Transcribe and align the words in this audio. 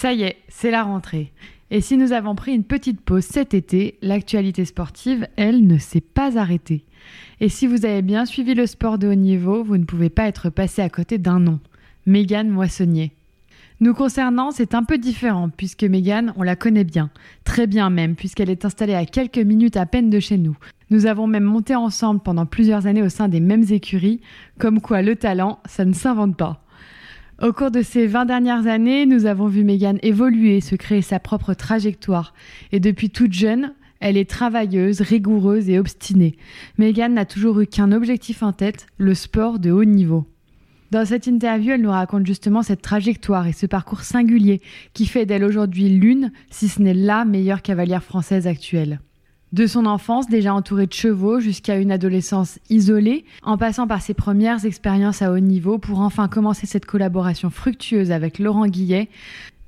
Ça 0.00 0.14
y 0.14 0.22
est, 0.22 0.38
c'est 0.48 0.70
la 0.70 0.82
rentrée. 0.82 1.30
Et 1.70 1.82
si 1.82 1.98
nous 1.98 2.12
avons 2.12 2.34
pris 2.34 2.54
une 2.54 2.64
petite 2.64 3.02
pause 3.02 3.22
cet 3.22 3.52
été, 3.52 3.98
l'actualité 4.00 4.64
sportive, 4.64 5.28
elle, 5.36 5.66
ne 5.66 5.76
s'est 5.76 6.00
pas 6.00 6.38
arrêtée. 6.38 6.86
Et 7.40 7.50
si 7.50 7.66
vous 7.66 7.84
avez 7.84 8.00
bien 8.00 8.24
suivi 8.24 8.54
le 8.54 8.64
sport 8.64 8.96
de 8.96 9.08
haut 9.08 9.14
niveau, 9.14 9.62
vous 9.62 9.76
ne 9.76 9.84
pouvez 9.84 10.08
pas 10.08 10.26
être 10.26 10.48
passé 10.48 10.80
à 10.80 10.88
côté 10.88 11.18
d'un 11.18 11.38
nom, 11.38 11.60
Mégane 12.06 12.48
Moissonnier. 12.48 13.12
Nous 13.80 13.92
concernant, 13.92 14.52
c'est 14.52 14.74
un 14.74 14.84
peu 14.84 14.96
différent, 14.96 15.50
puisque 15.54 15.84
Mégane, 15.84 16.32
on 16.38 16.44
la 16.44 16.56
connaît 16.56 16.84
bien, 16.84 17.10
très 17.44 17.66
bien 17.66 17.90
même, 17.90 18.14
puisqu'elle 18.14 18.48
est 18.48 18.64
installée 18.64 18.94
à 18.94 19.04
quelques 19.04 19.36
minutes 19.36 19.76
à 19.76 19.84
peine 19.84 20.08
de 20.08 20.18
chez 20.18 20.38
nous. 20.38 20.56
Nous 20.88 21.04
avons 21.04 21.26
même 21.26 21.44
monté 21.44 21.76
ensemble 21.76 22.20
pendant 22.20 22.46
plusieurs 22.46 22.86
années 22.86 23.02
au 23.02 23.10
sein 23.10 23.28
des 23.28 23.40
mêmes 23.40 23.66
écuries, 23.68 24.22
comme 24.58 24.80
quoi 24.80 25.02
le 25.02 25.16
talent, 25.16 25.58
ça 25.66 25.84
ne 25.84 25.92
s'invente 25.92 26.38
pas. 26.38 26.64
Au 27.42 27.54
cours 27.54 27.70
de 27.70 27.80
ces 27.80 28.06
20 28.06 28.26
dernières 28.26 28.66
années, 28.66 29.06
nous 29.06 29.24
avons 29.24 29.46
vu 29.46 29.64
Megan 29.64 29.98
évoluer, 30.02 30.60
se 30.60 30.74
créer 30.74 31.00
sa 31.00 31.18
propre 31.18 31.54
trajectoire. 31.54 32.34
Et 32.70 32.80
depuis 32.80 33.08
toute 33.08 33.32
jeune, 33.32 33.72
elle 33.98 34.18
est 34.18 34.28
travailleuse, 34.28 35.00
rigoureuse 35.00 35.70
et 35.70 35.78
obstinée. 35.78 36.36
Megan 36.76 37.14
n'a 37.14 37.24
toujours 37.24 37.58
eu 37.60 37.66
qu'un 37.66 37.92
objectif 37.92 38.42
en 38.42 38.52
tête, 38.52 38.86
le 38.98 39.14
sport 39.14 39.58
de 39.58 39.70
haut 39.70 39.86
niveau. 39.86 40.26
Dans 40.90 41.06
cette 41.06 41.26
interview, 41.26 41.72
elle 41.72 41.80
nous 41.80 41.90
raconte 41.90 42.26
justement 42.26 42.62
cette 42.62 42.82
trajectoire 42.82 43.46
et 43.46 43.54
ce 43.54 43.64
parcours 43.64 44.02
singulier 44.02 44.60
qui 44.92 45.06
fait 45.06 45.24
d'elle 45.24 45.44
aujourd'hui 45.44 45.88
l'une, 45.88 46.32
si 46.50 46.68
ce 46.68 46.82
n'est 46.82 46.92
la 46.92 47.24
meilleure 47.24 47.62
cavalière 47.62 48.04
française 48.04 48.46
actuelle. 48.46 49.00
De 49.52 49.66
son 49.66 49.84
enfance, 49.84 50.28
déjà 50.28 50.54
entourée 50.54 50.86
de 50.86 50.92
chevaux, 50.92 51.40
jusqu'à 51.40 51.76
une 51.76 51.90
adolescence 51.90 52.60
isolée, 52.68 53.24
en 53.42 53.58
passant 53.58 53.88
par 53.88 54.00
ses 54.00 54.14
premières 54.14 54.64
expériences 54.64 55.22
à 55.22 55.32
haut 55.32 55.40
niveau 55.40 55.78
pour 55.78 56.00
enfin 56.00 56.28
commencer 56.28 56.66
cette 56.66 56.86
collaboration 56.86 57.50
fructueuse 57.50 58.12
avec 58.12 58.38
Laurent 58.38 58.68
Guillet, 58.68 59.08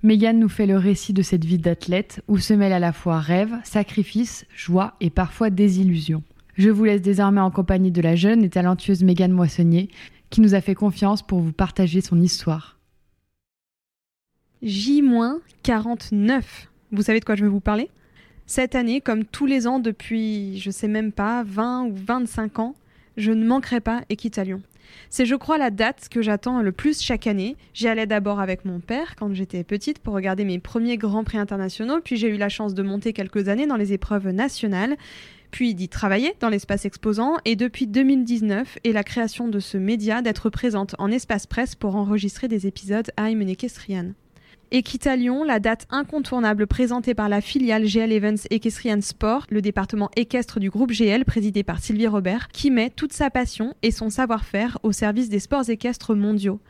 Megan 0.05 0.39
nous 0.39 0.49
fait 0.49 0.67
le 0.67 0.77
récit 0.77 1.13
de 1.13 1.23
cette 1.23 1.45
vie 1.45 1.59
d'athlète 1.59 2.23
où 2.29 2.39
se 2.39 2.55
mêlent 2.55 2.73
à 2.73 2.79
la 2.79 2.93
fois 2.93 3.19
rêve, 3.19 3.57
sacrifice, 3.65 4.47
joie 4.55 4.95
et 5.01 5.11
parfois 5.11 5.51
désillusion. 5.51 6.23
Je 6.57 6.71
vous 6.71 6.85
laisse 6.85 7.03
désormais 7.03 7.41
en 7.41 7.51
compagnie 7.51 7.91
de 7.91 8.03
la 8.03 8.15
jeune 8.15 8.45
et 8.45 8.51
talentueuse 8.51 9.03
Megan 9.03 9.33
Moissonnier 9.33 9.89
qui 10.31 10.41
nous 10.41 10.55
a 10.55 10.61
fait 10.61 10.75
confiance 10.75 11.23
pour 11.23 11.41
vous 11.41 11.53
partager 11.53 12.01
son 12.01 12.21
histoire. 12.21 12.79
J-49. 14.63 16.43
Vous 16.93 17.03
savez 17.03 17.21
de 17.21 17.25
quoi 17.25 17.35
je 17.35 17.45
vais 17.45 17.51
vous 17.51 17.61
parler? 17.61 17.91
Cette 18.47 18.75
année, 18.75 19.01
comme 19.01 19.25
tous 19.25 19.47
les 19.47 19.67
ans 19.67 19.79
depuis, 19.79 20.59
je 20.59 20.71
sais 20.71 20.89
même 20.89 21.13
pas, 21.13 21.43
20 21.45 21.85
ou 21.87 21.95
25 21.95 22.59
ans, 22.59 22.75
je 23.17 23.33
ne 23.33 23.47
manquerai 23.47 23.81
pas 23.81 24.03
Équitalion. 24.09 24.63
C'est, 25.11 25.27
je 25.27 25.35
crois, 25.35 25.59
la 25.59 25.71
date 25.71 26.09
que 26.11 26.23
j'attends 26.23 26.61
le 26.63 26.73
plus 26.73 27.01
chaque 27.01 27.27
année. 27.27 27.57
J'y 27.75 27.89
allais 27.89 28.07
d'abord 28.07 28.41
avec 28.41 28.65
mon 28.65 28.81
père 28.81 29.17
quand 29.17 29.33
j'étais 29.35 29.65
petite 29.65 29.99
pour 29.99 30.15
regarder 30.15 30.45
mes 30.45 30.59
premiers 30.59 30.97
grands 30.97 31.25
prix 31.25 31.39
internationaux, 31.39 32.01
puis 32.03 32.17
j'ai 32.17 32.29
eu 32.29 32.37
la 32.37 32.49
chance 32.49 32.75
de 32.75 32.83
monter 32.83 33.13
quelques 33.13 33.49
années 33.49 33.67
dans 33.67 33.77
les 33.77 33.93
épreuves 33.93 34.29
nationales, 34.29 34.97
puis 35.51 35.75
d'y 35.75 35.89
travailler 35.89 36.35
dans 36.41 36.49
l'espace 36.49 36.85
exposant, 36.85 37.37
et 37.45 37.57
depuis 37.57 37.87
2019 37.87 38.79
et 38.85 38.93
la 38.93 39.05
création 39.05 39.49
de 39.49 39.61
ce 39.61 39.77
média 39.77 40.23
d'être 40.23 40.51
présente 40.51 40.95
en 40.99 41.11
espace 41.11 41.47
presse 41.47 41.75
pour 41.75 41.97
enregistrer 41.97 42.49
des 42.49 42.67
épisodes 42.67 43.11
à 43.17 43.31
Equestrian. 44.73 44.93
Équitalion, 44.93 45.45
la 45.45 45.61
date 45.61 45.87
incontournable 45.91 46.67
présentée 46.67 47.15
par 47.15 47.29
la 47.29 47.41
filiale 47.41 47.87
GL 47.87 48.13
Events 48.13 48.47
Equestrian 48.51 49.01
Sport, 49.01 49.47
le 49.51 49.61
département 49.61 50.11
équestre 50.17 50.61
du 50.61 50.71
groupe 50.71 50.93
GL 50.93 51.25
présidé 51.25 51.63
par 51.63 51.79
Sylvie 51.79 52.07
Robert, 52.07 52.49
qui 52.49 52.71
met 52.71 52.91
toute 52.91 53.13
sa 53.13 53.31
passion 53.31 53.75
et 53.83 53.91
son 53.91 54.11
savoir-faire 54.11 54.79
au 54.83 54.93
service 54.93 55.29
des 55.29 55.41
sports 55.41 55.69
équestres 55.69 56.15
mondiaux. 56.15 56.61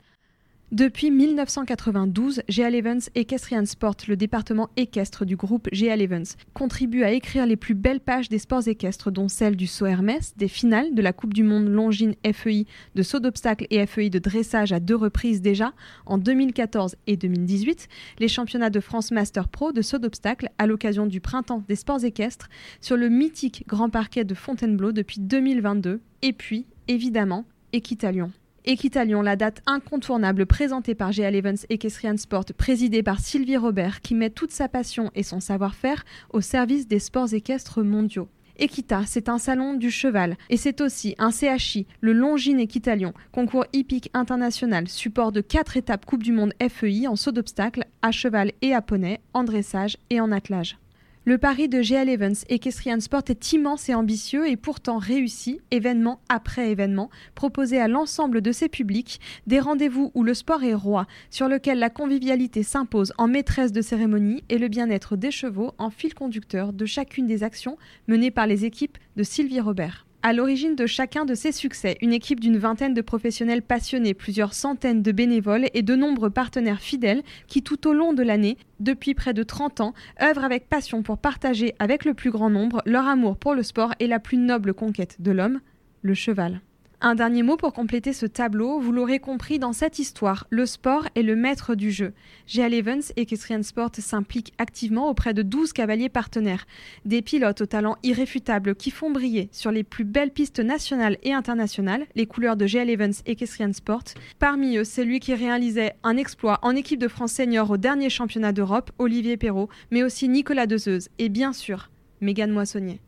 Depuis 0.72 1.10
1992, 1.10 2.44
GL 2.48 2.74
Events 2.74 3.10
Equestrian 3.14 3.66
Sport, 3.66 3.96
le 4.08 4.16
département 4.16 4.70
équestre 4.78 5.26
du 5.26 5.36
groupe 5.36 5.68
GL 5.70 6.00
Events, 6.00 6.38
contribue 6.54 7.02
à 7.02 7.12
écrire 7.12 7.44
les 7.44 7.56
plus 7.56 7.74
belles 7.74 8.00
pages 8.00 8.30
des 8.30 8.38
sports 8.38 8.66
équestres, 8.66 9.10
dont 9.10 9.28
celle 9.28 9.54
du 9.54 9.66
saut 9.66 9.84
Hermès, 9.84 10.32
des 10.38 10.48
finales 10.48 10.94
de 10.94 11.02
la 11.02 11.12
Coupe 11.12 11.34
du 11.34 11.42
Monde 11.42 11.68
Longines 11.68 12.14
FEI 12.24 12.64
de 12.94 13.02
saut 13.02 13.20
d'obstacle 13.20 13.66
et 13.68 13.84
FEI 13.84 14.08
de 14.08 14.18
dressage 14.18 14.72
à 14.72 14.80
deux 14.80 14.96
reprises 14.96 15.42
déjà, 15.42 15.74
en 16.06 16.16
2014 16.16 16.96
et 17.06 17.18
2018, 17.18 17.88
les 18.18 18.28
championnats 18.28 18.70
de 18.70 18.80
France 18.80 19.10
Master 19.10 19.48
Pro 19.48 19.72
de 19.72 19.82
saut 19.82 19.98
d'obstacle 19.98 20.48
à 20.56 20.66
l'occasion 20.66 21.04
du 21.04 21.20
printemps 21.20 21.64
des 21.68 21.76
sports 21.76 22.02
équestres 22.02 22.48
sur 22.80 22.96
le 22.96 23.10
mythique 23.10 23.64
grand 23.66 23.90
parquet 23.90 24.24
de 24.24 24.34
Fontainebleau 24.34 24.92
depuis 24.92 25.20
2022, 25.20 26.00
et 26.22 26.32
puis, 26.32 26.64
évidemment, 26.88 27.44
Équitalion. 27.74 28.32
Équitalion, 28.64 29.22
la 29.22 29.34
date 29.34 29.60
incontournable 29.66 30.46
présentée 30.46 30.94
par 30.94 31.10
GL 31.10 31.34
Evans 31.34 31.56
Equestrian 31.68 32.16
Sport, 32.16 32.44
présidée 32.56 33.02
par 33.02 33.18
Sylvie 33.18 33.56
Robert, 33.56 34.00
qui 34.00 34.14
met 34.14 34.30
toute 34.30 34.52
sa 34.52 34.68
passion 34.68 35.10
et 35.16 35.24
son 35.24 35.40
savoir-faire 35.40 36.04
au 36.30 36.40
service 36.40 36.86
des 36.86 37.00
sports 37.00 37.34
équestres 37.34 37.82
mondiaux. 37.82 38.28
Equita, 38.58 39.02
c'est 39.04 39.28
un 39.28 39.38
salon 39.38 39.74
du 39.74 39.90
cheval 39.90 40.36
et 40.48 40.56
c'est 40.56 40.80
aussi 40.80 41.16
un 41.18 41.32
CHI, 41.32 41.86
le 42.00 42.12
Longines 42.12 42.60
Équitalion, 42.60 43.14
concours 43.32 43.66
hippique 43.72 44.10
international, 44.14 44.86
support 44.86 45.32
de 45.32 45.40
quatre 45.40 45.76
étapes 45.76 46.06
Coupe 46.06 46.22
du 46.22 46.32
Monde 46.32 46.54
FEI 46.60 47.08
en 47.08 47.16
saut 47.16 47.32
d'obstacle, 47.32 47.84
à 48.00 48.12
cheval 48.12 48.52
et 48.62 48.74
à 48.74 48.82
poney, 48.82 49.20
en 49.34 49.42
dressage 49.42 49.96
et 50.10 50.20
en 50.20 50.30
attelage. 50.30 50.76
Le 51.24 51.38
pari 51.38 51.68
de 51.68 51.80
GL 51.82 52.08
Evans 52.08 52.34
Equestrian 52.48 52.98
Sport 52.98 53.22
est 53.28 53.52
immense 53.52 53.88
et 53.88 53.94
ambitieux 53.94 54.48
et 54.48 54.56
pourtant 54.56 54.98
réussi, 54.98 55.60
événement 55.70 56.20
après 56.28 56.72
événement, 56.72 57.10
proposé 57.36 57.78
à 57.78 57.86
l'ensemble 57.86 58.40
de 58.40 58.50
ses 58.50 58.68
publics, 58.68 59.20
des 59.46 59.60
rendez-vous 59.60 60.10
où 60.14 60.24
le 60.24 60.34
sport 60.34 60.64
est 60.64 60.74
roi, 60.74 61.06
sur 61.30 61.46
lequel 61.46 61.78
la 61.78 61.90
convivialité 61.90 62.64
s'impose 62.64 63.12
en 63.18 63.28
maîtresse 63.28 63.70
de 63.70 63.82
cérémonie 63.82 64.42
et 64.48 64.58
le 64.58 64.66
bien-être 64.66 65.14
des 65.14 65.30
chevaux 65.30 65.74
en 65.78 65.90
fil 65.90 66.12
conducteur 66.12 66.72
de 66.72 66.86
chacune 66.86 67.28
des 67.28 67.44
actions 67.44 67.78
menées 68.08 68.32
par 68.32 68.48
les 68.48 68.64
équipes 68.64 68.98
de 69.14 69.22
Sylvie 69.22 69.60
Robert. 69.60 70.06
À 70.24 70.32
l'origine 70.32 70.76
de 70.76 70.86
chacun 70.86 71.24
de 71.24 71.34
ces 71.34 71.50
succès, 71.50 71.96
une 72.00 72.12
équipe 72.12 72.38
d'une 72.38 72.56
vingtaine 72.56 72.94
de 72.94 73.00
professionnels 73.00 73.60
passionnés, 73.60 74.14
plusieurs 74.14 74.54
centaines 74.54 75.02
de 75.02 75.10
bénévoles 75.10 75.66
et 75.74 75.82
de 75.82 75.96
nombreux 75.96 76.30
partenaires 76.30 76.80
fidèles 76.80 77.24
qui, 77.48 77.64
tout 77.64 77.88
au 77.88 77.92
long 77.92 78.12
de 78.12 78.22
l'année, 78.22 78.56
depuis 78.78 79.14
près 79.14 79.34
de 79.34 79.42
30 79.42 79.80
ans, 79.80 79.94
œuvrent 80.22 80.44
avec 80.44 80.68
passion 80.68 81.02
pour 81.02 81.18
partager 81.18 81.74
avec 81.80 82.04
le 82.04 82.14
plus 82.14 82.30
grand 82.30 82.50
nombre 82.50 82.82
leur 82.86 83.08
amour 83.08 83.36
pour 83.36 83.54
le 83.54 83.64
sport 83.64 83.94
et 83.98 84.06
la 84.06 84.20
plus 84.20 84.36
noble 84.36 84.74
conquête 84.74 85.16
de 85.20 85.32
l'homme, 85.32 85.60
le 86.02 86.14
cheval. 86.14 86.60
Un 87.04 87.16
dernier 87.16 87.42
mot 87.42 87.56
pour 87.56 87.72
compléter 87.72 88.12
ce 88.12 88.26
tableau, 88.26 88.78
vous 88.78 88.92
l'aurez 88.92 89.18
compris 89.18 89.58
dans 89.58 89.72
cette 89.72 89.98
histoire, 89.98 90.46
le 90.50 90.66
sport 90.66 91.08
est 91.16 91.24
le 91.24 91.34
maître 91.34 91.74
du 91.74 91.90
jeu. 91.90 92.12
GL 92.46 92.72
Evans 92.72 93.02
Equestrian 93.16 93.64
Sport 93.64 93.90
s'implique 93.98 94.52
activement 94.58 95.08
auprès 95.08 95.34
de 95.34 95.42
12 95.42 95.72
cavaliers 95.72 96.08
partenaires, 96.08 96.64
des 97.04 97.20
pilotes 97.20 97.62
au 97.62 97.66
talent 97.66 97.96
irréfutable 98.04 98.76
qui 98.76 98.92
font 98.92 99.10
briller 99.10 99.48
sur 99.50 99.72
les 99.72 99.82
plus 99.82 100.04
belles 100.04 100.30
pistes 100.30 100.60
nationales 100.60 101.18
et 101.24 101.32
internationales 101.32 102.06
les 102.14 102.26
couleurs 102.26 102.56
de 102.56 102.66
GL 102.66 102.88
Evans 102.88 103.14
Equestrian 103.26 103.72
Sport. 103.72 104.04
Parmi 104.38 104.76
eux, 104.76 104.84
celui 104.84 105.18
qui 105.18 105.34
réalisait 105.34 105.94
un 106.04 106.16
exploit 106.16 106.60
en 106.62 106.76
équipe 106.76 107.00
de 107.00 107.08
France 107.08 107.32
senior 107.32 107.68
au 107.68 107.78
dernier 107.78 108.10
championnat 108.10 108.52
d'Europe, 108.52 108.92
Olivier 109.00 109.36
Perrault, 109.36 109.70
mais 109.90 110.04
aussi 110.04 110.28
Nicolas 110.28 110.68
Dezeuse 110.68 111.08
et 111.18 111.30
bien 111.30 111.52
sûr, 111.52 111.90
Mégane 112.20 112.52
Moissonnier. 112.52 113.00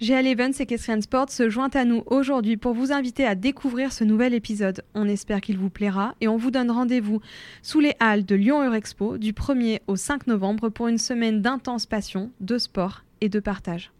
GL 0.00 0.28
Events 0.28 0.60
et 0.60 0.62
Equestrian 0.62 1.00
Sport 1.00 1.28
se 1.28 1.50
joint 1.50 1.70
à 1.74 1.84
nous 1.84 2.04
aujourd'hui 2.06 2.56
pour 2.56 2.72
vous 2.72 2.92
inviter 2.92 3.26
à 3.26 3.34
découvrir 3.34 3.92
ce 3.92 4.04
nouvel 4.04 4.32
épisode. 4.32 4.84
On 4.94 5.08
espère 5.08 5.40
qu'il 5.40 5.58
vous 5.58 5.70
plaira 5.70 6.14
et 6.20 6.28
on 6.28 6.36
vous 6.36 6.52
donne 6.52 6.70
rendez-vous 6.70 7.20
sous 7.62 7.80
les 7.80 7.94
halles 7.98 8.24
de 8.24 8.36
Lyon 8.36 8.62
Eurexpo 8.62 9.18
du 9.18 9.32
1er 9.32 9.80
au 9.88 9.96
5 9.96 10.28
novembre 10.28 10.68
pour 10.68 10.86
une 10.86 10.98
semaine 10.98 11.42
d'intense 11.42 11.86
passion, 11.86 12.30
de 12.38 12.58
sport 12.58 13.02
et 13.20 13.28
de 13.28 13.40
partage. 13.40 13.90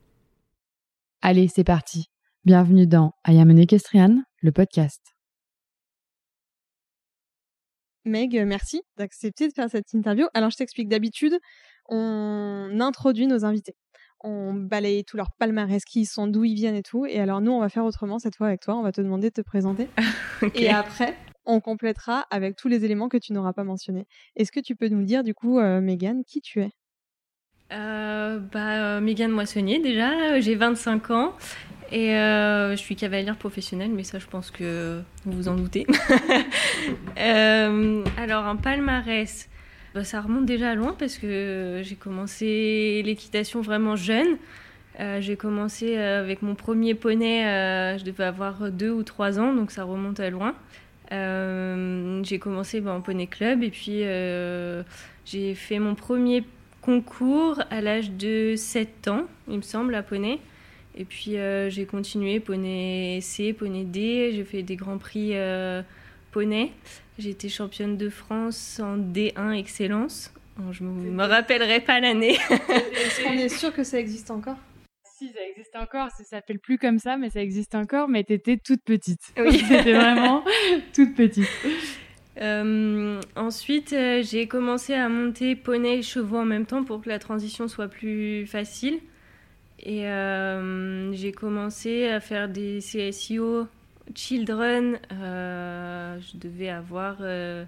Allez, 1.21 1.49
c'est 1.49 1.65
parti. 1.65 2.05
Bienvenue 2.45 2.87
dans 2.87 3.11
I 3.27 3.41
Am 3.41 3.51
an 3.51 3.57
Equestrian, 3.57 4.23
le 4.41 4.53
podcast. 4.53 5.03
Meg, 8.05 8.41
merci 8.47 8.83
d'accepter 8.99 9.49
de 9.49 9.53
faire 9.53 9.69
cette 9.69 9.93
interview. 9.95 10.29
Alors, 10.33 10.51
je 10.51 10.59
t'explique, 10.59 10.89
d'habitude, 10.89 11.37
on 11.89 12.79
introduit 12.79 13.27
nos 13.27 13.45
invités 13.45 13.75
on 14.21 14.53
balaye 14.53 15.05
tout 15.05 15.17
leur 15.17 15.31
palmarès, 15.33 15.85
qui 15.85 16.07
sont, 16.07 16.27
d'où 16.27 16.45
ils 16.45 16.55
viennent 16.55 16.75
et 16.75 16.83
tout. 16.83 17.07
Et 17.07 17.21
alors 17.21 17.41
nous, 17.41 17.53
on 17.53 17.61
va 17.61 17.69
faire 17.69 17.85
autrement 17.85 18.19
cette 18.19 18.37
fois 18.37 18.49
avec 18.49 18.61
toi. 18.61 18.77
On 18.77 18.83
va 18.83 18.93
te 18.93 19.01
demander 19.01 19.29
de 19.31 19.35
te 19.35 19.41
présenter. 19.41 19.89
Et 20.55 20.71
après, 20.71 21.15
on 21.49 21.61
complétera 21.61 22.27
avec 22.31 22.57
tous 22.57 22.69
les 22.69 22.85
éléments 22.85 23.09
que 23.09 23.17
tu 23.17 23.33
n'auras 23.33 23.53
pas 23.53 23.65
mentionnés. 23.65 24.07
Est-ce 24.37 24.53
que 24.53 24.61
tu 24.61 24.77
peux 24.77 24.89
nous 24.89 25.03
dire 25.03 25.25
du 25.25 25.35
coup, 25.35 25.59
euh, 25.59 25.81
Mégane, 25.81 26.23
qui 26.25 26.41
tu 26.41 26.61
es? 26.61 26.71
Euh, 27.73 28.39
bah, 28.39 28.97
euh, 28.97 29.01
Mégane 29.01 29.31
Moissonnier 29.31 29.79
déjà, 29.79 30.41
j'ai 30.41 30.55
25 30.55 31.11
ans 31.11 31.35
et 31.91 32.11
je 32.11 32.77
suis 32.77 32.97
cavalière 32.97 33.37
professionnelle, 33.37 33.91
mais 33.91 34.05
ça 34.05 34.19
je 34.19 34.27
pense 34.27 34.51
que 34.51 35.01
vous 35.25 35.33
vous 35.33 35.49
en 35.49 35.55
doutez. 35.55 35.87
alors 37.17 38.47
un 38.47 38.57
palmarès, 38.57 39.49
bah, 39.95 40.05
ça 40.05 40.21
remonte 40.21 40.47
déjà 40.47 40.75
loin 40.75 40.95
parce 40.99 41.19
que 41.19 41.81
j'ai 41.83 41.97
commencé 41.97 43.03
l'équitation 43.05 43.61
vraiment 43.61 43.97
jeune. 43.97 44.39
Euh, 45.01 45.21
j'ai 45.21 45.37
commencé 45.37 45.97
euh, 45.97 46.21
avec 46.21 46.43
mon 46.43 46.57
premier 46.57 46.95
poney, 46.95 47.47
euh, 47.47 47.99
je 47.99 48.05
devais 48.05 48.25
avoir 48.25 48.71
deux 48.73 48.91
ou 48.91 49.05
trois 49.05 49.39
ans, 49.39 49.55
donc 49.55 49.71
ça 49.71 49.85
remonte 49.85 50.19
à 50.19 50.29
loin. 50.29 50.55
j'ai 51.11 52.39
commencé 52.41 52.81
bah, 52.81 52.93
en 52.93 53.01
poney 53.01 53.29
club 53.29 53.63
et 53.63 53.71
puis 53.71 54.03
j'ai 55.25 55.55
fait 55.55 55.79
mon 55.79 55.95
premier 55.95 56.45
concours 56.83 57.63
à 57.71 57.81
l'âge 57.81 58.11
de 58.11 58.55
7 58.57 59.09
ans, 59.09 59.25
il 59.49 59.59
me 59.59 59.63
semble, 59.63 59.95
à 59.95 60.03
poney. 60.03 60.41
Et 60.97 61.05
puis 61.05 61.37
j'ai 61.69 61.87
continué 61.87 62.41
poney 62.41 63.21
C, 63.23 63.53
poney 63.53 63.85
D, 63.85 64.33
j'ai 64.35 64.45
fait 64.45 64.63
des 64.63 64.77
grands 64.77 64.99
prix 64.99 65.33
poney. 66.33 66.73
J'ai 67.19 67.31
été 67.31 67.49
championne 67.49 67.97
de 67.97 68.09
France 68.09 68.81
en 68.81 68.97
D1 68.97 69.59
Excellence. 69.59 70.33
je 70.71 70.85
ne 70.85 70.89
me, 70.89 71.25
rappellerai 71.25 71.81
pas 71.81 71.99
l'année. 71.99 72.39
On 73.27 73.33
est 73.33 73.49
sûr 73.49 73.75
que 73.75 73.83
ça 73.83 73.99
existe 73.99 74.31
encore? 74.31 74.57
Si, 75.17 75.29
ça 75.33 75.41
existe 75.51 75.75
encore. 75.75 76.11
Ça 76.13 76.23
s'appelle 76.23 76.61
plus 76.61 76.79
comme 76.79 77.01
ça, 77.01 77.17
mais 77.17 77.29
ça 77.29 77.43
existe 77.43 77.75
encore. 77.75 78.09
Mais 78.09 78.23
tu 78.23 78.35
étais 78.35 78.57
toute 78.57 78.85
petite. 78.85 79.21
Oui. 79.37 79.59
C'était 79.69 79.95
vraiment 79.95 80.45
toute 80.95 81.17
petite. 81.17 81.49
Euh, 82.41 83.21
ensuite, 83.35 83.93
euh, 83.95 84.23
j'ai 84.23 84.47
commencé 84.47 84.95
à 84.95 85.09
monter 85.09 85.57
poney 85.57 85.99
et 85.99 86.03
chevaux 86.03 86.39
en 86.39 86.45
même 86.45 86.67
temps 86.67 86.85
pour 86.85 87.01
que 87.01 87.09
la 87.09 87.19
transition 87.19 87.67
soit 87.67 87.89
plus 87.89 88.47
facile. 88.47 89.01
Et 89.81 90.07
euh, 90.07 91.13
j'ai 91.15 91.33
commencé 91.33 92.07
à 92.07 92.21
faire 92.21 92.49
des 92.49 92.79
CSIO 92.79 93.67
Children, 94.15 94.99
euh, 95.13 96.19
je 96.21 96.39
devais 96.39 96.69
avoir 96.69 97.17
11 97.19 97.23
euh, 97.23 97.67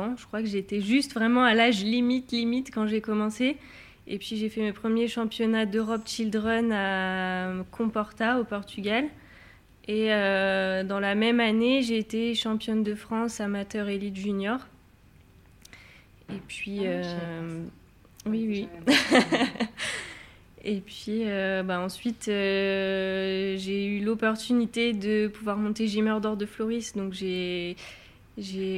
ans. 0.00 0.14
Je 0.16 0.26
crois 0.26 0.40
que 0.40 0.48
j'étais 0.48 0.80
juste 0.80 1.14
vraiment 1.14 1.44
à 1.44 1.54
l'âge 1.54 1.82
limite, 1.82 2.32
limite 2.32 2.70
quand 2.72 2.86
j'ai 2.86 3.00
commencé. 3.00 3.56
Et 4.06 4.18
puis 4.18 4.36
j'ai 4.36 4.48
fait 4.48 4.62
mes 4.62 4.72
premiers 4.72 5.08
championnats 5.08 5.66
d'Europe 5.66 6.02
Children 6.06 6.72
à 6.72 7.52
Comporta 7.70 8.40
au 8.40 8.44
Portugal. 8.44 9.04
Et 9.86 10.12
euh, 10.12 10.84
dans 10.84 11.00
la 11.00 11.14
même 11.14 11.40
année, 11.40 11.82
j'ai 11.82 11.98
été 11.98 12.34
championne 12.34 12.82
de 12.82 12.94
France 12.94 13.40
amateur 13.40 13.88
élite 13.88 14.16
junior. 14.16 14.60
Et 16.30 16.40
puis, 16.46 16.86
ah, 16.86 17.02
oui, 18.26 18.68
oui. 18.86 18.94
Et 20.64 20.80
puis 20.80 21.22
euh, 21.24 21.62
bah, 21.62 21.80
ensuite, 21.80 22.28
euh, 22.28 23.56
j'ai 23.58 23.86
eu 23.86 24.00
l'opportunité 24.00 24.92
de 24.92 25.28
pouvoir 25.28 25.56
monter 25.56 25.86
Gimmer 25.86 26.20
d'or 26.20 26.36
de 26.36 26.46
Floris. 26.46 26.94
Donc 26.96 27.12
j'ai, 27.12 27.76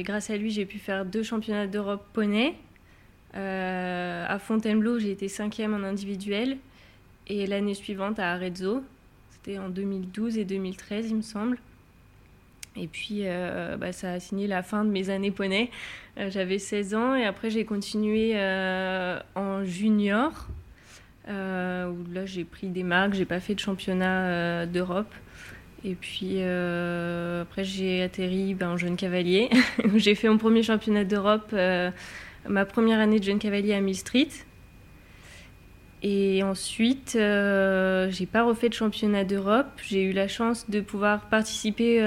grâce 0.03 0.29
à 0.29 0.37
lui, 0.37 0.51
j'ai 0.51 0.65
pu 0.65 0.77
faire 0.77 1.05
deux 1.05 1.23
championnats 1.23 1.67
d'Europe 1.67 2.05
poney. 2.13 2.55
Euh, 3.35 4.25
à 4.27 4.39
Fontainebleau, 4.39 4.99
j'ai 4.99 5.11
été 5.11 5.27
cinquième 5.27 5.73
en 5.73 5.83
individuel. 5.83 6.57
Et 7.27 7.47
l'année 7.47 7.73
suivante 7.73 8.19
à 8.19 8.33
Arezzo, 8.33 8.83
c'était 9.31 9.57
en 9.57 9.69
2012 9.69 10.37
et 10.37 10.45
2013, 10.45 11.09
il 11.09 11.15
me 11.17 11.21
semble. 11.21 11.57
Et 12.75 12.87
puis, 12.87 13.23
bah, 13.79 13.91
ça 13.91 14.13
a 14.13 14.19
signé 14.19 14.47
la 14.47 14.63
fin 14.63 14.85
de 14.85 14.89
mes 14.89 15.09
années 15.09 15.31
poney. 15.31 15.71
J'avais 16.17 16.59
16 16.59 16.95
ans 16.95 17.15
et 17.15 17.25
après, 17.25 17.49
j'ai 17.49 17.65
continué 17.65 18.35
en 19.35 19.63
junior 19.63 20.47
euh, 20.49 20.60
où 21.31 22.13
là 22.13 22.25
j'ai 22.25 22.43
pris 22.43 22.67
des 22.67 22.83
marques, 22.83 23.13
j'ai 23.13 23.25
pas 23.25 23.39
fait 23.39 23.55
de 23.55 23.59
championnat 23.59 24.27
euh, 24.27 24.65
d'Europe. 24.65 25.13
Et 25.83 25.95
puis 25.95 26.35
euh, 26.37 27.41
après 27.41 27.63
j'ai 27.63 28.03
atterri 28.03 28.53
ben, 28.53 28.69
en 28.69 28.77
jeune 28.77 28.95
cavalier. 28.95 29.49
j'ai 29.95 30.15
fait 30.15 30.29
mon 30.29 30.37
premier 30.37 30.63
championnat 30.63 31.03
d'Europe, 31.03 31.55
ma 32.47 32.65
première 32.65 32.99
année 32.99 33.19
de 33.19 33.23
jeune 33.23 33.39
cavalier 33.39 33.73
à 33.73 33.81
Mill 33.81 33.95
Street. 33.95 34.29
Et 36.03 36.41
ensuite, 36.41 37.11
j'ai 37.13 38.25
pas 38.25 38.43
refait 38.43 38.69
de 38.69 38.73
championnat 38.73 39.23
d'Europe. 39.23 39.67
J'ai 39.87 40.03
eu 40.03 40.13
la 40.13 40.27
chance 40.27 40.69
de 40.69 40.81
pouvoir 40.81 41.29
participer 41.29 42.03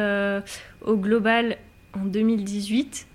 au 0.83 0.97
Global 0.97 1.59
en 1.95 2.05
2018 2.05 3.07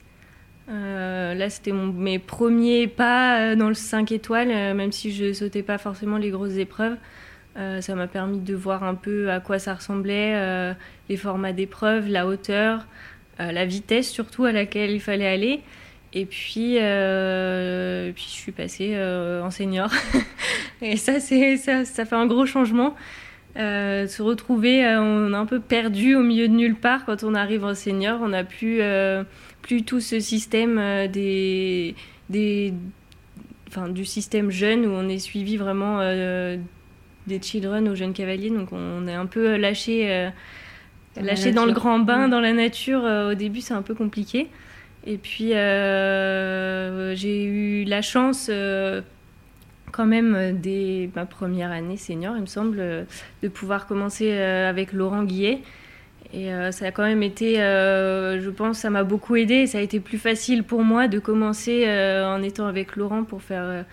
euh, 0.69 1.33
là, 1.33 1.49
c'était 1.49 1.71
mes 1.71 2.19
premiers 2.19 2.87
pas 2.87 3.39
euh, 3.39 3.55
dans 3.55 3.69
le 3.69 3.73
5 3.73 4.11
étoiles, 4.11 4.51
euh, 4.51 4.73
même 4.73 4.91
si 4.91 5.11
je 5.11 5.33
sautais 5.33 5.63
pas 5.63 5.79
forcément 5.79 6.17
les 6.17 6.29
grosses 6.29 6.57
épreuves. 6.57 6.97
ça 7.81 7.95
m'a 7.95 8.07
permis 8.07 8.39
de 8.39 8.55
voir 8.55 8.83
un 8.83 8.95
peu 8.95 9.31
à 9.31 9.39
quoi 9.39 9.59
ça 9.59 9.73
ressemblait, 9.73 10.73
les 11.09 11.17
formats 11.17 11.51
d'épreuves, 11.51 12.07
la 12.07 12.25
hauteur, 12.25 12.85
la 13.37 13.65
vitesse 13.65 14.09
surtout 14.09 14.45
à 14.45 14.53
laquelle 14.53 14.91
il 14.91 15.01
fallait 15.01 15.27
aller. 15.27 15.61
Et 16.13 16.25
puis, 16.25 16.77
puis 16.77 18.25
je 18.27 18.29
suis 18.29 18.53
passée 18.53 18.95
en 19.43 19.51
senior. 19.51 19.91
et 20.81 20.95
ça, 20.95 21.19
ça, 21.19 21.83
ça 21.83 22.05
fait 22.05 22.15
un 22.15 22.27
gros 22.27 22.45
changement. 22.45 22.95
se 23.57 24.21
retrouver, 24.21 24.85
on 24.97 25.33
est 25.33 25.37
un 25.37 25.45
peu 25.45 25.59
perdu 25.59 26.15
au 26.15 26.21
milieu 26.21 26.47
de 26.47 26.53
nulle 26.53 26.75
part 26.75 27.03
quand 27.03 27.25
on 27.25 27.35
arrive 27.35 27.65
en 27.65 27.75
senior. 27.75 28.21
On 28.21 28.29
n'a 28.29 28.45
plus 28.45 28.79
tout 29.77 30.01
ce 30.01 30.19
système 30.19 30.77
euh, 30.77 31.07
des, 31.07 31.95
des, 32.29 32.73
enfin, 33.67 33.89
du 33.89 34.05
système 34.05 34.51
jeune 34.51 34.85
où 34.85 34.89
on 34.89 35.07
est 35.07 35.19
suivi 35.19 35.57
vraiment 35.57 35.99
euh, 36.01 36.57
des 37.27 37.41
children 37.41 37.87
aux 37.87 37.95
jeunes 37.95 38.13
cavaliers. 38.13 38.49
Donc 38.49 38.69
on 38.71 39.07
est 39.07 39.13
un 39.13 39.25
peu 39.25 39.55
lâché, 39.57 40.11
euh, 40.11 40.29
lâché 41.21 41.51
dans 41.51 41.65
le 41.65 41.73
grand 41.73 41.99
bain, 41.99 42.27
mm. 42.27 42.31
dans 42.31 42.41
la 42.41 42.53
nature. 42.53 43.03
au 43.03 43.33
début, 43.35 43.61
c'est 43.61 43.73
un 43.73 43.81
peu 43.83 43.95
compliqué. 43.95 44.47
Et 45.05 45.17
puis 45.17 45.49
j'ai 47.15 47.43
eu 47.45 47.83
la 47.85 48.01
chance 48.01 48.51
quand 49.91 50.05
même 50.05 50.59
dès 50.59 51.09
ma 51.15 51.25
première 51.25 51.71
année 51.71 51.97
senior, 51.97 52.35
il 52.35 52.41
me 52.41 52.47
semble, 52.47 53.05
de 53.41 53.47
pouvoir 53.47 53.87
commencer 53.87 54.37
avec 54.37 54.93
Laurent 54.93 55.23
Guillet 55.23 55.61
et 56.31 56.53
euh, 56.53 56.71
ça 56.71 56.85
a 56.85 56.91
quand 56.91 57.03
même 57.03 57.23
été, 57.23 57.61
euh, 57.61 58.39
je 58.39 58.49
pense, 58.49 58.79
ça 58.79 58.89
m'a 58.89 59.03
beaucoup 59.03 59.35
aidé. 59.35 59.65
Ça 59.65 59.79
a 59.79 59.81
été 59.81 59.99
plus 59.99 60.19
facile 60.19 60.63
pour 60.63 60.83
moi 60.83 61.07
de 61.07 61.17
commencer 61.17 61.85
euh, 61.87 62.25
en 62.25 62.43
étant 62.43 62.67
avec 62.67 62.95
Laurent 62.95 63.23
pour 63.23 63.41
faire 63.41 63.85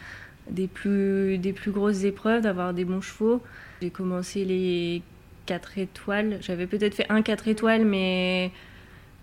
des, 0.51 0.67
plus, 0.67 1.39
des 1.39 1.53
plus 1.53 1.71
grosses 1.71 2.05
épreuves, 2.05 2.43
d'avoir 2.43 2.75
des 2.75 2.85
bons 2.85 3.01
chevaux. 3.01 3.43
J'ai 3.81 3.91
commencé 3.91 4.45
les 4.45 5.03
4 5.47 5.79
étoiles. 5.79 6.39
J'avais 6.43 6.67
peut-être 6.67 6.95
fait 6.95 7.07
un 7.09 7.23
4 7.23 7.49
étoiles, 7.49 7.87
mais 7.87 8.51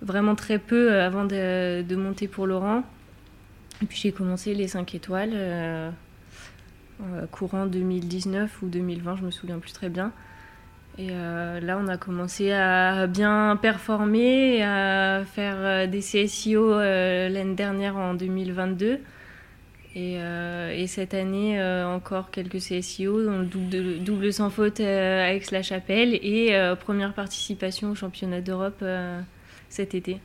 vraiment 0.01 0.36
très 0.36 0.58
peu 0.58 1.00
avant 1.00 1.25
de, 1.25 1.96
monter 1.96 2.27
pour 2.27 2.48
Laurent. 2.48 2.84
Et 3.84 3.86
puis 3.86 4.00
j'ai 4.01 4.12
commencé 4.12 4.55
les 4.55 4.67
5 4.67 4.96
étoiles 4.96 5.93
courant 7.32 7.65
2019 7.65 8.62
ou 8.62 8.67
2020, 8.67 9.17
je 9.17 9.25
me 9.25 9.32
souviens 9.32 9.60
plus 9.60 9.74
très 9.74 9.89
bien. 9.89 10.13
Et 11.00 11.07
euh, 11.09 11.59
là, 11.59 11.79
on 11.83 11.88
a 11.88 11.97
commencé 11.97 12.51
à 12.51 13.07
bien 13.07 13.57
performer, 13.59 14.62
à 14.62 15.23
faire 15.25 15.55
euh, 15.57 15.88
des 15.88 16.01
CSIO 16.01 16.73
euh, 16.73 17.29
l'année 17.29 17.55
dernière 17.55 17.97
en 17.97 18.13
2022. 18.13 19.00
Et, 19.95 20.15
et 20.15 20.88
cette 20.88 21.13
année, 21.13 21.63
encore 21.83 22.31
quelques 22.31 22.57
CSIO, 22.57 23.23
dans 23.25 23.38
le 23.38 23.45
double, 23.45 24.00
double 24.00 24.33
sans 24.33 24.50
faute 24.50 24.79
à 24.79 25.35
Aix-la-Chapelle 25.35 26.15
et 26.15 26.57
première 26.79 27.13
participation 27.13 27.91
au 27.91 27.95
championnat 27.95 28.41
d'Europe 28.41 28.83
cet 29.69 29.93
été. 29.93 30.19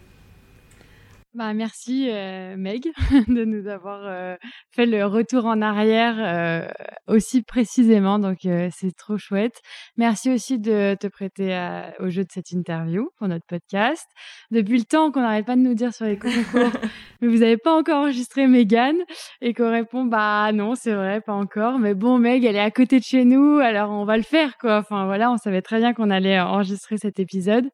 Bah, 1.38 1.54
merci 1.54 2.08
euh, 2.10 2.56
Meg 2.56 2.90
de 3.28 3.44
nous 3.44 3.68
avoir 3.68 4.00
euh, 4.02 4.34
fait 4.72 4.86
le 4.86 5.06
retour 5.06 5.44
en 5.44 5.62
arrière 5.62 6.16
euh, 6.18 6.66
aussi 7.06 7.42
précisément, 7.42 8.18
donc 8.18 8.38
c'est 8.42 8.96
trop 8.96 9.18
chouette. 9.18 9.62
Merci 9.96 10.32
aussi 10.32 10.58
de 10.58 10.96
te 10.98 11.06
prêter 11.06 11.56
au 12.00 12.10
jeu 12.10 12.24
de 12.24 12.28
cette 12.32 12.50
interview 12.50 13.10
pour 13.18 13.28
notre 13.28 13.46
podcast. 13.46 14.04
Depuis 14.50 14.78
le 14.78 14.84
temps 14.84 15.12
qu'on 15.12 15.20
n'arrête 15.20 15.46
pas 15.46 15.54
de 15.54 15.60
nous 15.60 15.74
dire 15.74 15.94
sur 15.94 16.06
les 16.06 16.18
concours, 16.18 16.72
mais 17.20 17.28
vous 17.28 17.38
n'avez 17.38 17.56
pas 17.56 17.72
encore 17.72 17.98
enregistré 17.98 18.48
Megan 18.48 18.96
et 19.40 19.54
qu'on 19.54 19.70
répond 19.70 20.06
bah 20.06 20.50
non 20.52 20.74
c'est 20.74 20.92
vrai 20.92 21.20
pas 21.20 21.34
encore, 21.34 21.78
mais 21.78 21.94
bon 21.94 22.18
Meg 22.18 22.44
elle 22.44 22.56
est 22.56 22.58
à 22.58 22.72
côté 22.72 22.98
de 22.98 23.04
chez 23.04 23.24
nous 23.24 23.60
alors 23.60 23.92
on 23.92 24.04
va 24.04 24.16
le 24.16 24.24
faire 24.24 24.58
quoi. 24.58 24.78
Enfin 24.78 25.06
voilà 25.06 25.30
on 25.30 25.36
savait 25.36 25.62
très 25.62 25.78
bien 25.78 25.94
qu'on 25.94 26.10
allait 26.10 26.40
enregistrer 26.40 26.98
cet 26.98 27.20
épisode. 27.20 27.70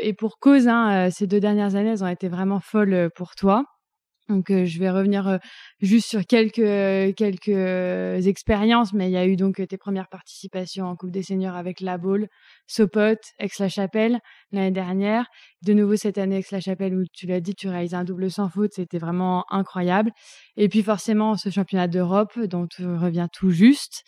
Et 0.00 0.14
pour 0.14 0.38
cause, 0.38 0.68
hein, 0.68 1.08
euh, 1.08 1.10
ces 1.10 1.26
deux 1.26 1.40
dernières 1.40 1.74
années, 1.74 1.90
elles 1.90 2.04
ont 2.04 2.08
été 2.08 2.28
vraiment 2.28 2.60
folles 2.60 2.94
euh, 2.94 3.08
pour 3.14 3.34
toi. 3.34 3.64
Donc 4.28 4.50
euh, 4.50 4.64
je 4.64 4.78
vais 4.78 4.88
revenir 4.88 5.38
juste 5.80 6.08
sur 6.08 6.24
quelques 6.24 7.14
quelques 7.16 8.26
expériences, 8.26 8.92
mais 8.92 9.08
il 9.08 9.12
y 9.12 9.16
a 9.16 9.26
eu 9.26 9.36
donc 9.36 9.56
tes 9.68 9.76
premières 9.76 10.08
participations 10.08 10.86
en 10.86 10.96
Coupe 10.96 11.10
des 11.10 11.24
Seigneurs 11.24 11.56
avec 11.56 11.80
La 11.80 11.98
Baule, 11.98 12.28
Sopot, 12.68 13.18
Aix-la-Chapelle 13.40 14.20
l'année 14.52 14.70
dernière. 14.70 15.26
De 15.62 15.74
nouveau 15.74 15.96
cette 15.96 16.18
année 16.18 16.38
Aix-la-Chapelle 16.38 16.94
où 16.94 17.02
tu 17.12 17.26
l'as 17.26 17.40
dit, 17.40 17.54
tu 17.54 17.68
réalises 17.68 17.94
un 17.94 18.04
double 18.04 18.30
sans 18.30 18.48
faute, 18.48 18.70
c'était 18.74 18.98
vraiment 18.98 19.44
incroyable. 19.50 20.12
Et 20.56 20.68
puis 20.68 20.84
forcément 20.84 21.36
ce 21.36 21.50
championnat 21.50 21.88
d'Europe 21.88 22.38
dont 22.38 22.68
tu 22.68 22.86
reviens 22.86 23.28
tout 23.28 23.50
juste. 23.50 24.04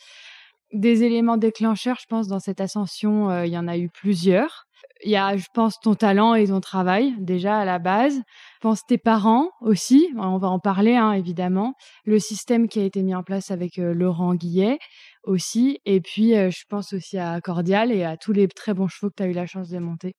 Des 0.71 1.03
éléments 1.03 1.37
déclencheurs, 1.37 1.97
je 1.99 2.05
pense, 2.07 2.27
dans 2.27 2.39
cette 2.39 2.61
ascension, 2.61 3.43
il 3.43 3.51
y 3.51 3.57
en 3.57 3.67
a 3.67 3.77
eu 3.77 3.89
plusieurs. 3.89 4.65
Il 5.05 5.11
y 5.11 5.17
a, 5.17 5.37
je 5.37 5.45
pense, 5.53 5.79
ton 5.79 5.93
talent 5.93 6.33
et 6.33 6.47
ton 6.47 6.59
travail 6.59 7.13
déjà 7.19 7.59
à 7.59 7.63
la 7.63 7.77
base. 7.77 8.15
Je 8.15 8.59
pense 8.61 8.83
tes 8.87 8.97
parents 8.97 9.51
aussi. 9.61 10.09
On 10.17 10.39
va 10.39 10.47
en 10.47 10.57
parler 10.57 10.95
hein, 10.95 11.11
évidemment. 11.11 11.75
Le 12.05 12.17
système 12.17 12.67
qui 12.67 12.79
a 12.79 12.83
été 12.83 13.03
mis 13.03 13.13
en 13.13 13.21
place 13.21 13.51
avec 13.51 13.77
euh, 13.77 13.93
Laurent 13.93 14.33
Guillet 14.33 14.79
aussi. 15.23 15.79
Et 15.85 16.01
puis, 16.01 16.35
euh, 16.35 16.49
je 16.49 16.63
pense 16.67 16.91
aussi 16.91 17.19
à 17.19 17.39
Cordial 17.39 17.91
et 17.91 18.03
à 18.03 18.17
tous 18.17 18.33
les 18.33 18.47
très 18.47 18.73
bons 18.73 18.87
chevaux 18.87 19.11
que 19.11 19.17
tu 19.17 19.23
as 19.23 19.27
eu 19.27 19.33
la 19.33 19.45
chance 19.45 19.69
de 19.69 19.77
monter. 19.77 20.15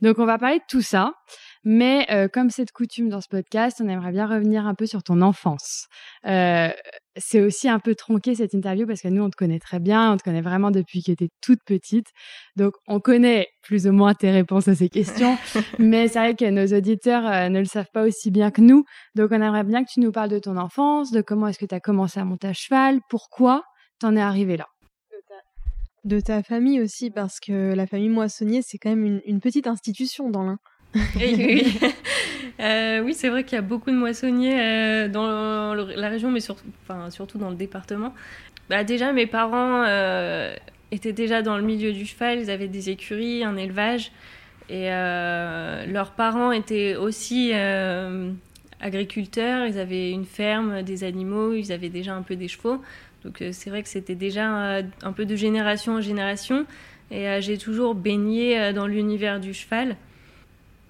Donc, 0.00 0.18
on 0.18 0.26
va 0.26 0.38
parler 0.38 0.58
de 0.58 0.64
tout 0.68 0.82
ça. 0.82 1.12
Mais 1.62 2.04
euh, 2.10 2.26
comme 2.26 2.50
c'est 2.50 2.64
de 2.64 2.72
coutume 2.72 3.08
dans 3.08 3.20
ce 3.20 3.28
podcast, 3.28 3.80
on 3.80 3.88
aimerait 3.88 4.12
bien 4.12 4.26
revenir 4.26 4.66
un 4.66 4.74
peu 4.74 4.86
sur 4.86 5.04
ton 5.04 5.22
enfance. 5.22 5.86
C'est 7.18 7.40
aussi 7.40 7.68
un 7.68 7.78
peu 7.78 7.94
tronqué 7.94 8.34
cette 8.34 8.54
interview 8.54 8.86
parce 8.86 9.02
que 9.02 9.08
nous, 9.08 9.22
on 9.22 9.30
te 9.30 9.36
connaît 9.36 9.58
très 9.58 9.78
bien, 9.80 10.12
on 10.12 10.16
te 10.16 10.22
connaît 10.22 10.40
vraiment 10.40 10.70
depuis 10.70 11.00
que 11.00 11.06
tu 11.06 11.10
étais 11.12 11.28
toute 11.40 11.60
petite. 11.64 12.06
Donc, 12.56 12.74
on 12.86 13.00
connaît 13.00 13.48
plus 13.62 13.86
ou 13.86 13.92
moins 13.92 14.14
tes 14.14 14.30
réponses 14.30 14.68
à 14.68 14.74
ces 14.74 14.88
questions. 14.88 15.36
mais 15.78 16.08
c'est 16.08 16.18
vrai 16.18 16.34
que 16.34 16.48
nos 16.50 16.66
auditeurs 16.76 17.26
euh, 17.26 17.48
ne 17.48 17.58
le 17.58 17.64
savent 17.64 17.90
pas 17.92 18.04
aussi 18.04 18.30
bien 18.30 18.50
que 18.50 18.60
nous. 18.60 18.84
Donc, 19.14 19.30
on 19.32 19.40
aimerait 19.40 19.64
bien 19.64 19.84
que 19.84 19.90
tu 19.92 20.00
nous 20.00 20.12
parles 20.12 20.30
de 20.30 20.38
ton 20.38 20.56
enfance, 20.56 21.10
de 21.10 21.20
comment 21.20 21.48
est-ce 21.48 21.58
que 21.58 21.66
tu 21.66 21.74
as 21.74 21.80
commencé 21.80 22.20
à 22.20 22.24
monter 22.24 22.48
à 22.48 22.52
cheval, 22.52 23.00
pourquoi 23.08 23.62
t'en 24.00 24.16
es 24.16 24.20
arrivé 24.20 24.56
là? 24.56 24.66
De 26.04 26.20
ta 26.20 26.42
famille 26.42 26.80
aussi, 26.80 27.10
parce 27.10 27.40
que 27.40 27.74
la 27.74 27.86
famille 27.86 28.08
Moissonnier, 28.08 28.62
c'est 28.62 28.78
quand 28.78 28.88
même 28.88 29.04
une, 29.04 29.20
une 29.26 29.40
petite 29.40 29.66
institution 29.66 30.30
dans 30.30 30.44
l'Ain. 30.44 30.58
oui, 31.16 31.78
euh, 32.60 33.00
oui 33.02 33.14
c'est 33.14 33.28
vrai 33.28 33.44
qu'il 33.44 33.56
y 33.56 33.58
a 33.58 33.62
beaucoup 33.62 33.90
de 33.90 33.96
moissonniers 33.96 34.60
euh, 34.60 35.08
dans 35.08 35.74
la 35.74 36.08
région, 36.08 36.30
mais 36.30 36.40
surtout 36.40 37.38
dans 37.38 37.50
le 37.50 37.56
département. 37.56 38.14
Bah, 38.70 38.84
déjà, 38.84 39.12
mes 39.12 39.26
parents 39.26 39.84
euh, 39.86 40.54
étaient 40.90 41.12
déjà 41.12 41.42
dans 41.42 41.56
le 41.56 41.62
milieu 41.62 41.92
du 41.92 42.06
cheval, 42.06 42.40
ils 42.40 42.50
avaient 42.50 42.68
des 42.68 42.90
écuries, 42.90 43.44
un 43.44 43.56
élevage, 43.56 44.12
et 44.70 44.88
leurs 44.88 46.12
parents 46.16 46.52
étaient 46.52 46.96
aussi 46.96 47.52
agriculteurs, 48.80 49.66
ils 49.66 49.78
avaient 49.78 50.10
une 50.10 50.26
ferme, 50.26 50.82
des 50.82 51.04
animaux, 51.04 51.54
ils 51.54 51.72
avaient 51.72 51.88
déjà 51.88 52.14
un 52.14 52.22
peu 52.22 52.36
des 52.36 52.48
chevaux. 52.48 52.82
Donc 53.24 53.42
c'est 53.52 53.70
vrai 53.70 53.82
que 53.82 53.88
c'était 53.88 54.14
déjà 54.14 54.80
un 55.02 55.12
peu 55.12 55.24
de 55.24 55.36
génération 55.36 55.94
en 55.94 56.00
génération. 56.02 56.66
Et 57.10 57.40
j'ai 57.40 57.56
toujours 57.56 57.94
baigné 57.94 58.74
dans 58.74 58.86
l'univers 58.86 59.40
du 59.40 59.54
cheval. 59.54 59.96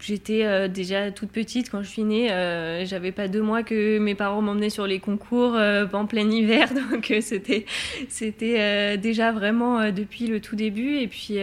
J'étais 0.01 0.45
euh, 0.45 0.69
déjà 0.69 1.11
toute 1.11 1.31
petite 1.31 1.71
quand 1.71 1.83
je 1.83 1.89
suis 1.89 2.05
née. 2.05 2.31
Euh, 2.31 2.85
j'avais 2.85 3.11
pas 3.11 3.27
deux 3.27 3.43
mois 3.43 3.65
que 3.65 3.99
mes 3.99 4.15
parents 4.15 4.41
m'emmenaient 4.41 4.71
sur 4.71 4.87
les 4.87 5.01
concours 5.01 5.57
euh, 5.57 5.87
en 5.93 6.07
plein 6.07 6.31
hiver, 6.31 6.69
donc 6.91 7.13
c'était 7.21 7.67
c'était 8.09 8.97
déjà 8.97 9.33
vraiment 9.33 9.91
depuis 9.91 10.29
le 10.29 10.41
tout 10.41 10.55
début. 10.55 10.99
Et 10.99 11.09
puis 11.09 11.39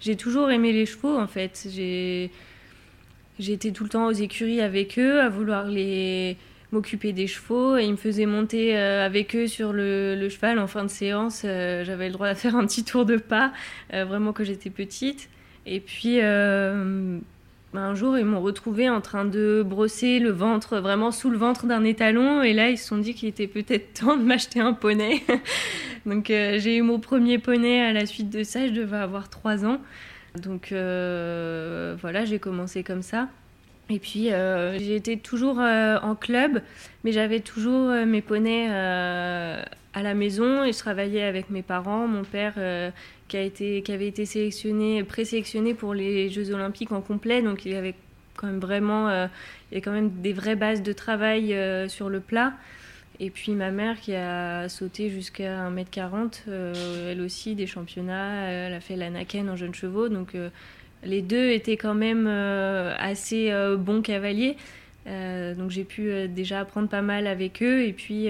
j'ai 0.00 0.16
toujours 0.16 0.50
aimé 0.50 0.72
les 0.72 0.86
chevaux 0.86 1.18
en 1.18 1.26
fait. 1.26 1.66
J'ai 1.72 2.30
j'étais 3.40 3.72
tout 3.72 3.84
le 3.84 3.90
temps 3.90 4.06
aux 4.06 4.12
écuries 4.12 4.60
avec 4.60 4.98
eux, 4.98 5.20
à 5.20 5.28
vouloir 5.28 5.66
les 5.66 6.36
m'occuper 6.72 7.12
des 7.12 7.26
chevaux 7.26 7.76
et 7.76 7.84
ils 7.84 7.92
me 7.92 7.96
faisaient 7.96 8.26
monter 8.26 8.76
avec 8.76 9.34
eux 9.36 9.46
sur 9.46 9.72
le, 9.72 10.14
le, 10.16 10.28
cheval 10.28 10.58
en 10.58 10.66
fin 10.66 10.84
de 10.84 10.90
séance. 10.90 11.42
J'avais 11.42 12.06
le 12.06 12.12
droit 12.12 12.32
de 12.32 12.34
faire 12.38 12.54
un 12.54 12.66
petit 12.66 12.84
tour 12.84 13.04
de 13.06 13.16
pas, 13.16 13.52
vraiment 13.90 14.32
que 14.32 14.44
j'étais 14.44 14.70
petite. 14.70 15.28
Et 15.66 15.80
puis 15.80 16.20
un 17.74 17.94
jour, 17.94 18.16
ils 18.18 18.24
m'ont 18.24 18.40
retrouvé 18.40 18.88
en 18.88 19.00
train 19.00 19.24
de 19.24 19.62
brosser 19.66 20.18
le 20.18 20.30
ventre, 20.30 20.78
vraiment 20.78 21.10
sous 21.10 21.30
le 21.30 21.36
ventre 21.36 21.66
d'un 21.66 21.84
étalon. 21.84 22.42
Et 22.42 22.52
là, 22.52 22.70
ils 22.70 22.78
se 22.78 22.86
sont 22.86 22.98
dit 22.98 23.14
qu'il 23.14 23.28
était 23.28 23.46
peut-être 23.46 23.92
temps 24.00 24.16
de 24.16 24.22
m'acheter 24.22 24.60
un 24.60 24.72
poney. 24.72 25.22
Donc, 26.06 26.30
euh, 26.30 26.58
j'ai 26.58 26.76
eu 26.76 26.82
mon 26.82 27.00
premier 27.00 27.38
poney 27.38 27.82
à 27.82 27.92
la 27.92 28.06
suite 28.06 28.30
de 28.30 28.42
ça. 28.42 28.66
Je 28.66 28.72
devais 28.72 28.96
avoir 28.96 29.28
3 29.28 29.64
ans. 29.64 29.80
Donc, 30.40 30.70
euh, 30.72 31.96
voilà, 32.00 32.24
j'ai 32.24 32.38
commencé 32.38 32.82
comme 32.82 33.02
ça. 33.02 33.28
Et 33.88 33.98
puis, 33.98 34.32
euh, 34.32 34.76
été 34.78 35.16
toujours 35.16 35.58
en 35.58 36.14
club, 36.16 36.60
mais 37.04 37.12
j'avais 37.12 37.38
toujours 37.38 37.90
mes 38.04 38.20
poneys 38.20 38.68
à 38.68 40.02
la 40.02 40.14
maison 40.14 40.64
et 40.64 40.72
je 40.72 40.78
travaillais 40.78 41.22
avec 41.22 41.50
mes 41.50 41.62
parents. 41.62 42.08
Mon 42.08 42.24
père 42.24 42.54
qui, 43.28 43.36
avait 43.36 44.08
été 44.08 44.26
sélectionné, 44.26 45.02
présélectionné 45.04 45.74
pour 45.74 45.94
les 45.94 46.30
Jeux 46.30 46.52
Olympiques 46.52 46.92
en 46.92 47.00
complet. 47.00 47.42
Donc 47.42 47.64
il 47.64 47.74
avait 47.74 47.94
quand 48.36 48.46
même 48.46 48.60
vraiment, 48.60 49.08
euh, 49.08 49.26
il 49.70 49.76
y 49.76 49.78
a 49.78 49.80
quand 49.80 49.92
même 49.92 50.10
des 50.10 50.32
vraies 50.32 50.56
bases 50.56 50.82
de 50.82 50.92
travail 50.92 51.54
euh, 51.54 51.88
sur 51.88 52.08
le 52.08 52.20
plat. 52.20 52.52
Et 53.18 53.30
puis 53.30 53.52
ma 53.52 53.70
mère 53.70 53.98
qui 53.98 54.14
a 54.14 54.68
sauté 54.68 55.08
jusqu'à 55.08 55.70
1m40, 55.70 56.42
euh, 56.48 57.12
elle 57.12 57.22
aussi 57.22 57.54
des 57.54 57.66
championnats, 57.66 58.44
elle 58.50 58.74
a 58.74 58.80
fait 58.80 58.96
la 58.96 59.08
Naken 59.08 59.48
en 59.48 59.56
jeunes 59.56 59.74
chevaux. 59.74 60.10
Donc 60.10 60.34
les 61.02 61.22
deux 61.22 61.50
étaient 61.50 61.78
quand 61.78 61.94
même 61.94 62.26
assez 62.26 63.50
bons 63.78 64.02
cavaliers. 64.02 64.56
donc 65.06 65.70
j'ai 65.70 65.84
pu 65.84 66.28
déjà 66.28 66.60
apprendre 66.60 66.90
pas 66.90 67.00
mal 67.00 67.26
avec 67.26 67.62
eux. 67.62 67.86
Et 67.86 67.94
puis 67.94 68.28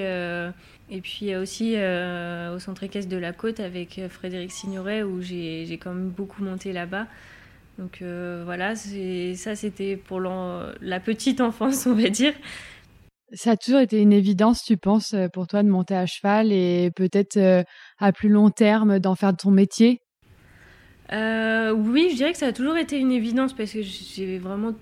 et 0.91 1.01
puis 1.01 1.35
aussi 1.35 1.75
euh, 1.77 2.55
au 2.55 2.59
centre 2.59 2.85
équestre 2.85 3.11
de 3.11 3.17
la 3.17 3.33
Côte 3.33 3.61
avec 3.61 3.99
euh, 3.99 4.09
Frédéric 4.09 4.53
Signoret 4.53 5.03
où 5.03 5.21
j'ai 5.21 5.79
quand 5.83 5.93
même 5.93 6.11
beaucoup 6.11 6.45
monté 6.45 6.73
là-bas. 6.73 7.07
Donc 7.79 8.01
euh, 8.01 8.43
voilà, 8.45 8.75
ça 8.77 9.57
c'était 9.57 9.97
pour 9.97 10.21
la 10.21 11.01
petite 11.01 11.41
enfance, 11.41 11.87
on 11.87 11.95
va 11.95 12.09
dire. 12.09 12.33
Ça 13.33 13.53
a 13.53 13.57
toujours 13.57 13.81
été 13.81 14.01
une 14.01 14.13
évidence, 14.13 14.63
tu 14.63 14.77
penses, 14.77 15.15
pour 15.33 15.49
toi 15.49 15.65
de 15.65 15.69
monter 15.69 15.97
à 15.97 16.07
cheval 16.07 16.53
et 16.53 16.93
peut-être 16.95 17.65
à 17.99 18.13
plus 18.13 18.29
long 18.29 18.51
terme 18.51 19.01
d'en 19.01 19.17
faire 19.17 19.37
ton 19.37 19.51
métier? 19.51 20.01
Oui, 21.11 22.09
je 22.13 22.17
dirais 22.17 22.33
que 22.33 22.39
ça 22.39 22.47
a 22.47 22.53
toujours 22.53 22.77
été 22.77 22.99
une 22.99 23.11
évidence 23.11 23.53
parce 23.53 23.73
que 23.73 23.83
j'ai 23.83 24.39
vraiment 24.39 24.73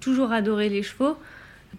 toujours 0.00 0.32
adoré 0.32 0.70
les 0.70 0.82
chevaux. 0.82 1.18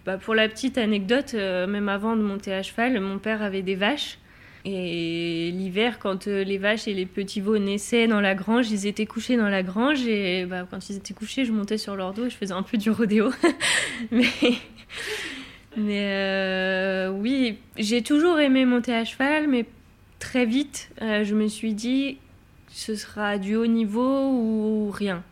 Bah, 0.04 0.18
pour 0.18 0.34
la 0.34 0.48
petite 0.48 0.78
anecdote, 0.78 1.32
euh, 1.34 1.66
même 1.66 1.88
avant 1.88 2.16
de 2.16 2.22
monter 2.22 2.52
à 2.52 2.62
cheval, 2.62 2.98
mon 3.00 3.18
père 3.18 3.42
avait 3.42 3.62
des 3.62 3.74
vaches. 3.74 4.18
Et 4.64 5.52
l'hiver, 5.52 6.00
quand 6.00 6.26
euh, 6.26 6.42
les 6.42 6.58
vaches 6.58 6.88
et 6.88 6.94
les 6.94 7.06
petits 7.06 7.40
veaux 7.40 7.58
naissaient 7.58 8.08
dans 8.08 8.20
la 8.20 8.34
grange, 8.34 8.70
ils 8.70 8.86
étaient 8.86 9.06
couchés 9.06 9.36
dans 9.36 9.48
la 9.48 9.62
grange. 9.62 10.06
Et 10.06 10.44
bah, 10.44 10.66
quand 10.68 10.90
ils 10.90 10.96
étaient 10.96 11.14
couchés, 11.14 11.44
je 11.44 11.52
montais 11.52 11.78
sur 11.78 11.94
leur 11.94 12.12
dos 12.12 12.26
et 12.26 12.30
je 12.30 12.36
faisais 12.36 12.52
un 12.52 12.62
peu 12.62 12.76
du 12.76 12.90
rodéo. 12.90 13.30
mais 14.10 14.26
mais 15.76 16.10
euh, 16.14 17.10
oui, 17.10 17.58
j'ai 17.76 18.02
toujours 18.02 18.40
aimé 18.40 18.64
monter 18.64 18.94
à 18.94 19.04
cheval, 19.04 19.46
mais 19.46 19.66
très 20.18 20.46
vite, 20.46 20.90
je 21.00 21.34
me 21.34 21.48
suis 21.48 21.74
dit, 21.74 22.16
ce 22.68 22.94
sera 22.94 23.36
du 23.36 23.56
haut 23.56 23.66
niveau 23.66 24.30
ou 24.30 24.90
rien. 24.90 25.22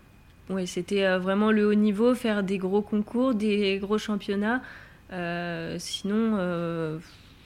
Oui, 0.50 0.66
c'était 0.66 1.04
euh, 1.04 1.18
vraiment 1.18 1.50
le 1.50 1.66
haut 1.66 1.74
niveau, 1.74 2.14
faire 2.14 2.42
des 2.42 2.58
gros 2.58 2.82
concours, 2.82 3.34
des 3.34 3.78
gros 3.78 3.96
championnats. 3.96 4.60
Euh, 5.12 5.76
sinon, 5.78 6.36
euh, 6.38 6.98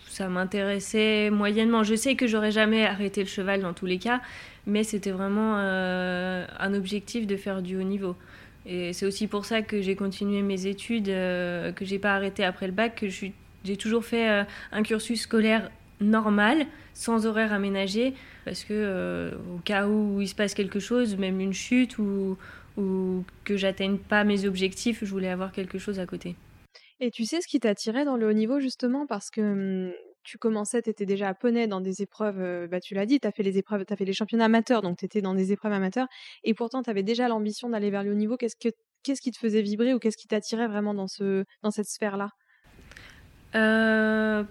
ça 0.08 0.28
m'intéressait 0.28 1.30
moyennement. 1.30 1.84
Je 1.84 1.94
sais 1.94 2.16
que 2.16 2.26
j'aurais 2.26 2.50
jamais 2.50 2.84
arrêté 2.84 3.22
le 3.22 3.28
cheval 3.28 3.60
dans 3.60 3.72
tous 3.72 3.86
les 3.86 3.98
cas, 3.98 4.20
mais 4.66 4.82
c'était 4.82 5.12
vraiment 5.12 5.56
un 5.56 6.74
objectif 6.74 7.26
de 7.26 7.36
faire 7.36 7.62
du 7.62 7.76
haut 7.76 7.84
niveau. 7.84 8.16
Et 8.66 8.92
c'est 8.92 9.06
aussi 9.06 9.28
pour 9.28 9.44
ça 9.44 9.62
que 9.62 9.80
j'ai 9.80 9.94
continué 9.94 10.42
mes 10.42 10.66
études, 10.66 11.06
que 11.06 11.82
j'ai 11.82 11.98
pas 11.98 12.14
arrêté 12.14 12.44
après 12.44 12.66
le 12.66 12.72
bac, 12.72 12.96
que 12.96 13.08
j'ai 13.08 13.76
toujours 13.76 14.04
fait 14.04 14.44
un 14.72 14.82
cursus 14.82 15.22
scolaire 15.22 15.70
normal, 16.00 16.66
sans 16.94 17.26
horaire 17.26 17.52
aménagé, 17.52 18.14
parce 18.44 18.64
que 18.64 19.32
au 19.54 19.58
cas 19.58 19.86
où 19.86 20.20
il 20.20 20.28
se 20.28 20.34
passe 20.34 20.54
quelque 20.54 20.80
chose, 20.80 21.16
même 21.16 21.40
une 21.40 21.54
chute 21.54 21.98
ou 21.98 22.36
ou 22.78 23.24
que 23.44 23.56
j'atteigne 23.56 23.98
pas 23.98 24.24
mes 24.24 24.46
objectifs, 24.46 25.04
je 25.04 25.10
voulais 25.10 25.28
avoir 25.28 25.52
quelque 25.52 25.78
chose 25.78 25.98
à 25.98 26.06
côté. 26.06 26.36
Et 27.00 27.10
tu 27.10 27.26
sais 27.26 27.40
ce 27.40 27.46
qui 27.46 27.60
t'attirait 27.60 28.04
dans 28.04 28.16
le 28.16 28.26
haut 28.26 28.32
niveau 28.32 28.60
justement 28.60 29.06
parce 29.06 29.30
que 29.30 29.40
mmh, 29.88 29.92
tu 30.24 30.36
commençais, 30.36 30.82
tu 30.82 30.90
étais 30.90 31.06
déjà 31.06 31.28
à 31.28 31.34
Poney 31.34 31.66
dans 31.66 31.80
des 31.80 32.02
épreuves, 32.02 32.68
bah, 32.68 32.80
tu 32.80 32.94
l'as 32.94 33.06
dit, 33.06 33.18
tu 33.18 33.26
as 33.26 33.32
fait 33.32 33.42
les 33.42 33.56
épreuves, 33.56 33.84
tu 33.86 33.96
fait 33.96 34.04
les 34.04 34.12
championnats 34.12 34.44
amateurs, 34.44 34.82
donc 34.82 34.98
tu 34.98 35.04
étais 35.06 35.22
dans 35.22 35.34
des 35.34 35.52
épreuves 35.52 35.72
amateurs, 35.72 36.06
et 36.44 36.54
pourtant 36.54 36.82
tu 36.82 36.90
avais 36.90 37.02
déjà 37.02 37.28
l'ambition 37.28 37.70
d'aller 37.70 37.90
vers 37.90 38.04
le 38.04 38.12
haut 38.12 38.14
niveau. 38.14 38.36
Qu'est-ce, 38.36 38.56
que, 38.56 38.68
qu'est-ce 39.02 39.22
qui 39.22 39.30
te 39.30 39.38
faisait 39.38 39.62
vibrer 39.62 39.94
ou 39.94 39.98
qu'est-ce 39.98 40.18
qui 40.18 40.28
t'attirait 40.28 40.68
vraiment 40.68 40.92
dans, 40.92 41.08
ce, 41.08 41.44
dans 41.62 41.70
cette 41.70 41.88
sphère-là? 41.88 42.30
Euh, 43.54 44.44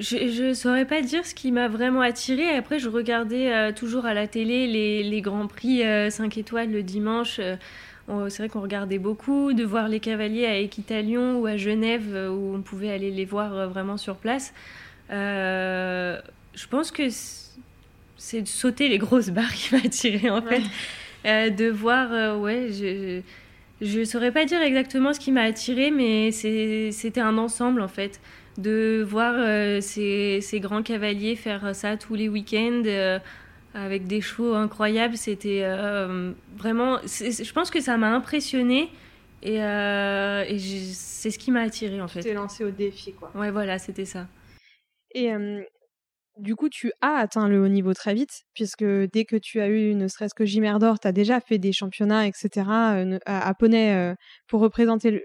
Je 0.00 0.48
ne 0.48 0.54
saurais 0.54 0.84
pas 0.84 1.02
dire 1.02 1.24
ce 1.24 1.34
qui 1.34 1.52
m'a 1.52 1.68
vraiment 1.68 2.00
attiré. 2.00 2.48
Après, 2.56 2.78
je 2.78 2.88
regardais 2.88 3.72
toujours 3.74 4.06
à 4.06 4.14
la 4.14 4.26
télé 4.26 4.66
les, 4.66 5.02
les 5.02 5.20
grands 5.20 5.46
prix 5.46 5.82
5 6.10 6.36
étoiles 6.38 6.70
le 6.70 6.82
dimanche 6.82 7.40
c'est 8.06 8.38
vrai 8.38 8.48
qu'on 8.48 8.60
regardait 8.60 8.98
beaucoup, 8.98 9.52
de 9.52 9.64
voir 9.64 9.88
les 9.88 10.00
cavaliers 10.00 10.46
à 10.46 10.58
Équitalion 10.58 11.38
ou 11.38 11.46
à 11.46 11.56
Genève 11.56 12.14
euh, 12.14 12.28
où 12.28 12.54
on 12.54 12.60
pouvait 12.60 12.90
aller 12.90 13.10
les 13.10 13.24
voir 13.24 13.54
euh, 13.54 13.66
vraiment 13.66 13.96
sur 13.96 14.16
place. 14.16 14.52
Euh, 15.10 16.20
je 16.54 16.66
pense 16.66 16.90
que 16.90 17.08
c'est 18.16 18.42
de 18.42 18.48
sauter 18.48 18.88
les 18.88 18.98
grosses 18.98 19.30
barres 19.30 19.52
qui 19.54 19.74
m'a 19.74 19.80
attiré 19.82 20.30
en 20.30 20.42
fait. 20.42 20.62
de 21.50 21.70
voir, 21.70 22.38
ouais, 22.38 22.68
je 23.80 23.98
ne 23.98 24.04
saurais 24.04 24.32
pas 24.32 24.44
dire 24.44 24.62
exactement 24.62 25.12
ce 25.12 25.20
qui 25.20 25.32
m'a 25.32 25.42
attiré, 25.42 25.90
mais 25.90 26.30
c'était 26.30 27.20
un 27.20 27.38
ensemble 27.38 27.80
en 27.80 27.88
fait. 27.88 28.20
De 28.56 29.04
voir 29.06 29.34
ces, 29.82 30.40
ces, 30.40 30.60
grands 30.60 30.82
cavaliers 30.82 31.34
faire 31.34 31.74
ça 31.74 31.96
tous 31.96 32.14
les 32.14 32.28
week-ends 32.28 32.84
avec 33.74 34.06
des 34.06 34.20
chevaux 34.20 34.54
incroyables. 34.54 35.16
C'était 35.16 35.60
euh, 35.64 36.32
vraiment. 36.56 36.98
Je 37.02 37.52
pense 37.52 37.70
que 37.70 37.80
ça 37.80 37.96
m'a 37.96 38.14
impressionné 38.14 38.90
et, 39.42 39.62
euh, 39.62 40.44
c'est 40.58 41.30
ce 41.30 41.38
qui 41.38 41.50
m'a 41.50 41.60
attiré 41.60 42.00
en 42.00 42.08
fait. 42.08 42.20
Tu 42.20 42.28
t'es 42.28 42.34
lancé 42.34 42.64
au 42.64 42.70
défi 42.70 43.12
quoi. 43.12 43.30
Ouais, 43.34 43.50
voilà, 43.50 43.78
c'était 43.78 44.04
ça. 44.04 44.26
Et 45.14 45.30
du 46.38 46.56
coup, 46.56 46.68
tu 46.68 46.90
as 47.00 47.14
atteint 47.18 47.46
le 47.46 47.62
haut 47.62 47.68
niveau 47.68 47.94
très 47.94 48.14
vite, 48.14 48.42
puisque 48.52 48.84
dès 48.84 49.24
que 49.24 49.36
tu 49.36 49.60
as 49.60 49.68
eu 49.68 49.94
ne 49.94 50.08
serait-ce 50.08 50.34
que 50.34 50.44
Jimer 50.44 50.76
d'or, 50.80 50.98
tu 50.98 51.06
as 51.06 51.12
déjà 51.12 51.40
fait 51.40 51.58
des 51.58 51.72
championnats, 51.72 52.26
etc., 52.26 52.66
à, 53.24 53.54
Poney 53.56 54.16
pour 54.48 54.60
représenter 54.60 55.24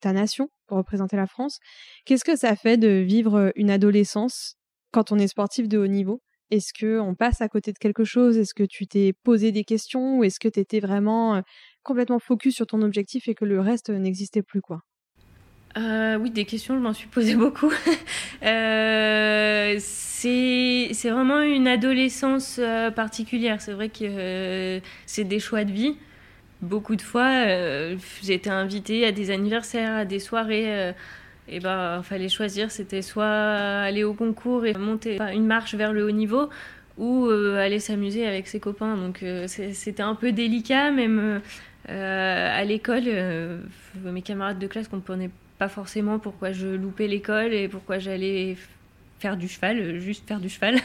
ta 0.00 0.12
nation, 0.12 0.48
pour 0.68 0.76
représenter 0.78 1.16
la 1.16 1.26
France. 1.26 1.58
Qu'est-ce 2.04 2.24
que 2.24 2.36
ça 2.36 2.54
fait 2.54 2.76
de 2.76 2.88
vivre 2.88 3.52
une 3.56 3.70
adolescence 3.70 4.54
quand 4.92 5.10
on 5.10 5.18
est 5.18 5.28
sportif 5.28 5.68
de 5.68 5.78
haut 5.78 5.86
niveau? 5.86 6.22
Est-ce 6.50 6.72
qu'on 6.72 7.14
passe 7.14 7.40
à 7.40 7.48
côté 7.48 7.72
de 7.72 7.78
quelque 7.78 8.04
chose? 8.04 8.38
Est-ce 8.38 8.54
que 8.54 8.62
tu 8.62 8.86
t'es 8.86 9.12
posé 9.24 9.52
des 9.52 9.64
questions? 9.64 10.18
Ou 10.18 10.24
est-ce 10.24 10.40
que 10.40 10.48
tu 10.48 10.60
étais 10.60 10.80
vraiment 10.80 11.42
complètement 11.82 12.18
focus 12.18 12.54
sur 12.54 12.66
ton 12.66 12.80
objectif 12.82 13.28
et 13.28 13.34
que 13.34 13.44
le 13.44 13.60
reste 13.60 13.90
n'existait 13.90 14.42
plus 14.42 14.62
quoi? 14.62 14.80
Euh, 15.76 16.16
oui, 16.16 16.30
des 16.30 16.44
questions, 16.46 16.74
je 16.74 16.80
m'en 16.80 16.94
suis 16.94 17.08
posé 17.08 17.34
beaucoup. 17.36 17.72
euh, 18.42 19.76
c'est 19.78 21.10
vraiment 21.10 21.42
une 21.42 21.68
adolescence 21.68 22.60
particulière. 22.96 23.60
C'est 23.60 23.72
vrai 23.72 23.90
que 23.90 24.80
c'est 25.06 25.24
des 25.24 25.40
choix 25.40 25.64
de 25.64 25.72
vie. 25.72 25.96
Beaucoup 26.60 26.96
de 26.96 27.02
fois, 27.02 27.44
j'ai 28.22 28.34
été 28.34 28.50
invitée 28.50 29.06
à 29.06 29.12
des 29.12 29.30
anniversaires, 29.30 29.94
à 29.94 30.04
des 30.04 30.18
soirées 30.18 30.92
et 31.48 31.60
ben 31.60 32.02
fallait 32.02 32.28
choisir, 32.28 32.70
c'était 32.70 33.00
soit 33.00 33.24
aller 33.24 34.04
au 34.04 34.12
concours 34.12 34.66
et 34.66 34.74
monter 34.74 35.18
une 35.32 35.46
marche 35.46 35.74
vers 35.74 35.92
le 35.92 36.04
haut 36.04 36.10
niveau, 36.10 36.48
ou 36.98 37.26
euh, 37.26 37.56
aller 37.56 37.78
s'amuser 37.78 38.26
avec 38.26 38.46
ses 38.46 38.60
copains. 38.60 38.96
Donc 38.96 39.22
euh, 39.22 39.46
c'était 39.46 40.02
un 40.02 40.14
peu 40.14 40.32
délicat, 40.32 40.90
même 40.90 41.40
euh, 41.88 42.60
à 42.60 42.64
l'école, 42.64 43.04
mes 44.04 44.22
camarades 44.22 44.58
de 44.58 44.66
classe 44.66 44.88
comprenaient 44.88 45.30
pas 45.58 45.68
forcément 45.68 46.18
pourquoi 46.18 46.52
je 46.52 46.68
loupais 46.68 47.08
l'école 47.08 47.52
et 47.52 47.68
pourquoi 47.68 47.98
j'allais 47.98 48.56
faire 49.18 49.36
du 49.36 49.48
cheval, 49.48 49.98
juste 49.98 50.28
faire 50.28 50.40
du 50.40 50.48
cheval. 50.48 50.76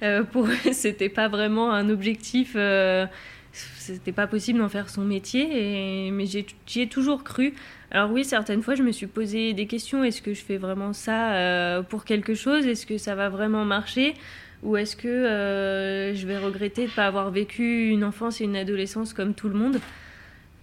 pour 0.32 0.48
c'était 0.72 1.08
pas 1.08 1.28
vraiment 1.28 1.72
un 1.72 1.90
objectif 1.90 2.56
c'était 3.56 4.12
pas 4.12 4.26
possible 4.26 4.58
d'en 4.58 4.68
faire 4.68 4.90
son 4.90 5.02
métier, 5.02 6.10
mais 6.12 6.26
j'y 6.26 6.80
ai, 6.80 6.88
toujours 6.88 7.24
cru. 7.24 7.54
Alors 7.90 8.10
oui, 8.10 8.24
certaines 8.24 8.62
fois, 8.62 8.74
je 8.74 8.82
me 8.82 8.92
suis 8.92 9.06
posé 9.06 9.54
des 9.54 9.66
questions. 9.66 10.04
Est-ce 10.04 10.20
que 10.20 10.34
je 10.34 10.42
fais 10.42 10.58
vraiment 10.58 10.92
ça 10.92 11.34
euh, 11.34 11.82
pour 11.82 12.04
quelque 12.04 12.34
chose? 12.34 12.66
Est-ce 12.66 12.84
que 12.86 12.98
ça 12.98 13.14
va 13.14 13.28
vraiment 13.28 13.64
marcher? 13.64 14.14
Ou 14.62 14.76
est-ce 14.76 14.96
que 14.96 15.08
euh, 15.08 16.14
je 16.14 16.26
vais 16.26 16.38
regretter 16.38 16.82
de 16.82 16.90
ne 16.90 16.94
pas 16.94 17.06
avoir 17.06 17.30
vécu 17.30 17.88
une 17.88 18.04
enfance 18.04 18.40
et 18.40 18.44
une 18.44 18.56
adolescence 18.56 19.12
comme 19.12 19.34
tout 19.34 19.48
le 19.48 19.54
monde? 19.54 19.80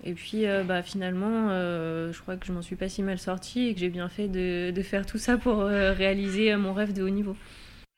Et 0.04 0.14
puis 0.14 0.46
euh, 0.46 0.64
bah, 0.64 0.84
finalement, 0.84 1.50
je 1.50 2.22
crois 2.22 2.36
que 2.36 2.46
je 2.46 2.52
m'en 2.52 2.62
suis 2.62 2.76
pas 2.76 2.90
si 2.90 3.02
mal 3.02 3.18
sortie 3.18 3.70
et 3.70 3.74
que 3.74 3.80
j'ai 3.80 3.90
bien 3.90 4.10
fait 4.10 4.28
de, 4.28 4.82
faire 4.84 5.06
tout 5.06 5.18
ça 5.18 5.38
pour 5.38 5.64
réaliser 5.64 6.56
mon 6.58 6.74
rêve 6.74 6.94
de 6.94 7.02
haut 7.02 7.10
niveau. 7.10 7.36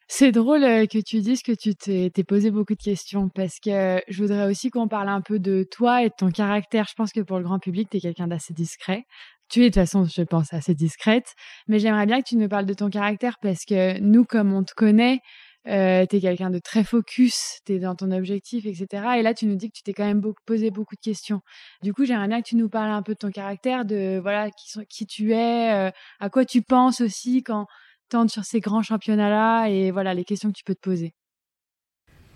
C'est 0.08 0.32
drôle 0.32 0.62
que 0.88 1.02
tu 1.02 1.20
dises 1.22 1.41
que 1.41 1.52
tu 1.52 1.74
t'es 1.76 2.24
posé 2.24 2.52
beaucoup 2.52 2.76
de 2.76 2.82
questions 2.82 3.28
parce 3.30 3.60
que 3.60 4.02
je 4.08 4.22
voudrais 4.22 4.46
aussi 4.46 4.70
qu'on 4.70 4.88
parle 4.88 5.10
un 5.10 5.22
peu 5.22 5.39
de 5.39 5.68
toi 5.70 6.04
et 6.04 6.10
de 6.10 6.13
ton 6.15 6.30
caractère. 6.30 6.86
Je 6.88 6.94
pense 6.94 7.12
que 7.12 7.22
pour 7.22 7.38
le 7.38 7.44
grand 7.44 7.58
public, 7.58 7.89
tu 7.89 7.98
es 7.98 8.00
quelqu'un 8.00 8.28
d'assez 8.28 8.54
discret. 8.54 9.06
Tu 9.50 9.62
es 9.62 9.63
de 9.63 9.68
toute 9.70 9.76
façon, 9.76 10.06
je 10.06 10.22
pense, 10.22 10.54
assez 10.54 10.76
discrète. 10.76 11.34
Mais 11.68 11.80
j'aimerais 11.80 12.06
bien 12.06 12.22
que 12.22 12.28
tu 12.28 12.36
nous 12.38 12.48
parles 12.48 12.68
de 12.68 12.74
ton 12.76 12.89
caractère 12.89 13.38
parce 13.41 13.65
que 13.65 14.00
nous, 14.00 14.26
comme 14.26 14.54
on 14.54 14.63
te 14.63 14.74
connaît, 14.76 15.22
euh, 15.68 16.06
tu 16.06 16.18
es 16.18 16.22
quelqu'un 16.22 16.52
de 16.52 16.60
très 16.60 16.84
focus, 16.84 17.60
tu 17.65 17.74
es 17.74 17.80
dans 17.80 17.96
ton 17.96 18.12
objectif, 18.12 18.68
etc. 18.68 19.04
Et 19.18 19.24
là, 19.24 19.34
tu 19.34 19.48
nous 19.48 19.56
dis 19.56 19.70
que 19.70 19.78
tu 19.78 19.82
t'es 19.82 19.94
quand 19.94 20.06
même 20.06 20.22
posé 20.46 20.70
beaucoup 20.70 20.96
de 20.96 21.02
questions. 21.02 21.41
Du 21.82 21.94
coup, 21.94 22.06
j'aimerais 22.06 22.28
bien 22.28 22.41
que 22.44 22.48
tu 22.48 22.56
nous 22.56 22.70
parles 22.70 22.91
un 22.91 23.02
peu 23.02 23.13
de 23.13 23.20
ton 23.20 23.32
caractère, 23.32 23.86
de 23.86 24.20
voilà 24.22 24.52
qui 24.88 25.08
tu 25.08 25.34
es, 25.34 25.91
à 26.20 26.30
quoi 26.30 26.46
tu 26.46 26.62
penses 26.62 27.02
aussi 27.02 27.41
quand 27.41 27.65
tendre 28.10 28.32
sur 28.32 28.44
ces 28.44 28.60
grands 28.60 28.84
championnats-là 28.84 29.68
et 29.68 29.91
voilà 29.91 30.13
les 30.13 30.24
questions 30.26 30.50
que 30.50 30.58
tu 30.58 30.63
peux 30.63 30.76
te 30.76 30.82
poser 30.82 31.13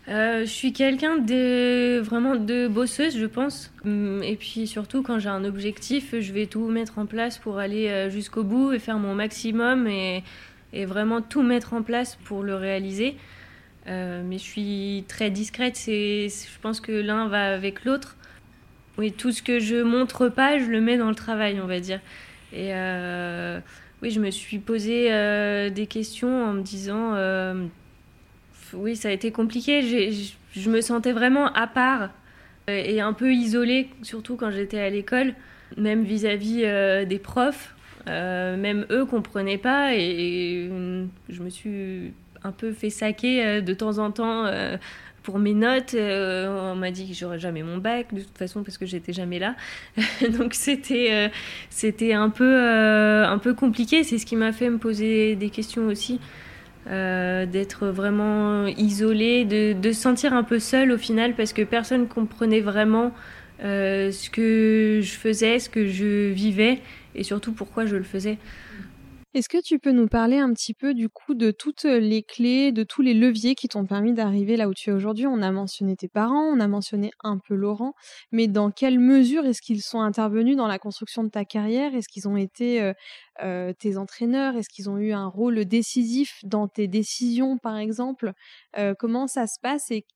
euh, 0.09 0.41
je 0.41 0.49
suis 0.49 0.73
quelqu'un 0.73 1.17
de 1.17 1.99
vraiment 1.99 2.35
de 2.35 2.67
bosseuse, 2.67 3.15
je 3.15 3.27
pense. 3.27 3.71
Hum, 3.85 4.23
et 4.23 4.35
puis 4.35 4.65
surtout, 4.65 5.03
quand 5.03 5.19
j'ai 5.19 5.29
un 5.29 5.45
objectif, 5.45 6.15
je 6.19 6.33
vais 6.33 6.47
tout 6.47 6.67
mettre 6.67 6.97
en 6.97 7.05
place 7.05 7.37
pour 7.37 7.59
aller 7.59 7.89
euh, 7.89 8.09
jusqu'au 8.09 8.43
bout 8.43 8.71
et 8.73 8.79
faire 8.79 8.97
mon 8.97 9.13
maximum 9.13 9.87
et, 9.87 10.23
et, 10.73 10.85
vraiment 10.85 11.21
tout 11.21 11.43
mettre 11.43 11.73
en 11.73 11.83
place 11.83 12.17
pour 12.25 12.41
le 12.41 12.55
réaliser. 12.55 13.17
Euh, 13.87 14.23
mais 14.25 14.39
je 14.39 14.43
suis 14.43 15.05
très 15.07 15.29
discrète. 15.29 15.75
C'est, 15.75 16.29
je 16.29 16.59
pense 16.59 16.81
que 16.81 16.91
l'un 16.91 17.27
va 17.27 17.53
avec 17.53 17.85
l'autre. 17.85 18.17
Oui, 18.97 19.11
tout 19.11 19.31
ce 19.31 19.43
que 19.43 19.59
je 19.59 19.83
montre 19.83 20.27
pas, 20.27 20.57
je 20.59 20.65
le 20.65 20.81
mets 20.81 20.97
dans 20.97 21.09
le 21.09 21.15
travail, 21.15 21.59
on 21.61 21.67
va 21.67 21.79
dire. 21.79 22.01
Et 22.51 22.73
oui, 24.01 24.11
je 24.11 24.19
me 24.19 24.31
suis 24.31 24.59
posé 24.59 25.11
euh, 25.11 25.69
des 25.69 25.85
questions 25.85 26.45
en 26.45 26.53
me 26.53 26.61
disant, 26.61 27.15
euh, 27.15 27.65
oui, 28.73 28.95
ça 28.95 29.09
a 29.09 29.11
été 29.11 29.31
compliqué. 29.31 29.81
Je 30.53 30.69
me 30.69 30.81
sentais 30.81 31.11
vraiment 31.11 31.51
à 31.53 31.67
part 31.67 32.09
euh, 32.69 32.83
et 32.85 33.01
un 33.01 33.13
peu 33.13 33.33
isolée, 33.33 33.89
surtout 34.01 34.37
quand 34.37 34.51
j'étais 34.51 34.79
à 34.79 34.89
l'école, 34.89 35.33
même 35.77 36.03
vis-à-vis 36.03 36.61
des 37.05 37.19
profs. 37.19 37.75
même 38.07 38.85
eux 38.89 39.05
comprenaient 39.05 39.57
pas 39.57 39.93
et, 39.95 40.69
je 41.29 41.43
me 41.43 41.49
suis 41.49 42.13
un 42.43 42.51
peu 42.51 42.71
fait 42.71 42.89
saquer 42.89 43.61
de 43.61 43.73
temps 43.73 43.97
en 43.97 44.11
temps 44.11 44.45
pour 45.29 45.37
mes 45.37 45.53
notes, 45.53 45.93
euh, 45.93 46.71
on 46.71 46.75
m'a 46.75 46.89
dit 46.89 47.07
que 47.07 47.13
j'aurais 47.13 47.37
jamais 47.37 47.61
mon 47.61 47.77
bac 47.77 48.11
de 48.15 48.21
toute 48.21 48.35
façon 48.35 48.63
parce 48.63 48.79
que 48.79 48.87
j'étais 48.87 49.13
jamais 49.13 49.37
là. 49.37 49.55
Donc 50.39 50.55
c'était 50.55 51.09
euh, 51.11 51.27
c'était 51.69 52.13
un 52.13 52.31
peu 52.31 52.51
euh, 52.51 53.27
un 53.27 53.37
peu 53.37 53.53
compliqué. 53.53 54.03
C'est 54.03 54.17
ce 54.17 54.25
qui 54.25 54.35
m'a 54.35 54.51
fait 54.53 54.71
me 54.71 54.79
poser 54.79 55.35
des 55.35 55.51
questions 55.51 55.85
aussi, 55.85 56.19
d'être 56.87 57.85
vraiment 57.89 58.65
isolée, 58.65 59.45
de, 59.45 59.91
se 59.91 60.01
sentir 60.01 60.33
un 60.33 60.43
peu 60.43 60.57
seule 60.57 60.91
au 60.91 60.97
final 60.97 61.35
parce 61.35 61.53
que 61.53 61.61
personne 61.61 62.07
comprenait 62.07 62.61
vraiment 62.61 63.13
ce 63.61 64.29
que 64.31 64.99
je 65.03 65.11
faisais, 65.11 65.59
ce 65.59 65.69
que 65.69 65.85
je 65.85 66.31
vivais 66.31 66.79
et 67.13 67.21
surtout 67.23 67.51
pourquoi 67.51 67.85
je 67.85 67.97
le 67.97 68.03
faisais. 68.03 68.39
Est-ce 69.35 69.47
que 69.47 69.61
tu 69.61 69.77
peux 69.77 69.91
nous 69.91 70.07
parler 70.07 70.39
un 70.39 70.51
petit 70.53 70.73
peu 70.73 70.95
du 70.95 71.07
coup 71.07 71.35
de 71.35 71.51
toutes 71.51 71.83
les 71.83 72.23
clés, 72.23 72.71
de 72.71 72.81
tous 72.81 73.03
les 73.03 73.13
leviers 73.13 73.53
qui 73.53 73.67
t'ont 73.67 73.85
permis 73.85 74.11
d'arriver 74.11 74.57
là 74.57 74.67
où 74.67 74.73
tu 74.73 74.89
es 74.89 74.93
aujourd'hui? 74.93 75.27
On 75.27 75.43
a 75.43 75.51
mentionné 75.51 75.95
tes 75.95 76.07
parents, 76.07 76.45
on 76.45 76.59
a 76.59 76.67
mentionné 76.67 77.11
un 77.23 77.37
peu 77.37 77.53
Laurent, 77.53 77.93
mais 78.31 78.47
dans 78.47 78.71
quelle 78.71 78.99
mesure 78.99 79.45
est-ce 79.45 79.61
qu'ils 79.61 79.83
sont 79.83 80.01
intervenus 80.01 80.57
dans 80.57 80.65
la 80.65 80.79
construction 80.79 81.23
de 81.23 81.29
ta 81.29 81.45
carrière? 81.45 81.93
Est-ce 81.93 82.07
qu'ils 82.07 82.27
ont 82.27 82.37
été 82.37 82.91
tes 83.77 83.97
entraîneurs? 83.97 84.55
Est-ce 84.55 84.69
qu'ils 84.69 84.89
ont 84.89 84.97
eu 84.97 85.11
un 85.11 85.27
rôle 85.27 85.63
décisif 85.65 86.39
dans 86.43 86.67
tes 86.67 86.87
décisions 86.87 87.59
par 87.59 87.77
exemple? 87.77 88.33
Comment 88.97 89.27
ça 89.27 89.45
se 89.45 89.59
passe 89.61 89.91
et 89.91 90.07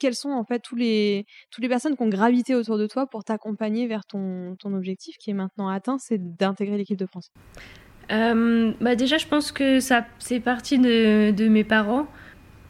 quelles 0.00 0.16
sont 0.16 0.30
en 0.30 0.44
fait 0.44 0.58
tous 0.58 0.76
les, 0.76 1.24
toutes 1.52 1.62
les 1.62 1.68
personnes 1.68 1.96
qui 1.96 2.02
ont 2.02 2.08
gravité 2.08 2.56
autour 2.56 2.78
de 2.78 2.88
toi 2.88 3.06
pour 3.06 3.22
t'accompagner 3.22 3.86
vers 3.86 4.04
ton, 4.04 4.56
ton 4.58 4.74
objectif 4.74 5.16
qui 5.18 5.30
est 5.30 5.34
maintenant 5.34 5.68
atteint, 5.68 5.98
c'est 5.98 6.18
d'intégrer 6.36 6.76
l'équipe 6.76 6.98
de 6.98 7.06
France 7.06 7.30
euh, 8.12 8.72
bah 8.80 8.94
Déjà, 8.94 9.18
je 9.18 9.26
pense 9.26 9.52
que 9.52 9.80
ça 9.80 10.06
c'est 10.18 10.40
parti 10.40 10.78
de, 10.78 11.30
de, 11.30 11.48
mes 11.48 11.64
parents, 11.64 12.06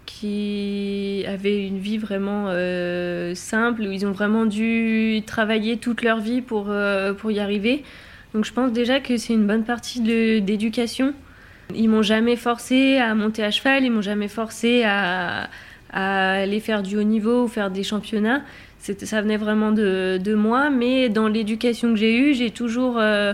qui 0.06 1.24
avaient 1.26 1.66
une 1.66 1.78
vie 1.78 1.98
vraiment 1.98 2.46
simple, 3.34 3.82
où 3.82 3.90
ils 3.90 4.06
ont 4.06 4.12
vraiment 4.12 4.46
dû 4.46 5.22
travailler 5.26 5.76
toute 5.78 6.02
leur 6.02 6.20
vie 6.20 6.42
pour, 6.42 6.72
pour 7.18 7.30
y 7.30 7.40
arriver. 7.40 7.82
Donc 8.34 8.44
je 8.44 8.52
pense 8.52 8.72
déjà 8.72 9.00
que 9.00 9.16
c'est 9.16 9.32
une 9.32 9.46
bonne 9.46 9.64
partie 9.64 10.00
d'éducation. 10.40 11.14
Ils 11.74 11.88
m'ont 11.88 12.02
jamais 12.02 12.36
forcé 12.36 12.98
à 12.98 13.14
monter 13.14 13.42
à 13.42 13.50
cheval, 13.50 13.84
ils 13.84 13.90
m'ont 13.90 14.02
jamais 14.02 14.28
forcé 14.28 14.84
à, 14.84 15.48
à 15.90 16.32
aller 16.32 16.60
faire 16.60 16.82
du 16.82 16.96
haut 16.96 17.02
niveau 17.02 17.44
ou 17.44 17.48
faire 17.48 17.70
des 17.70 17.82
championnats. 17.82 18.42
Ça 19.04 19.20
venait 19.20 19.36
vraiment 19.36 19.72
de, 19.72 20.34
moi, 20.34 20.70
mais 20.70 21.08
dans 21.08 21.28
l'éducation 21.28 21.90
que 21.90 21.96
j'ai 21.96 22.16
eue, 22.16 22.34
j'ai 22.34 22.50
toujours, 22.50 22.98
euh, 22.98 23.32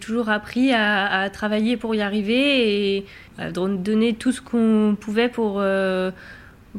toujours 0.00 0.28
appris 0.28 0.72
à, 0.72 1.28
travailler 1.30 1.76
pour 1.76 1.94
y 1.94 2.00
arriver 2.00 2.96
et 2.96 3.06
à 3.38 3.50
donner 3.50 4.14
tout 4.14 4.32
ce 4.32 4.40
qu'on 4.40 4.96
pouvait 4.98 5.28
pour, 5.28 5.56
euh, 5.60 6.10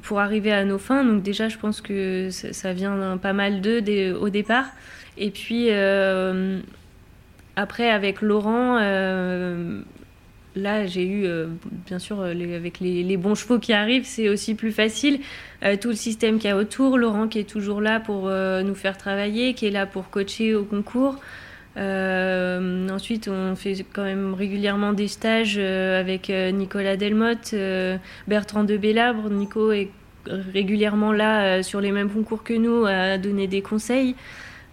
pour 0.04 0.20
arriver 0.20 0.52
à 0.52 0.64
nos 0.64 0.78
fins. 0.78 1.04
Donc 1.04 1.24
déjà, 1.24 1.50
je 1.50 1.58
pense 1.58 1.82
que 1.82 2.30
ça, 2.32 2.54
ça 2.54 2.74
vient 2.74 3.18
pas 3.18 3.34
mal 3.34 3.62
d'eux 3.62 4.14
au 4.20 4.30
départ. 4.30 4.68
Et 5.18 5.32
puis, 5.32 5.68
euh, 5.70 6.60
après, 7.56 7.90
avec 7.90 8.22
Laurent, 8.22 8.78
là, 10.58 10.86
j'ai 10.86 11.06
eu, 11.06 11.26
euh, 11.26 11.48
bien 11.86 12.00
sûr, 12.00 12.22
avec 12.22 12.80
les, 12.80 13.18
bons 13.18 13.36
chevaux 13.36 13.60
qui 13.60 13.74
arrivent, 13.74 14.06
c'est 14.06 14.30
aussi 14.30 14.56
plus 14.56 14.72
facile. 14.72 15.20
Euh, 15.64 15.76
tout 15.80 15.90
le 15.90 15.96
système 15.96 16.40
qu'il 16.40 16.50
y 16.50 16.54
a 16.54 16.58
autour, 16.58 16.98
Laurent 16.98 17.28
qui 17.28 17.40
est 17.40 17.50
toujours 17.50 17.82
là 17.82 18.00
pour 18.00 18.30
nous 18.30 18.76
faire 18.76 18.98
travailler, 18.98 19.54
qui 19.54 19.68
est 19.68 19.72
là 19.72 19.86
pour 19.86 20.10
coacher 20.10 20.56
au 20.56 20.64
concours. 20.64 21.20
ensuite, 21.76 23.28
on 23.28 23.56
fait 23.56 23.86
quand 23.94 24.04
même 24.04 24.34
régulièrement 24.34 24.94
des 24.94 25.08
stages 25.08 25.58
avec 25.58 26.30
Nicolas 26.30 26.98
Delmotte, 26.98 27.56
Bertrand 28.28 28.64
de 28.64 28.78
Bellabre. 28.78 29.30
Nico 29.30 29.72
est 29.72 29.90
régulièrement 30.26 31.14
là 31.14 31.64
sur 31.64 31.80
les 31.82 31.92
mêmes 31.92 32.10
concours 32.10 32.44
que 32.44 32.54
nous 32.54 32.86
à 32.86 33.18
donner 33.18 33.48
des 33.48 33.62
conseils. 33.62 34.16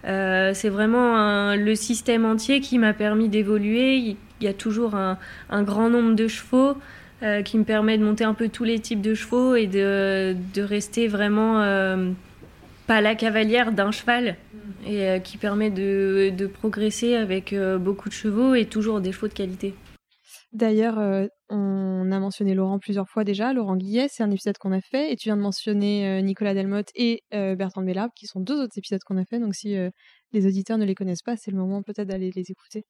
Euh, 0.07 0.51
c'est 0.53 0.69
vraiment 0.69 1.55
le 1.55 1.75
système 1.75 2.25
entier 2.25 2.61
qui 2.61 2.77
m'a 2.77 2.93
permis 2.93 3.29
d'évoluer. 3.29 4.17
Il 4.41 4.45
y 4.45 4.47
a 4.47 4.53
toujours 4.53 4.95
un, 4.95 5.17
grand 5.63 5.89
nombre 5.89 6.15
de 6.15 6.27
chevaux 6.27 6.75
euh, 7.23 7.41
qui 7.41 7.57
me 7.57 7.63
permet 7.63 7.97
de 7.97 8.03
monter 8.03 8.23
un 8.23 8.33
peu 8.33 8.49
tous 8.49 8.63
les 8.63 8.79
types 8.79 9.01
de 9.01 9.13
chevaux 9.13 9.55
et 9.55 9.67
de, 9.67 10.61
rester 10.61 11.07
vraiment 11.07 11.61
euh, 11.61 12.11
pas 12.87 13.01
la 13.01 13.15
cavalière 13.15 13.71
d'un 13.71 13.91
cheval. 13.91 14.35
Et 14.87 15.19
qui 15.23 15.37
permet 15.37 15.71
de, 15.71 16.31
de, 16.37 16.45
progresser 16.45 17.15
avec 17.15 17.55
beaucoup 17.79 18.07
de 18.07 18.13
chevaux 18.13 18.53
et 18.53 18.65
toujours 18.65 19.01
des 19.01 19.11
chevaux 19.11 19.27
de 19.27 19.33
qualité. 19.33 19.73
D'ailleurs, 20.53 20.99
on 21.49 22.11
a 22.11 22.19
mentionné 22.19 22.53
Laurent 22.53 22.77
plusieurs 22.77 23.09
fois 23.09 23.23
déjà, 23.23 23.51
Laurent 23.51 23.77
Guillet, 23.77 24.05
c'est 24.09 24.21
un 24.21 24.29
épisode 24.29 24.59
qu'on 24.59 24.71
a 24.71 24.81
fait, 24.81 25.11
et 25.11 25.15
tu 25.15 25.29
viens 25.29 25.37
de 25.37 25.41
mentionner 25.41 26.21
Nicolas 26.21 26.53
Delmotte 26.53 26.91
et 26.93 27.23
Bertrand 27.31 27.81
Bellard, 27.81 28.09
qui 28.15 28.27
sont 28.27 28.41
deux 28.41 28.61
autres 28.61 28.77
épisodes 28.77 29.01
qu'on 29.03 29.17
a 29.17 29.25
fait, 29.25 29.39
donc 29.39 29.55
si 29.55 29.75
les 30.33 30.45
auditeurs 30.45 30.77
ne 30.77 30.85
les 30.85 30.93
connaissent 30.93 31.23
pas, 31.23 31.35
c'est 31.35 31.49
le 31.49 31.57
moment 31.57 31.81
peut-être 31.81 32.07
d'aller 32.07 32.31
les 32.35 32.51
écouter. 32.51 32.85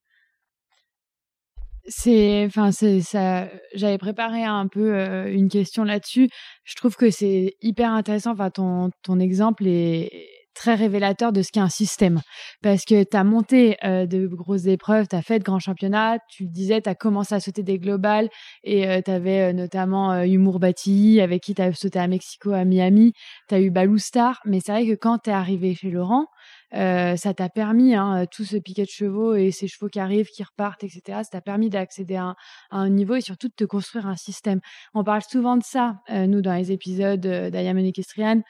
C'est, 1.88 2.46
enfin, 2.48 2.72
c'est 2.72 3.02
ça. 3.02 3.48
J'avais 3.76 3.98
préparé 4.00 4.44
un 4.44 4.68
peu 4.68 5.28
une 5.30 5.50
question 5.50 5.84
là-dessus. 5.84 6.30
Je 6.64 6.76
trouve 6.76 6.96
que 6.96 7.12
c'est 7.12 7.56
hyper 7.62 7.92
intéressant. 7.92 8.32
Enfin, 8.32 8.50
ton 8.50 8.90
ton 9.04 9.20
exemple 9.20 9.68
est 9.68 10.10
très 10.56 10.74
révélateur 10.74 11.32
de 11.32 11.44
ce 11.44 11.52
qu'est 11.52 11.60
un 11.60 11.70
système. 11.70 12.22
Parce 12.64 12.86
que 12.86 13.04
tu 13.04 13.16
as 13.16 13.24
monté 13.24 13.78
euh, 13.84 14.08
de 14.08 14.26
grosses 14.26 14.66
épreuves, 14.66 15.08
tu 15.08 15.16
as 15.16 15.22
fait 15.22 15.38
de 15.38 15.44
grands 15.44 15.60
championnats, 15.60 16.18
tu 16.30 16.46
disais, 16.48 16.82
tu 16.82 16.90
as 16.90 16.96
commencé 16.96 17.36
à 17.36 17.40
sauter 17.40 17.62
des 17.62 17.78
globales 17.78 18.30
et 18.64 18.88
euh, 18.88 19.02
tu 19.04 19.12
avais 19.12 19.50
euh, 19.52 19.54
notamment 19.54 20.24
Humour 20.24 20.60
Bati 20.60 21.20
avec 21.22 21.44
qui 21.44 21.54
tu 21.54 21.62
as 21.62 21.74
sauté 21.74 22.00
à 22.00 22.08
Mexico, 22.08 22.52
à 22.52 22.66
Miami, 22.66 23.14
tu 23.50 23.56
as 23.56 23.60
eu 23.60 23.70
Baloustar. 23.70 24.40
Mais 24.46 24.60
c'est 24.66 24.72
vrai 24.72 24.88
que 24.88 24.96
quand 24.96 25.20
tu 25.20 25.30
es 25.30 25.34
arrivé 25.34 25.76
chez 25.76 25.92
Laurent, 25.92 26.26
ça 26.76 27.34
t'a 27.34 27.50
permis, 27.50 27.96
hein, 27.96 28.26
tout 28.30 28.44
ce 28.44 28.58
piquet 28.58 28.84
de 28.84 28.90
chevaux 28.90 29.36
et 29.36 29.52
ces 29.52 29.68
chevaux 29.68 29.88
qui 29.88 30.00
arrivent, 30.00 30.28
qui 30.28 30.44
repartent, 30.44 30.84
etc. 30.84 31.02
Ça 31.24 31.30
t'a 31.32 31.42
permis 31.42 31.70
d'accéder 31.70 32.16
à, 32.16 32.36
un 32.72 32.90
niveau 32.90 33.16
et 33.16 33.22
surtout 33.22 33.48
de 33.48 33.54
te 33.54 33.64
construire 33.64 34.08
un 34.08 34.16
système. 34.16 34.60
On 34.94 35.04
parle 35.04 35.22
souvent 35.22 35.58
de 35.58 35.64
ça, 35.64 36.02
nous, 36.10 36.42
dans 36.42 36.54
les 36.54 36.72
épisodes 36.72 37.20
d'Ayamonique 37.20 38.00
Estrian 38.00 38.42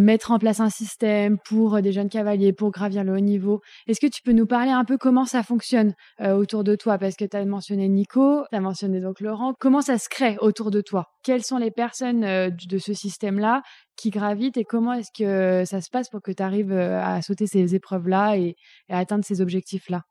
mettre 0.00 0.30
en 0.30 0.38
place 0.38 0.60
un 0.60 0.70
système 0.70 1.38
pour 1.38 1.76
euh, 1.76 1.80
des 1.80 1.92
jeunes 1.92 2.08
cavaliers, 2.08 2.52
pour 2.52 2.70
gravir 2.70 3.04
le 3.04 3.12
haut 3.12 3.20
niveau. 3.20 3.62
Est-ce 3.86 4.00
que 4.00 4.06
tu 4.06 4.22
peux 4.22 4.32
nous 4.32 4.46
parler 4.46 4.70
un 4.70 4.84
peu 4.84 4.98
comment 4.98 5.24
ça 5.24 5.42
fonctionne 5.42 5.94
euh, 6.20 6.34
autour 6.34 6.64
de 6.64 6.74
toi? 6.74 6.98
Parce 6.98 7.16
que 7.16 7.24
tu 7.24 7.36
as 7.36 7.44
mentionné 7.44 7.88
Nico, 7.88 8.44
tu 8.50 8.56
as 8.56 8.60
mentionné 8.60 9.00
donc 9.00 9.20
Laurent. 9.20 9.54
Comment 9.58 9.80
ça 9.80 9.98
se 9.98 10.08
crée 10.08 10.36
autour 10.40 10.70
de 10.70 10.80
toi? 10.80 11.06
Quelles 11.22 11.42
sont 11.42 11.58
les 11.58 11.70
personnes 11.70 12.24
euh, 12.24 12.50
de 12.50 12.78
ce 12.78 12.92
système-là 12.92 13.62
qui 13.96 14.10
gravitent 14.10 14.58
et 14.58 14.64
comment 14.64 14.92
est-ce 14.92 15.10
que 15.16 15.64
ça 15.64 15.80
se 15.80 15.88
passe 15.88 16.10
pour 16.10 16.20
que 16.20 16.32
tu 16.32 16.42
arrives 16.42 16.72
à 16.72 17.22
sauter 17.22 17.46
ces 17.46 17.74
épreuves-là 17.74 18.36
et, 18.36 18.56
à 18.90 18.98
atteindre 18.98 19.24
ces 19.24 19.40
objectifs-là? 19.40 20.02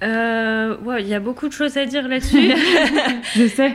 Il 0.00 1.06
y 1.06 1.14
a 1.14 1.20
beaucoup 1.20 1.48
de 1.48 1.52
choses 1.52 1.76
à 1.76 1.84
dire 1.84 2.08
là-dessus. 2.08 2.52
Je 3.34 3.46
sais. 3.46 3.74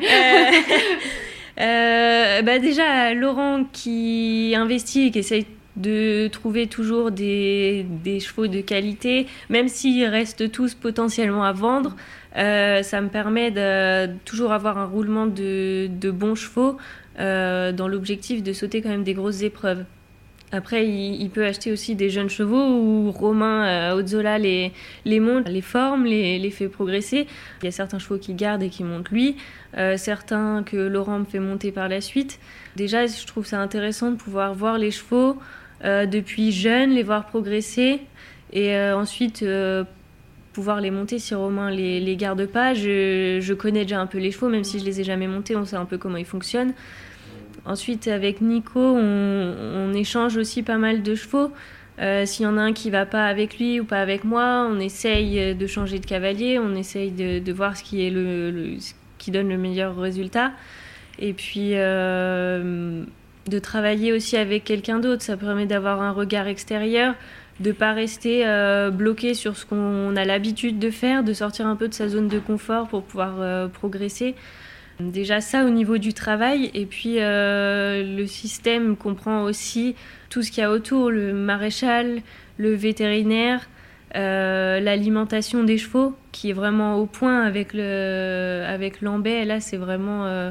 Euh, 1.60 2.41
bah 2.41 2.60
déjà, 2.60 3.13
Laurent 3.13 3.65
qui 3.72 4.54
investit 4.56 5.08
et 5.08 5.12
qui 5.12 5.20
essaye 5.20 5.46
de 5.76 6.28
trouver 6.28 6.67
toujours 6.67 7.12
des, 7.12 7.86
des 8.04 8.20
chevaux 8.20 8.48
de 8.48 8.62
qualité, 8.62 9.28
même 9.50 9.67
s'ils 9.67 10.06
restent 10.06 10.52
tous 10.52 10.74
potentiellement 10.74 11.43
à 11.43 11.54
vendre. 11.54 11.96
Euh, 12.36 12.84
ça 12.84 13.02
me 13.02 13.10
permet 13.10 13.52
de 13.52 14.08
toujours 14.26 14.52
avoir 14.52 14.78
un 14.78 14.86
roulement 14.86 15.26
de, 15.26 15.88
de 15.88 16.12
bons 16.12 16.36
chevaux 16.36 16.78
euh, 17.20 17.72
dans 17.72 17.88
l'objectif 17.88 18.43
de 18.43 18.54
sauter 18.54 18.82
quand 18.82 18.89
même 18.89 19.04
des 19.04 19.13
grosses 19.13 19.41
épreuves. 19.41 19.86
Après, 20.54 20.88
il, 20.88 21.30
peut 21.30 21.46
acheter 21.46 21.74
aussi 21.74 21.96
des 21.96 22.10
jeunes 22.10 22.30
chevaux 22.30 22.68
où 22.70 23.12
Romain 23.12 23.94
euh, 23.98 24.38
les, 24.40 24.72
les 25.04 25.20
monte, 25.20 25.50
les 25.50 25.62
forme, 25.62 26.06
les, 26.06 26.50
fait 26.52 26.70
progresser. 26.70 27.28
Il 27.62 27.66
y 27.66 27.68
a 27.68 27.72
certains 27.72 28.00
chevaux 28.00 28.18
qu'il 28.18 28.38
garde 28.38 28.64
et 28.64 28.70
qui 28.70 28.86
montent 28.86 29.10
lui, 29.10 29.36
euh, 29.78 29.98
certains 29.98 30.64
que 30.64 30.78
Laurent 30.78 31.20
me 31.20 31.26
fait 31.26 31.40
monter 31.40 31.74
par 31.74 31.90
la 31.90 32.00
suite. 32.00 32.40
Déjà, 32.78 33.08
je 33.08 33.26
trouve 33.26 33.46
ça 33.46 33.60
intéressant 33.60 34.10
de 34.12 34.16
pouvoir 34.16 34.54
voir 34.54 34.78
les 34.78 34.92
chevaux 34.92 35.38
euh, 35.84 36.06
depuis 36.06 36.54
jeunes, 36.54 36.92
les 36.92 37.04
voir 37.04 37.26
progresser 37.26 38.00
et 38.54 38.74
ensuite 38.78 39.44
pouvoir 40.54 40.80
les 40.80 40.92
monter 40.92 41.20
si 41.20 41.36
Romain 41.36 41.70
les, 41.70 42.00
les 42.00 42.16
garde 42.16 42.46
pas. 42.46 42.74
Je, 42.74 43.40
je 43.42 43.54
connais 43.54 43.82
déjà 43.82 44.00
un 44.00 44.08
peu 44.08 44.18
les 44.20 44.32
chevaux, 44.32 44.48
même 44.48 44.64
si 44.64 44.80
je 44.80 44.86
les 44.86 45.02
ai 45.02 45.04
jamais 45.04 45.28
montés, 45.28 45.58
on 45.58 45.66
sait 45.66 45.76
un 45.76 45.84
peu 45.84 45.98
comment 45.98 46.16
ils 46.16 46.26
fonctionnent. 46.26 46.74
Ensuite, 47.67 48.08
avec 48.08 48.39
Nico, 48.39 48.80
on, 48.80 49.93
échange 49.93 50.38
aussi 50.38 50.63
pas 50.63 50.77
mal 50.77 51.03
de 51.03 51.15
chevaux. 51.15 51.51
Euh, 51.99 52.25
s'il 52.25 52.45
y 52.45 52.47
en 52.47 52.58
a 52.58 52.62
un 52.62 52.71
qui 52.71 52.89
va 52.89 53.06
pas 53.06 53.25
avec 53.25 53.60
lui 53.60 53.82
ou 53.82 53.84
pas 53.84 53.99
avec 53.99 54.23
moi, 54.23 54.65
on 54.71 54.80
essaye 54.80 55.53
de 55.53 55.67
changer 55.67 55.99
de 55.99 56.06
cavalier, 56.06 56.60
on 56.60 56.75
essaye 56.75 57.12
de, 57.12 57.51
voir 57.51 57.75
ce 57.75 57.84
qui, 57.84 59.32
donne 59.32 59.49
le 59.49 59.58
meilleur 59.58 59.97
résultat. 59.97 60.53
Et 61.19 61.34
puis 61.34 61.71
euh, 61.73 63.03
de 63.47 63.60
travailler 63.60 64.13
aussi 64.13 64.38
avec 64.38 64.63
quelqu'un 64.63 64.99
d'autre, 64.99 65.23
ça 65.23 65.36
permet 65.36 65.65
d'avoir 65.65 66.01
un 66.01 66.12
regard 66.12 66.47
extérieur, 66.47 67.15
de 67.60 67.73
pas 67.73 67.91
rester 67.91 68.47
euh, 68.47 68.91
bloqué 68.91 69.34
sur 69.34 69.58
ce 69.58 69.65
qu'on 69.65 70.15
a 70.15 70.23
l'habitude 70.23 70.80
de 70.80 70.89
faire, 70.89 71.21
de 71.21 71.34
sortir 71.34 71.67
un 71.67 71.75
peu 71.75 71.89
de 71.89 71.93
sa 71.93 72.08
zone 72.08 72.30
de 72.30 72.39
confort 72.39 72.88
pour 72.88 73.03
pouvoir 73.03 73.69
progresser. 73.71 74.36
Déjà 75.00 75.42
ça 75.42 75.64
au 75.64 75.70
niveau 75.70 76.00
du 76.00 76.14
travail 76.14 76.72
et 76.74 76.88
puis 76.88 77.18
euh, 77.20 78.18
le 78.18 78.26
système 78.26 78.96
comprend 78.98 79.44
aussi 79.44 79.96
tout 80.32 80.42
ce 80.42 80.50
qu'il 80.50 80.62
y 80.62 80.66
a 80.66 80.72
autour, 80.72 81.12
le 81.12 81.34
maréchal, 81.34 82.22
le 82.58 82.74
vétérinaire, 82.74 83.70
euh, 84.16 84.80
l'alimentation 84.80 85.64
des 85.64 85.78
chevaux 85.78 86.16
qui 86.32 86.50
est 86.50 86.54
vraiment 86.54 86.96
au 86.96 87.06
point 87.06 87.44
avec 87.44 87.74
le 87.74 88.64
avec. 88.68 89.00
Là 89.02 89.60
c'est 89.60 89.78
vraiment 89.78 90.26
euh, 90.26 90.50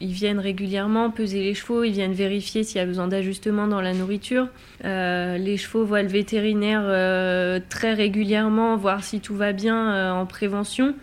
ils 0.00 0.12
viennent 0.12 0.40
régulièrement 0.40 1.10
peser 1.10 1.42
les 1.42 1.54
chevaux, 1.54 1.82
ils 1.82 1.92
viennent 1.92 2.12
vérifier 2.12 2.64
s'il 2.64 2.76
y 2.76 2.80
a 2.80 2.86
besoin 2.86 3.08
d'ajustement 3.08 3.66
dans 3.66 3.80
la 3.80 3.94
nourriture. 3.94 4.48
les 4.84 5.56
chevaux 5.56 5.86
voient 5.86 6.02
le 6.02 6.08
vétérinaire 6.08 7.62
très 7.70 7.94
régulièrement, 7.94 8.76
voir 8.76 9.02
si 9.02 9.20
tout 9.20 9.34
va 9.34 9.54
bien 9.54 10.12
en 10.12 10.26
prévention 10.26 10.94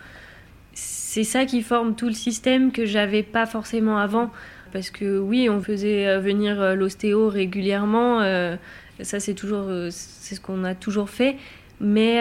c'est 1.13 1.23
ça 1.23 1.45
qui 1.45 1.61
forme 1.61 1.93
tout 1.93 2.07
le 2.07 2.13
système 2.15 2.71
que 2.71 2.87
j'avais 2.87 3.21
pas 3.21 3.45
forcément 3.45 3.99
avant. 3.99 4.31
Parce 4.71 4.89
que 4.89 5.19
oui, 5.19 5.47
on 5.47 5.61
faisait 5.61 6.07
euh, 6.07 6.19
venir 6.19 6.59
euh, 6.59 6.73
l'ostéo 6.73 7.29
régulièrement. 7.29 8.21
Euh, 8.21 8.55
ça, 8.99 9.19
c'est 9.19 9.35
toujours, 9.35 9.69
c'est 9.91 10.33
ce 10.33 10.41
qu'on 10.41 10.63
a 10.63 10.73
toujours 10.73 11.11
fait. 11.11 11.35
Mais 11.79 12.17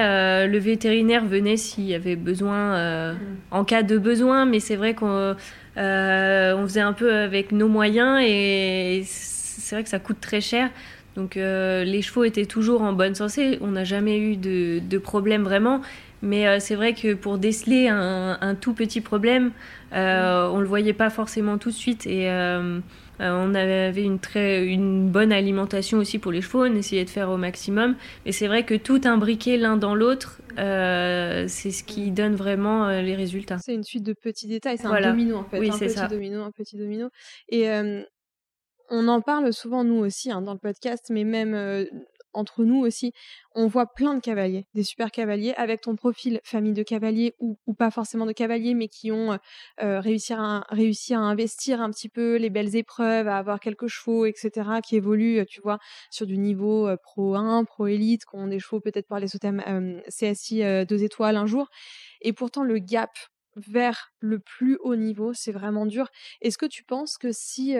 le 0.46 0.59
vétérinaire 0.59 1.24
venait 1.24 1.57
s'il 1.57 1.85
y 1.85 1.94
avait 1.94 2.16
besoin, 2.16 3.12
mm. 3.12 3.16
en 3.50 3.64
cas 3.64 3.83
de 3.83 3.96
besoin. 3.96 4.44
Mais 4.44 4.61
c'est 4.61 4.76
vrai 4.76 4.92
qu'on 4.92 5.37
on 5.76 6.62
faisait 6.64 6.81
un 6.81 6.92
peu 6.92 7.14
avec 7.14 7.52
nos 7.52 7.68
moyens 7.68 8.20
et 8.22 9.05
c'est 9.07 9.76
vrai 9.76 9.85
que 9.85 9.90
ça 9.90 10.00
coûte 10.00 10.20
très 10.20 10.40
cher. 10.40 10.68
Donc 11.16 11.37
les 11.37 12.02
chevaux 12.02 12.24
étaient 12.24 12.46
toujours 12.46 12.83
en 12.83 12.92
bonne 12.92 13.14
santé. 13.14 13.59
On 13.61 13.68
n'a 13.68 13.85
jamais 13.85 14.18
eu 14.18 14.37
de, 14.37 14.81
de 14.81 14.98
problème 14.98 15.44
vraiment. 15.44 15.81
Mais 16.23 16.61
c'est 16.61 16.77
vrai 16.77 16.95
que 16.95 17.15
pour 17.15 17.37
déceler 17.37 17.89
un, 17.89 18.57
tout 18.61 18.75
petit 18.75 19.01
problème, 19.01 19.51
on 19.93 20.61
le 20.61 20.67
voyait 20.67 20.93
pas 20.93 21.11
forcément 21.11 21.59
tout 21.59 21.71
de 21.71 21.75
suite. 21.75 22.07
Et 22.07 22.31
on 23.19 23.55
avait 23.55 24.05
une, 24.05 24.21
très, 24.21 24.65
une 24.65 25.11
bonne 25.11 25.33
alimentation 25.33 25.99
aussi 25.99 26.21
pour 26.21 26.31
les 26.31 26.41
chevaux, 26.41 26.65
on 26.65 26.75
essayait 26.77 27.05
de 27.05 27.11
faire 27.11 27.29
au 27.29 27.37
maximum. 27.37 27.97
Mais 28.25 28.33
c'est 28.33 28.47
vrai 28.47 28.65
que 28.65 28.75
tout 28.75 29.01
imbriqué 29.05 29.57
l'un 29.57 29.77
dans 29.77 29.97
l'autre, 29.97 30.41
c'est 30.57 31.71
ce 31.71 31.83
qui 31.83 32.13
donne 32.13 32.37
vraiment 32.37 32.89
les 32.89 33.17
résultats. 33.17 33.59
C'est 33.59 33.75
une 33.75 33.85
suite 33.85 34.05
de 34.05 34.13
petits 34.13 34.47
détails, 34.47 34.79
c'est 34.79 34.87
un 34.87 35.01
domino 35.01 35.39
en 35.39 35.45
fait. 35.45 35.59
Oui, 35.59 35.71
un 35.71 35.73
c'est 35.73 35.87
petit 35.87 35.99
ça. 35.99 36.07
domino, 36.07 36.43
un 36.43 36.53
petit 36.53 36.77
domino. 36.77 37.11
Et 37.49 37.69
on 38.91 39.09
en 39.09 39.21
parle 39.23 39.53
souvent 39.53 39.85
nous 39.85 39.97
aussi 39.97 40.31
hein, 40.31 40.43
dans 40.43 40.53
le 40.53 40.59
podcast, 40.59 41.07
mais 41.11 41.25
même 41.25 41.87
entre 42.33 42.64
nous 42.64 42.81
aussi, 42.81 43.12
on 43.55 43.66
voit 43.66 43.87
plein 43.87 44.14
de 44.14 44.21
cavaliers, 44.21 44.66
des 44.75 44.83
super 44.83 45.11
cavaliers, 45.11 45.55
avec 45.57 45.81
ton 45.83 45.97
profil 45.97 46.40
famille 46.45 46.73
de 46.73 46.83
cavaliers 46.83 47.35
ou, 47.38 47.57
pas 47.75 47.90
forcément 47.90 48.27
de 48.27 48.33
cavaliers, 48.33 48.75
mais 48.75 48.88
qui 48.88 49.11
ont 49.12 49.38
réussi, 49.79 50.33
à, 50.33 50.64
réussi 50.68 51.14
à 51.14 51.21
investir 51.21 51.81
un 51.81 51.90
petit 51.90 52.09
peu 52.09 52.37
les 52.37 52.51
belles 52.51 52.77
épreuves, 52.77 53.29
à 53.29 53.38
avoir 53.38 53.61
quelques 53.61 53.88
chevaux, 53.88 54.27
etc., 54.27 54.51
qui 54.85 54.97
évoluent, 54.97 55.45
tu 55.47 55.61
vois, 55.61 55.79
sur 56.11 56.27
du 56.27 56.38
niveau 56.38 56.88
pro 57.03 57.35
1, 57.35 57.64
pro 57.64 57.87
élite, 57.87 58.25
qui 58.25 58.37
ont 58.37 58.47
des 58.47 58.59
chevaux 58.59 58.81
peut-être 58.81 59.09
par 59.09 59.21
les 59.21 59.29
CSI 59.29 60.62
2 60.87 61.03
étoiles 61.03 61.37
un 61.37 61.47
jour. 61.47 61.68
Et 62.21 62.33
pourtant, 62.33 62.62
le 62.62 62.79
gap 62.79 63.11
vers 63.57 64.12
le 64.21 64.38
plus 64.38 64.79
haut 64.81 64.97
niveau, 64.97 65.33
c'est 65.35 65.53
vraiment 65.53 65.87
dur. 65.87 66.09
Est-ce 66.40 66.59
que 66.59 66.66
tu 66.66 66.85
penses 66.85 67.18
que 67.18 67.33
si 67.33 67.75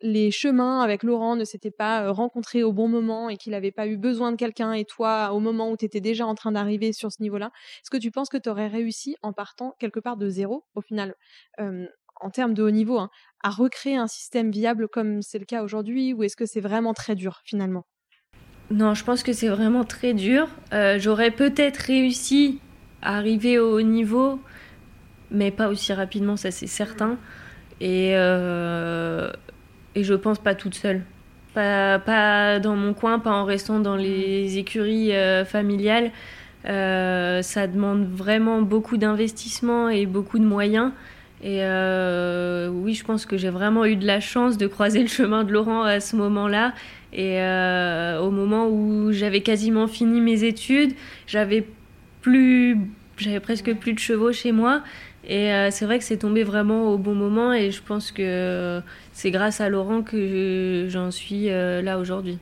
les 0.00 0.30
chemins 0.30 0.80
avec 0.80 1.02
Laurent 1.02 1.36
ne 1.36 1.44
s'étaient 1.44 1.70
pas 1.70 2.10
rencontrés 2.10 2.62
au 2.62 2.72
bon 2.72 2.88
moment 2.88 3.28
et 3.28 3.36
qu'il 3.36 3.52
n'avait 3.52 3.72
pas 3.72 3.86
eu 3.86 3.96
besoin 3.96 4.30
de 4.32 4.36
quelqu'un 4.36 4.72
et 4.72 4.84
toi, 4.84 5.32
au 5.32 5.40
moment 5.40 5.70
où 5.70 5.76
tu 5.76 5.84
étais 5.84 6.00
déjà 6.00 6.26
en 6.26 6.34
train 6.34 6.52
d'arriver 6.52 6.92
sur 6.92 7.10
ce 7.10 7.20
niveau-là, 7.22 7.50
est-ce 7.82 7.90
que 7.90 7.96
tu 7.96 8.10
penses 8.10 8.28
que 8.28 8.36
tu 8.36 8.48
aurais 8.48 8.68
réussi 8.68 9.16
en 9.22 9.32
partant 9.32 9.74
quelque 9.78 10.00
part 10.00 10.16
de 10.16 10.28
zéro, 10.28 10.64
au 10.74 10.80
final, 10.80 11.14
en 11.58 12.30
termes 12.30 12.54
de 12.54 12.62
haut 12.62 12.70
niveau, 12.70 12.98
hein, 12.98 13.10
à 13.42 13.50
recréer 13.50 13.96
un 13.96 14.06
système 14.08 14.50
viable 14.50 14.88
comme 14.88 15.22
c'est 15.22 15.38
le 15.38 15.44
cas 15.44 15.62
aujourd'hui 15.62 16.12
ou 16.12 16.22
est-ce 16.22 16.36
que 16.36 16.46
c'est 16.46 16.60
vraiment 16.60 16.94
très 16.94 17.14
dur 17.14 17.40
finalement? 17.44 17.84
Non, 18.70 18.94
je 18.94 19.04
pense 19.04 19.22
que 19.22 19.32
c'est 19.32 19.48
vraiment 19.48 19.84
très 19.84 20.14
dur. 20.14 20.48
J'aurais 20.98 21.30
peut-être 21.30 21.78
réussi 21.78 22.60
à 23.02 23.16
arriver 23.16 23.58
au 23.58 23.78
haut 23.78 23.82
niveau, 23.82 24.40
mais 25.30 25.50
pas 25.50 25.68
aussi 25.68 25.92
rapidement, 25.92 26.36
ça 26.36 26.50
c'est 26.50 26.66
certain. 26.66 27.18
Et 27.80 28.12
et 29.98 30.04
je 30.04 30.14
pense 30.14 30.38
pas 30.38 30.54
toute 30.54 30.74
seule. 30.74 31.02
Pas, 31.54 31.98
pas, 31.98 32.60
dans 32.60 32.76
mon 32.76 32.94
coin, 32.94 33.18
pas 33.18 33.32
en 33.32 33.44
restant 33.44 33.80
dans 33.80 33.96
les 33.96 34.58
écuries 34.58 35.12
euh, 35.12 35.44
familiales. 35.44 36.12
Euh, 36.66 37.42
ça 37.42 37.66
demande 37.66 38.08
vraiment 38.08 38.62
beaucoup 38.62 38.96
d'investissement 38.96 39.88
et 39.88 40.06
beaucoup 40.06 40.38
de 40.38 40.44
moyens. 40.44 40.92
Et 41.42 41.62
euh, 41.62 42.68
oui, 42.68 42.94
je 42.94 43.04
pense 43.04 43.26
que 43.26 43.36
j'ai 43.36 43.50
vraiment 43.50 43.84
eu 43.84 43.96
de 43.96 44.06
la 44.06 44.20
chance 44.20 44.56
de 44.56 44.66
croiser 44.66 45.02
le 45.02 45.08
chemin 45.08 45.44
de 45.44 45.52
Laurent 45.52 45.82
à 45.82 46.00
ce 46.00 46.16
moment-là. 46.16 46.74
Et 47.12 47.38
au 48.20 48.30
moment 48.30 48.68
où 48.68 49.12
j'avais 49.12 49.40
quasiment 49.40 49.86
fini 49.86 50.20
mes 50.20 50.44
études, 50.44 50.92
j'avais 51.26 51.66
plus, 52.20 52.76
j'avais 53.16 53.40
presque 53.40 53.72
plus 53.74 53.94
de 53.94 53.98
chevaux 53.98 54.32
chez 54.32 54.52
moi. 54.52 54.82
Et 55.28 55.52
euh, 55.52 55.70
c'est 55.70 55.84
vrai 55.84 55.98
que 55.98 56.04
c'est 56.04 56.16
tombé 56.16 56.42
vraiment 56.42 56.90
au 56.90 56.96
bon 56.96 57.14
moment 57.14 57.52
et 57.52 57.70
je 57.70 57.82
pense 57.82 58.12
que 58.12 58.82
c'est 59.12 59.30
grâce 59.30 59.60
à 59.60 59.68
Laurent 59.68 60.02
que 60.02 60.86
j'en 60.88 61.10
suis 61.10 61.50
euh, 61.50 61.82
là 61.82 61.98
aujourd'hui. 61.98 62.38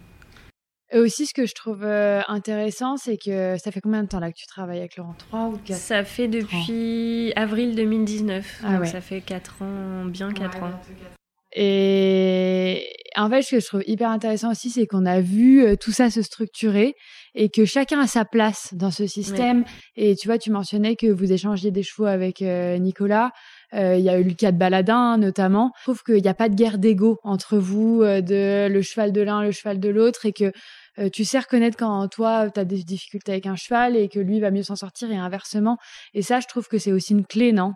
Et 0.92 1.00
aussi, 1.00 1.26
ce 1.26 1.34
que 1.34 1.46
je 1.46 1.54
trouve 1.54 1.82
euh, 1.82 2.20
intéressant, 2.28 2.96
c'est 2.96 3.16
que 3.18 3.56
ça 3.58 3.72
fait 3.72 3.80
combien 3.80 4.04
de 4.04 4.08
temps 4.08 4.20
là 4.20 4.30
que 4.30 4.36
tu 4.36 4.46
travailles 4.46 4.78
avec 4.78 4.96
Laurent? 4.96 5.16
3 5.18 5.46
ou 5.46 5.58
4 5.64 5.76
Ça 5.76 6.04
fait 6.04 6.28
depuis 6.28 7.32
avril 7.34 7.74
2019. 7.74 8.62
Ah 8.64 8.76
donc 8.76 8.86
ça 8.86 9.00
fait 9.00 9.20
4 9.20 9.62
ans, 9.62 10.04
bien 10.04 10.30
4 10.30 10.62
ans. 10.62 10.70
Et 11.58 12.86
en 13.16 13.30
fait, 13.30 13.40
ce 13.40 13.52
que 13.52 13.60
je 13.60 13.66
trouve 13.66 13.82
hyper 13.86 14.10
intéressant 14.10 14.50
aussi, 14.50 14.68
c'est 14.68 14.86
qu'on 14.86 15.06
a 15.06 15.22
vu 15.22 15.64
euh, 15.64 15.74
tout 15.74 15.90
ça 15.90 16.10
se 16.10 16.20
structurer 16.20 16.94
et 17.34 17.48
que 17.48 17.64
chacun 17.64 17.98
a 17.98 18.06
sa 18.06 18.26
place 18.26 18.74
dans 18.74 18.90
ce 18.90 19.06
système. 19.06 19.64
Et 19.96 20.16
tu 20.16 20.28
vois, 20.28 20.36
tu 20.36 20.50
mentionnais 20.50 20.96
que 20.96 21.06
vous 21.06 21.32
échangiez 21.32 21.70
des 21.70 21.82
chevaux 21.82 22.04
avec 22.04 22.42
euh, 22.42 22.76
Nicolas. 22.76 23.30
Euh, 23.72 23.96
il 23.96 24.04
y 24.04 24.10
a 24.10 24.18
eu 24.18 24.24
le 24.24 24.34
cas 24.34 24.52
de 24.52 24.58
Baladin 24.58 25.16
notamment. 25.16 25.72
Je 25.78 25.84
trouve 25.84 26.02
qu'il 26.02 26.20
n'y 26.20 26.28
a 26.28 26.34
pas 26.34 26.50
de 26.50 26.54
guerre 26.54 26.76
d'ego 26.76 27.18
entre 27.24 27.56
vous, 27.56 28.02
de 28.02 28.68
le 28.68 28.82
cheval 28.82 29.12
de 29.12 29.22
l'un, 29.22 29.42
le 29.42 29.50
cheval 29.50 29.80
de 29.80 29.88
l'autre, 29.88 30.26
et 30.26 30.32
que 30.32 30.52
tu 31.10 31.24
sais 31.24 31.38
reconnaître 31.38 31.76
quand 31.78 32.06
toi, 32.08 32.50
tu 32.50 32.60
as 32.60 32.64
des 32.64 32.82
difficultés 32.82 33.32
avec 33.32 33.46
un 33.46 33.56
cheval 33.56 33.96
et 33.96 34.08
que 34.08 34.18
lui 34.18 34.40
va 34.40 34.50
mieux 34.50 34.62
s'en 34.62 34.76
sortir 34.76 35.10
et 35.10 35.16
inversement. 35.16 35.78
Et 36.14 36.22
ça, 36.22 36.40
je 36.40 36.46
trouve 36.46 36.68
que 36.68 36.78
c'est 36.78 36.92
aussi 36.92 37.12
une 37.12 37.26
clé, 37.26 37.52
non? 37.52 37.72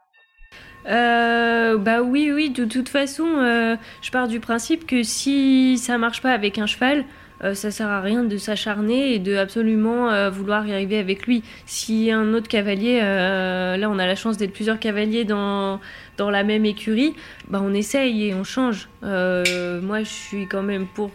Euh, 0.86 1.78
bah 1.78 2.02
oui, 2.02 2.30
oui, 2.32 2.50
de 2.50 2.64
toute 2.64 2.88
façon, 2.88 3.26
euh, 3.26 3.76
je 4.02 4.10
pars 4.10 4.28
du 4.28 4.40
principe 4.40 4.86
que 4.86 5.02
si 5.02 5.78
ça 5.78 5.98
marche 5.98 6.22
pas 6.22 6.32
avec 6.32 6.58
un 6.58 6.66
cheval, 6.66 7.04
euh, 7.42 7.54
ça 7.54 7.70
sert 7.70 7.88
à 7.88 8.00
rien 8.00 8.24
de 8.24 8.36
s'acharner 8.36 9.14
et 9.14 9.18
de 9.18 9.36
absolument 9.36 10.30
vouloir 10.30 10.66
y 10.66 10.72
arriver 10.72 10.98
avec 10.98 11.26
lui. 11.26 11.42
Si 11.66 12.10
un 12.10 12.34
autre 12.34 12.48
cavalier, 12.48 13.00
là 13.00 13.88
on 13.90 13.98
a 13.98 14.06
la 14.06 14.16
chance 14.16 14.36
d'être 14.36 14.52
plusieurs 14.52 14.78
cavaliers 14.78 15.24
dans, 15.24 15.80
dans 16.16 16.30
la 16.30 16.44
même 16.44 16.64
écurie, 16.64 17.14
bah 17.48 17.60
on 17.62 17.72
essaye 17.72 18.26
et 18.26 18.34
on 18.34 18.44
change. 18.44 18.88
moi 19.02 20.00
je 20.02 20.10
suis 20.10 20.46
quand 20.46 20.62
même 20.62 20.86
pour 20.86 21.10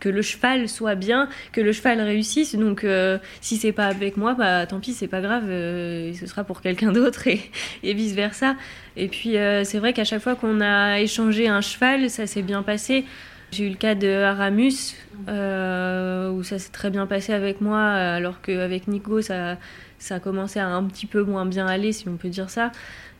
que 0.00 0.08
le 0.08 0.22
cheval 0.22 0.68
soit 0.68 0.96
bien, 0.96 1.28
que 1.52 1.60
le 1.60 1.72
cheval 1.72 2.00
réussisse. 2.00 2.56
Donc, 2.56 2.82
euh, 2.82 3.18
si 3.40 3.56
c'est 3.56 3.72
pas 3.72 3.86
avec 3.86 4.16
moi, 4.16 4.34
bah 4.34 4.66
tant 4.66 4.80
pis, 4.80 4.92
c'est 4.92 5.06
pas 5.06 5.20
grave, 5.20 5.44
euh, 5.48 6.12
ce 6.14 6.26
sera 6.26 6.42
pour 6.42 6.62
quelqu'un 6.62 6.90
d'autre 6.92 7.28
et, 7.28 7.40
vice 7.84 8.14
versa. 8.14 8.56
Et 8.96 9.08
puis, 9.08 9.36
euh, 9.36 9.62
c'est 9.62 9.78
vrai 9.78 9.92
qu'à 9.92 10.04
chaque 10.04 10.22
fois 10.22 10.34
qu'on 10.34 10.60
a 10.60 10.98
échangé 11.00 11.46
un 11.46 11.60
cheval, 11.60 12.10
ça 12.10 12.26
s'est 12.26 12.42
bien 12.42 12.62
passé. 12.62 13.04
J'ai 13.52 13.66
eu 13.66 13.70
le 13.70 13.76
cas 13.76 13.94
de 13.94 14.08
Aramus, 14.08 14.94
où 15.26 16.42
ça 16.42 16.58
s'est 16.58 16.72
très 16.72 16.90
bien 16.90 17.06
passé 17.06 17.32
avec 17.32 17.60
moi, 17.60 17.80
alors 17.80 18.40
qu'avec 18.40 18.86
Nico, 18.86 19.20
ça, 19.22 19.58
ça 19.98 20.16
a 20.16 20.20
commencé 20.20 20.60
à 20.60 20.68
un 20.68 20.84
petit 20.84 21.06
peu 21.06 21.24
moins 21.24 21.46
bien 21.46 21.66
aller, 21.66 21.92
si 21.92 22.08
on 22.08 22.16
peut 22.16 22.28
dire 22.28 22.48
ça 22.48 22.72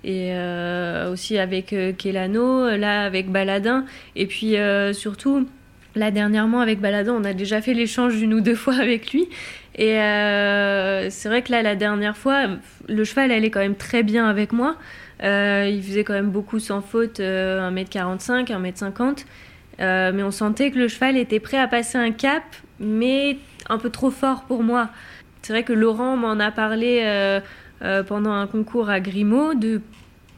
et 0.03 0.33
aussi 1.11 1.37
avec 1.37 1.75
Kelano, 1.99 2.75
là 2.77 3.03
avec 3.03 3.31
Baladin, 3.31 3.85
et 4.17 4.27
puis 4.27 4.55
surtout 4.93 5.47
Là, 5.97 6.11
dernièrement, 6.11 6.61
avec 6.61 6.81
Baladin, 6.81 7.15
on 7.15 7.25
a 7.25 7.33
déjà 7.33 7.61
fait 7.61 7.75
l'échange 7.75 8.17
d'une 8.17 8.35
ou 8.35 8.41
deux 8.41 8.55
fois 8.55 8.75
avec 8.75 9.13
lui. 9.13 9.29
Et 9.77 9.99
euh, 9.99 11.11
c'est 11.11 11.29
vrai 11.29 11.43
que 11.43 11.51
là, 11.51 11.63
la 11.63 11.75
dernière 11.75 12.17
fois, 12.17 12.47
le 12.89 13.05
cheval 13.05 13.33
allait 13.33 13.51
quand 13.51 13.61
même 13.61 13.77
très 13.77 14.03
bien 14.03 14.29
avec 14.29 14.53
moi. 14.53 14.77
Euh, 15.23 15.69
il 15.71 15.83
faisait 15.83 16.05
quand 16.05 16.13
même 16.13 16.31
beaucoup 16.31 16.59
sans 16.59 16.81
faute, 16.81 17.21
1m45, 17.21 18.47
1m50. 18.47 19.25
Euh, 19.81 20.13
mais 20.15 20.23
on 20.23 20.31
sentait 20.31 20.71
que 20.71 20.79
le 20.79 20.89
cheval 20.89 21.17
était 21.17 21.41
prêt 21.41 21.59
à 21.59 21.67
passer 21.67 21.99
un 21.99 22.11
cap, 22.11 22.43
mais 22.79 23.39
un 23.69 23.79
peu 23.79 23.91
trop 23.91 24.11
fort 24.11 24.45
pour 24.45 24.63
moi. 24.63 24.91
C'est 25.43 25.53
vrai 25.53 25.63
que 25.63 25.73
Laurent 25.73 26.17
m'en 26.17 26.39
a 26.39 26.51
parlé 26.51 27.03
pendant 28.07 28.33
un 28.33 28.47
concours 28.47 28.91
à 28.91 29.01
Grimaud, 29.01 29.55
de 29.55 29.81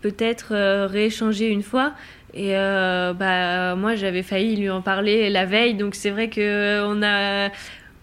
peut-être 0.00 0.54
rééchanger 0.86 1.48
une 1.48 1.62
fois. 1.62 1.94
Et 2.34 2.56
euh, 2.56 3.12
bah, 3.12 3.74
moi, 3.76 3.94
j'avais 3.94 4.22
failli 4.22 4.56
lui 4.56 4.70
en 4.70 4.80
parler 4.80 5.28
la 5.28 5.44
veille, 5.44 5.74
donc 5.74 5.94
c'est 5.94 6.10
vrai 6.10 6.30
qu'on 6.30 7.02
a, 7.02 7.50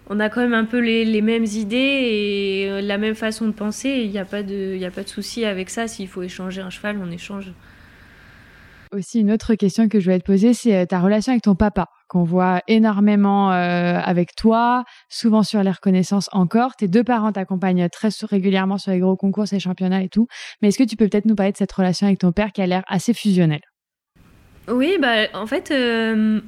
on 0.08 0.20
a 0.20 0.28
quand 0.28 0.40
même 0.40 0.54
un 0.54 0.64
peu 0.64 0.78
les, 0.78 1.04
les 1.04 1.20
mêmes 1.20 1.44
idées 1.44 1.76
et 1.76 2.70
euh, 2.70 2.80
la 2.80 2.96
même 2.96 3.16
façon 3.16 3.46
de 3.46 3.52
penser. 3.52 4.02
Il 4.04 4.10
n'y 4.10 4.18
a 4.18 4.24
pas 4.24 4.42
de, 4.42 4.76
il 4.76 4.84
a 4.84 4.90
pas 4.90 5.02
de 5.02 5.08
souci 5.08 5.44
avec 5.44 5.68
ça. 5.68 5.88
S'il 5.88 6.06
faut 6.06 6.22
échanger 6.22 6.60
un 6.60 6.70
cheval, 6.70 7.00
on 7.02 7.10
échange. 7.10 7.52
Aussi, 8.92 9.20
une 9.20 9.30
autre 9.32 9.54
question 9.54 9.88
que 9.88 10.00
je 10.00 10.04
voulais 10.04 10.18
te 10.18 10.24
poser, 10.24 10.52
c'est 10.52 10.76
euh, 10.76 10.86
ta 10.86 11.00
relation 11.00 11.32
avec 11.32 11.42
ton 11.42 11.56
papa, 11.56 11.86
qu'on 12.08 12.24
voit 12.24 12.60
énormément 12.68 13.50
avec 13.50 14.34
toi, 14.36 14.84
souvent 15.08 15.44
sur 15.44 15.62
les 15.62 15.70
reconnaissances 15.70 16.28
encore. 16.32 16.74
Tes 16.76 16.88
deux 16.88 17.04
parents 17.04 17.30
t'accompagnent 17.30 17.88
très 17.88 18.08
régulièrement 18.28 18.78
sur 18.78 18.90
les 18.90 18.98
gros 18.98 19.16
concours, 19.16 19.44
les 19.50 19.60
championnats 19.60 20.02
et 20.02 20.08
tout. 20.08 20.26
Mais 20.60 20.68
est-ce 20.68 20.78
que 20.78 20.84
tu 20.84 20.96
peux 20.96 21.08
peut-être 21.08 21.26
nous 21.26 21.36
parler 21.36 21.52
de 21.52 21.56
cette 21.56 21.70
relation 21.70 22.08
avec 22.08 22.18
ton 22.18 22.32
père 22.32 22.50
qui 22.50 22.62
a 22.62 22.66
l'air 22.66 22.82
assez 22.88 23.14
fusionnelle? 23.14 23.60
Oui, 24.70 24.98
bah, 25.00 25.26
en 25.34 25.46
fait, 25.46 25.70
euh, 25.70 26.40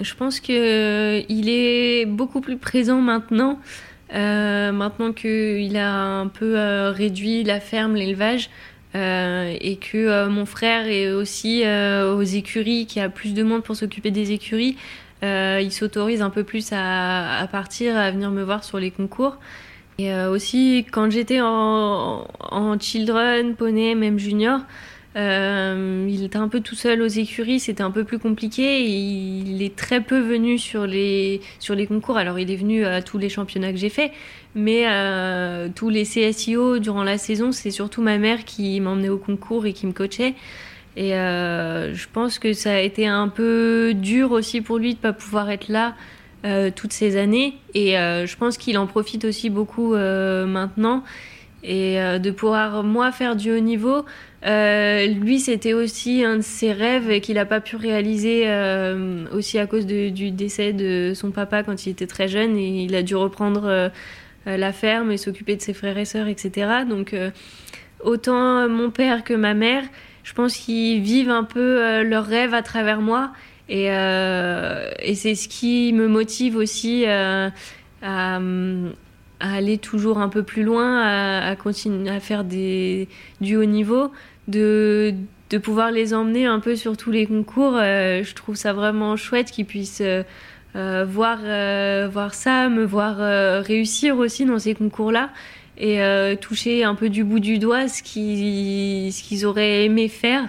je 0.00 0.14
pense 0.14 0.40
qu'il 0.40 0.56
euh, 0.56 1.22
est 1.28 2.06
beaucoup 2.06 2.40
plus 2.40 2.56
présent 2.56 3.00
maintenant. 3.00 3.58
Euh, 4.14 4.72
maintenant 4.72 5.12
qu'il 5.12 5.76
a 5.76 5.94
un 5.94 6.26
peu 6.26 6.54
réduit 6.90 7.44
la 7.44 7.60
ferme, 7.60 7.94
l'élevage, 7.94 8.50
et 8.94 9.78
que 9.80 10.26
mon 10.26 10.46
frère 10.46 10.88
est 10.88 11.12
aussi 11.12 11.62
aux 11.64 12.22
écuries, 12.22 12.86
qui 12.86 12.98
a 12.98 13.08
plus 13.08 13.34
de 13.34 13.42
monde 13.44 13.62
pour 13.62 13.76
s'occuper 13.76 14.10
des 14.10 14.32
écuries, 14.32 14.76
il 15.22 15.70
s'autorise 15.70 16.22
un 16.22 16.30
peu 16.30 16.42
plus 16.42 16.70
à, 16.72 17.46
partir, 17.52 17.96
à 17.96 18.10
venir 18.10 18.30
me 18.30 18.42
voir 18.42 18.64
sur 18.64 18.80
les 18.80 18.90
concours. 18.90 19.38
Et 19.98 20.12
aussi, 20.12 20.86
quand 20.90 21.08
j'étais 21.08 21.40
en, 21.40 22.26
en 22.40 22.78
children, 22.80 23.54
poney, 23.54 23.94
même 23.94 24.18
junior, 24.18 24.62
euh, 25.16 26.06
il 26.08 26.24
était 26.24 26.36
un 26.36 26.48
peu 26.48 26.60
tout 26.60 26.76
seul 26.76 27.02
aux 27.02 27.08
écuries, 27.08 27.58
c'était 27.58 27.82
un 27.82 27.90
peu 27.90 28.04
plus 28.04 28.18
compliqué. 28.18 28.84
il 28.84 29.62
est 29.62 29.74
très 29.74 30.00
peu 30.00 30.20
venu 30.20 30.56
sur 30.58 30.86
les, 30.86 31.40
sur 31.58 31.74
les 31.74 31.86
concours. 31.86 32.16
Alors, 32.16 32.38
il 32.38 32.50
est 32.50 32.56
venu 32.56 32.84
à 32.84 33.02
tous 33.02 33.18
les 33.18 33.28
championnats 33.28 33.72
que 33.72 33.78
j'ai 33.78 33.88
fait, 33.88 34.12
mais 34.54 34.84
euh, 34.86 35.68
tous 35.74 35.88
les 35.88 36.04
CSIO 36.04 36.78
durant 36.78 37.02
la 37.02 37.18
saison, 37.18 37.50
c'est 37.50 37.72
surtout 37.72 38.02
ma 38.02 38.18
mère 38.18 38.44
qui 38.44 38.80
m'emmenait 38.80 39.08
au 39.08 39.18
concours 39.18 39.66
et 39.66 39.72
qui 39.72 39.86
me 39.86 39.92
coachait. 39.92 40.34
Et 40.96 41.14
euh, 41.14 41.94
je 41.94 42.06
pense 42.12 42.38
que 42.38 42.52
ça 42.52 42.74
a 42.74 42.80
été 42.80 43.06
un 43.06 43.28
peu 43.28 43.94
dur 43.94 44.32
aussi 44.32 44.60
pour 44.60 44.78
lui 44.78 44.94
de 44.94 44.98
pas 44.98 45.12
pouvoir 45.12 45.50
être 45.50 45.68
là 45.68 45.94
toutes 46.74 46.94
ces 46.94 47.18
années. 47.18 47.58
Et 47.74 47.92
je 47.92 48.36
pense 48.36 48.56
qu'il 48.56 48.78
en 48.78 48.86
profite 48.86 49.26
aussi 49.26 49.50
beaucoup 49.50 49.94
maintenant 49.94 51.04
et 51.62 51.96
de 51.96 52.30
pouvoir 52.30 52.82
moi 52.82 53.12
faire 53.12 53.36
du 53.36 53.52
haut 53.52 53.60
niveau. 53.60 54.06
Euh, 54.46 55.06
lui, 55.06 55.38
c'était 55.38 55.74
aussi 55.74 56.24
un 56.24 56.36
de 56.36 56.42
ses 56.42 56.72
rêves 56.72 57.20
qu'il 57.20 57.34
n'a 57.34 57.44
pas 57.44 57.60
pu 57.60 57.76
réaliser 57.76 58.44
euh, 58.46 59.26
aussi 59.32 59.58
à 59.58 59.66
cause 59.66 59.84
du 59.86 60.30
décès 60.30 60.72
de 60.72 61.12
son 61.14 61.30
papa 61.30 61.62
quand 61.62 61.84
il 61.86 61.90
était 61.90 62.06
très 62.06 62.28
jeune 62.28 62.56
et 62.56 62.84
il 62.84 62.94
a 62.94 63.02
dû 63.02 63.16
reprendre 63.16 63.66
euh, 63.66 63.88
la 64.46 64.72
ferme 64.72 65.10
et 65.10 65.18
s'occuper 65.18 65.56
de 65.56 65.62
ses 65.62 65.74
frères 65.74 65.98
et 65.98 66.06
sœurs, 66.06 66.28
etc. 66.28 66.84
Donc 66.88 67.14
autant 68.02 68.66
mon 68.68 68.90
père 68.90 69.24
que 69.24 69.34
ma 69.34 69.52
mère, 69.52 69.84
je 70.22 70.32
pense 70.32 70.56
qu'ils 70.56 71.02
vivent 71.02 71.30
un 71.30 71.44
peu 71.44 72.02
leur 72.02 72.24
rêve 72.24 72.54
à 72.54 72.62
travers 72.62 73.02
moi 73.02 73.32
et, 73.68 73.88
c'est 75.14 75.34
ce 75.34 75.46
qui 75.46 75.92
me 75.92 76.08
motive 76.08 76.56
aussi 76.56 77.04
à, 77.04 77.52
à, 78.02 78.40
aller 79.40 79.76
toujours 79.76 80.18
un 80.18 80.30
peu 80.30 80.42
plus 80.42 80.62
loin, 80.62 81.02
à, 81.02 81.50
à 81.50 81.56
continuer 81.56 82.08
à 82.08 82.20
faire 82.20 82.44
des, 82.44 83.08
du 83.42 83.56
haut 83.56 83.66
niveau 83.66 84.10
de, 84.50 85.14
pouvoir 85.62 85.90
les 85.90 86.14
emmener 86.14 86.46
un 86.46 86.60
peu 86.60 86.76
sur 86.76 86.96
tous 86.96 87.10
les 87.10 87.26
concours. 87.26 87.74
Euh, 87.76 88.22
je 88.22 88.34
trouve 88.34 88.56
ça 88.56 88.72
vraiment 88.72 89.16
chouette 89.16 89.50
qu'ils 89.50 89.66
puissent 89.66 90.02
euh, 90.02 90.22
euh, 90.76 91.04
voir, 91.08 91.38
voir 92.10 92.34
ça, 92.34 92.68
me 92.68 92.84
voir 92.84 93.16
réussir 93.64 94.16
aussi 94.18 94.44
dans 94.44 94.58
ces 94.58 94.74
concours-là 94.74 95.30
et 95.78 96.00
toucher 96.40 96.84
un 96.84 96.94
peu 96.94 97.08
du 97.08 97.24
bout 97.24 97.40
du 97.40 97.58
doigt 97.58 97.88
ce 97.88 98.02
qu'ils 98.02 99.12
qu'ils 99.12 99.46
auraient 99.46 99.86
aimé 99.86 100.08
faire. 100.08 100.48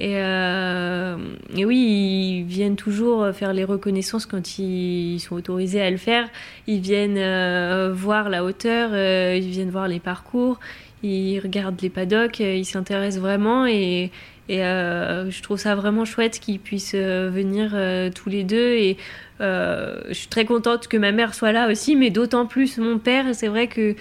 Et, 0.00 0.12
et, 0.12 1.64
oui, 1.64 2.38
ils 2.38 2.44
viennent 2.44 2.76
toujours 2.76 3.34
faire 3.34 3.52
les 3.52 3.64
reconnaissances 3.64 4.24
quand 4.24 4.58
ils 4.60 5.18
sont 5.18 5.34
autorisés 5.34 5.82
à 5.82 5.90
le 5.90 5.96
faire. 5.96 6.28
Ils 6.68 6.80
viennent 6.80 7.90
voir 7.90 8.28
la 8.28 8.44
hauteur, 8.44 8.90
ils 9.34 9.50
viennent 9.50 9.70
voir 9.70 9.88
les 9.88 9.98
parcours, 9.98 10.60
il 11.02 11.38
regarde 11.40 11.80
les 11.80 11.90
paddocks, 11.90 12.40
euh, 12.40 12.54
il 12.54 12.64
s'intéresse 12.64 13.18
vraiment 13.18 13.66
et, 13.66 14.10
et 14.48 14.64
euh, 14.64 15.30
je 15.30 15.42
trouve 15.42 15.58
ça 15.58 15.74
vraiment 15.74 16.04
chouette 16.04 16.40
qu'ils 16.40 16.58
puissent 16.58 16.94
euh, 16.94 17.30
venir 17.30 17.70
tous 18.14 18.28
les 18.28 18.44
deux. 18.44 18.74
Et 18.74 18.96
je 19.40 20.12
suis 20.12 20.28
très 20.28 20.44
contente 20.44 20.88
que 20.88 20.96
ma 20.96 21.12
mère 21.12 21.34
soit 21.34 21.52
là 21.52 21.70
aussi, 21.70 21.94
mais 21.96 22.10
d'autant 22.10 22.46
plus 22.46 22.78
mon 22.78 22.98
père. 22.98 23.34
C'est 23.34 23.48
vrai 23.48 23.68
que 23.68 23.94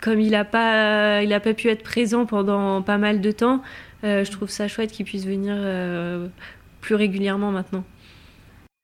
comme 0.00 0.20
il 0.20 0.30
n'a 0.30 0.44
pas, 0.44 1.22
il 1.22 1.32
a 1.32 1.40
pas 1.40 1.54
pu 1.54 1.68
être 1.68 1.82
présent 1.82 2.26
pendant 2.26 2.82
pas 2.82 2.98
mal 2.98 3.20
de 3.20 3.30
temps, 3.30 3.62
je 4.02 4.30
trouve 4.30 4.50
ça 4.50 4.68
chouette 4.68 4.92
qu'il 4.92 5.04
puisse 5.04 5.26
venir 5.26 5.56
plus 6.80 6.94
régulièrement 6.94 7.50
maintenant. 7.50 7.84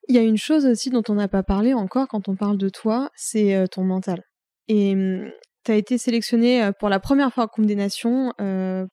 Il 0.09 0.15
y 0.15 0.19
a 0.19 0.23
une 0.23 0.39
chose 0.39 0.67
aussi 0.67 0.91
dont 0.91 1.03
on 1.09 1.15
n'a 1.15 1.29
pas 1.29 1.43
parlé 1.43 1.73
encore 1.73 2.09
quand 2.09 2.29
on 2.29 2.37
parle 2.37 2.59
de 2.59 2.69
toi, 2.69 3.11
c'est 3.15 3.65
ton 3.71 3.85
mental. 3.85 4.25
Et 4.69 4.93
hum, 4.93 5.31
tu 5.65 5.73
as 5.73 5.77
été 5.77 5.99
sélectionné 5.99 6.71
pour 6.79 6.89
la 6.89 7.01
première 7.01 7.33
fois 7.33 7.45
en 7.45 7.49
Coupe 7.49 7.67
des 7.67 7.75
Nations 7.75 8.33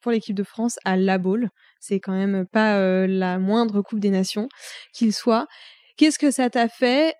pour 0.01 0.11
l'équipe 0.11 0.35
de 0.35 0.43
France 0.43 0.77
à 0.85 0.97
La 0.97 1.17
Baule. 1.17 1.49
C'est 1.79 1.99
quand 1.99 2.13
même 2.13 2.45
pas 2.45 3.07
la 3.07 3.39
moindre 3.39 3.81
Coupe 3.81 3.99
des 3.99 4.09
Nations 4.09 4.49
qu'il 4.93 5.13
soit. 5.13 5.47
Qu'est-ce 5.97 6.19
que 6.19 6.29
ça 6.31 6.49
t'a 6.49 6.67
fait? 6.67 7.15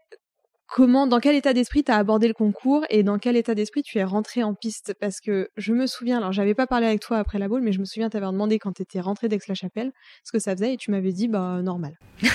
Comment, 0.68 1.08
dans 1.08 1.22
quel 1.22 1.36
état 1.36 1.54
d'esprit 1.54 1.86
tu 1.86 1.94
as 1.94 1.96
abordé 1.96 2.28
le 2.28 2.34
concours 2.34 2.86
et 2.90 3.02
dans 3.02 3.20
quel 3.20 3.38
état 3.38 3.56
d'esprit 3.56 3.84
tu 3.84 4.00
es 4.00 4.04
rentré 4.04 4.44
en 4.44 4.54
piste? 4.54 4.94
Parce 5.00 5.22
que 5.22 5.50
je 5.56 5.72
me 5.72 5.88
souviens, 5.88 6.18
alors 6.18 6.34
j'avais 6.34 6.54
pas 6.54 6.68
parlé 6.68 6.86
avec 6.86 7.00
toi 7.00 7.18
après 7.18 7.40
la 7.40 7.48
boule, 7.48 7.62
mais 7.62 7.72
je 7.72 7.80
me 7.80 7.86
souviens 7.86 8.10
t'avais 8.10 8.26
demandé 8.26 8.60
quand 8.60 8.74
tu 8.74 8.82
étais 8.82 9.00
rentré 9.00 9.30
d'Aix-la-Chapelle 9.30 9.94
ce 10.26 10.32
que 10.34 10.40
ça 10.40 10.54
faisait 10.56 10.74
et 10.74 10.78
tu 10.78 10.92
m'avais 10.92 11.14
dit 11.14 11.30
bah 11.30 11.62
normal. 11.64 11.98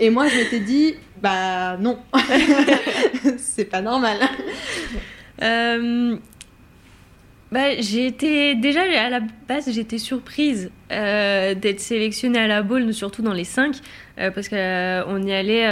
et 0.00 0.10
moi 0.10 0.28
je 0.28 0.36
m'étais 0.36 0.60
dit 0.60 0.94
bah 1.22 1.78
non, 1.78 1.98
c'est 3.38 3.64
pas 3.64 3.80
normal. 3.80 4.18
Euh, 5.42 6.16
bah, 7.50 7.80
j'ai 7.80 8.10
déjà 8.12 8.82
à 8.82 9.10
la 9.10 9.20
base 9.48 9.70
j'étais 9.70 9.98
surprise 9.98 10.70
euh, 10.90 11.54
d'être 11.54 11.80
sélectionnée 11.80 12.38
à 12.38 12.46
la 12.46 12.62
boule 12.62 12.94
surtout 12.94 13.22
dans 13.22 13.34
les 13.34 13.44
5 13.44 13.76
euh, 14.18 14.30
parce 14.30 14.48
qu'on 14.48 15.22
y 15.22 15.32
allait 15.32 15.68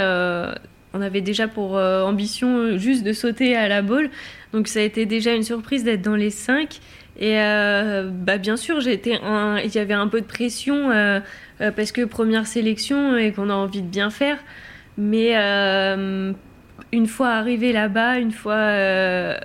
on 0.93 1.01
avait 1.01 1.21
déjà 1.21 1.47
pour 1.47 1.75
ambition 1.75 2.77
juste 2.77 3.03
de 3.03 3.13
sauter 3.13 3.55
à 3.55 3.67
la 3.67 3.81
boule 3.81 4.09
donc 4.53 4.67
ça 4.67 4.79
a 4.79 4.83
été 4.83 5.05
déjà 5.05 5.33
une 5.33 5.43
surprise 5.43 5.83
d'être 5.83 6.01
dans 6.01 6.15
les 6.15 6.29
5 6.29 6.79
et 7.19 7.35
bah 7.35 8.37
bien 8.37 8.57
sûr 8.57 8.85
été 8.87 9.17
il 9.63 9.73
y 9.73 9.79
avait 9.79 9.93
un 9.93 10.07
peu 10.07 10.21
de 10.21 10.27
pression 10.27 10.89
parce 11.59 11.91
que 11.91 12.03
première 12.03 12.45
sélection 12.45 13.17
et 13.17 13.31
qu'on 13.31 13.49
a 13.49 13.53
envie 13.53 13.81
de 13.81 13.87
bien 13.87 14.09
faire. 14.09 14.37
Mais 14.97 15.35
une 16.91 17.07
fois 17.07 17.29
arrivé 17.29 17.71
là-bas, 17.71 18.19
une 18.19 18.31
fois 18.31 18.53
euh, 18.53 19.37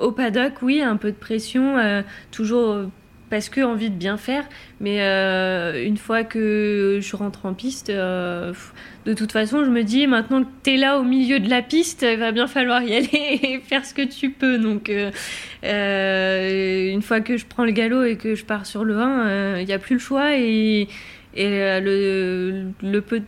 au 0.00 0.12
paddock, 0.12 0.54
oui, 0.62 0.80
un 0.80 0.96
peu 0.96 1.10
de 1.10 1.16
pression, 1.16 1.78
euh, 1.78 2.02
toujours 2.30 2.84
parce 3.28 3.48
que 3.48 3.60
envie 3.60 3.90
de 3.90 3.94
bien 3.94 4.16
faire, 4.16 4.44
mais 4.80 5.02
euh, 5.02 5.84
une 5.84 5.96
fois 5.96 6.24
que 6.24 6.98
je 7.00 7.16
rentre 7.16 7.46
en 7.46 7.54
piste, 7.54 7.88
de 7.88 9.14
toute 9.14 9.30
façon, 9.30 9.64
je 9.64 9.70
me 9.70 9.84
dis 9.84 10.08
maintenant 10.08 10.42
que 10.42 10.48
tu 10.64 10.70
es 10.70 10.76
là 10.76 10.98
au 10.98 11.04
milieu 11.04 11.38
de 11.38 11.48
la 11.48 11.62
piste, 11.62 12.02
il 12.02 12.18
va 12.18 12.32
bien 12.32 12.48
falloir 12.48 12.82
y 12.82 12.92
aller 12.96 13.08
et 13.12 13.60
faire 13.60 13.86
ce 13.86 13.94
que 13.94 14.02
tu 14.02 14.30
peux. 14.30 14.58
Donc, 14.58 14.88
une 14.88 17.02
fois 17.02 17.20
que 17.20 17.36
je 17.36 17.46
prends 17.46 17.64
le 17.64 17.70
galop 17.70 18.02
et 18.02 18.16
que 18.16 18.34
je 18.34 18.44
pars 18.44 18.66
sur 18.66 18.82
le 18.82 18.98
1, 18.98 19.60
il 19.60 19.66
n'y 19.66 19.72
a 19.72 19.78
plus 19.78 19.94
le 19.94 20.00
choix. 20.00 20.36
Et, 20.36 20.88
le, 21.36 22.72
le 22.82 23.00
peu 23.00 23.22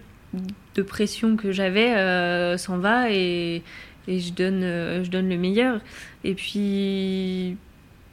de 0.74 0.82
pression 0.82 1.36
que 1.36 1.52
j'avais 1.52 1.94
euh, 1.94 2.56
s'en 2.56 2.78
va. 2.78 3.10
Et, 3.10 3.62
et 4.08 4.20
je, 4.20 4.32
donne, 4.32 4.62
euh, 4.62 5.04
je 5.04 5.10
donne 5.10 5.28
le 5.28 5.36
meilleur. 5.36 5.80
Et 6.24 6.34
puis, 6.34 7.56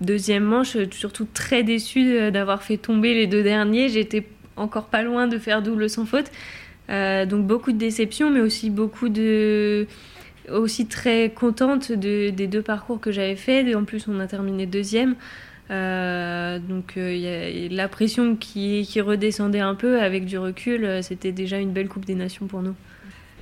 deuxièmement, 0.01 0.63
je 0.63 0.69
suis 0.69 0.89
surtout 0.91 1.27
très 1.33 1.63
déçue 1.63 2.31
d'avoir 2.31 2.63
fait 2.63 2.77
tomber 2.77 3.13
les 3.13 3.27
deux 3.27 3.43
derniers. 3.43 3.89
J'étais 3.89 4.25
encore 4.55 4.87
pas 4.87 5.03
loin 5.03 5.27
de 5.27 5.37
faire 5.37 5.61
double 5.61 5.89
sans 5.89 6.05
faute. 6.05 6.31
Euh, 6.89 7.25
donc 7.25 7.45
beaucoup 7.45 7.71
de 7.71 7.77
déception, 7.77 8.31
mais 8.31 8.41
aussi 8.41 8.69
beaucoup 8.69 9.09
de 9.09 9.87
aussi 10.51 10.87
très 10.87 11.29
contente 11.29 11.91
de, 11.91 12.31
des 12.31 12.47
deux 12.47 12.63
parcours 12.63 12.99
que 12.99 13.11
j'avais 13.11 13.35
fait. 13.35 13.75
En 13.75 13.83
plus, 13.83 14.07
on 14.07 14.19
a 14.19 14.25
terminé 14.25 14.65
deuxième. 14.65 15.15
Euh, 15.71 16.57
donc 16.57 16.97
euh, 16.97 17.67
la 17.69 17.87
pression 17.87 18.35
qui, 18.35 18.85
redescendait 18.99 19.59
un 19.59 19.75
peu 19.75 20.01
avec 20.01 20.25
du 20.25 20.37
recul, 20.37 20.83
euh, 20.83 21.01
c'était 21.01 21.31
déjà 21.31 21.59
une 21.59 21.71
belle 21.71 21.87
Coupe 21.87 22.05
des 22.05 22.15
Nations 22.15 22.47
pour 22.47 22.61
nous. 22.61 22.75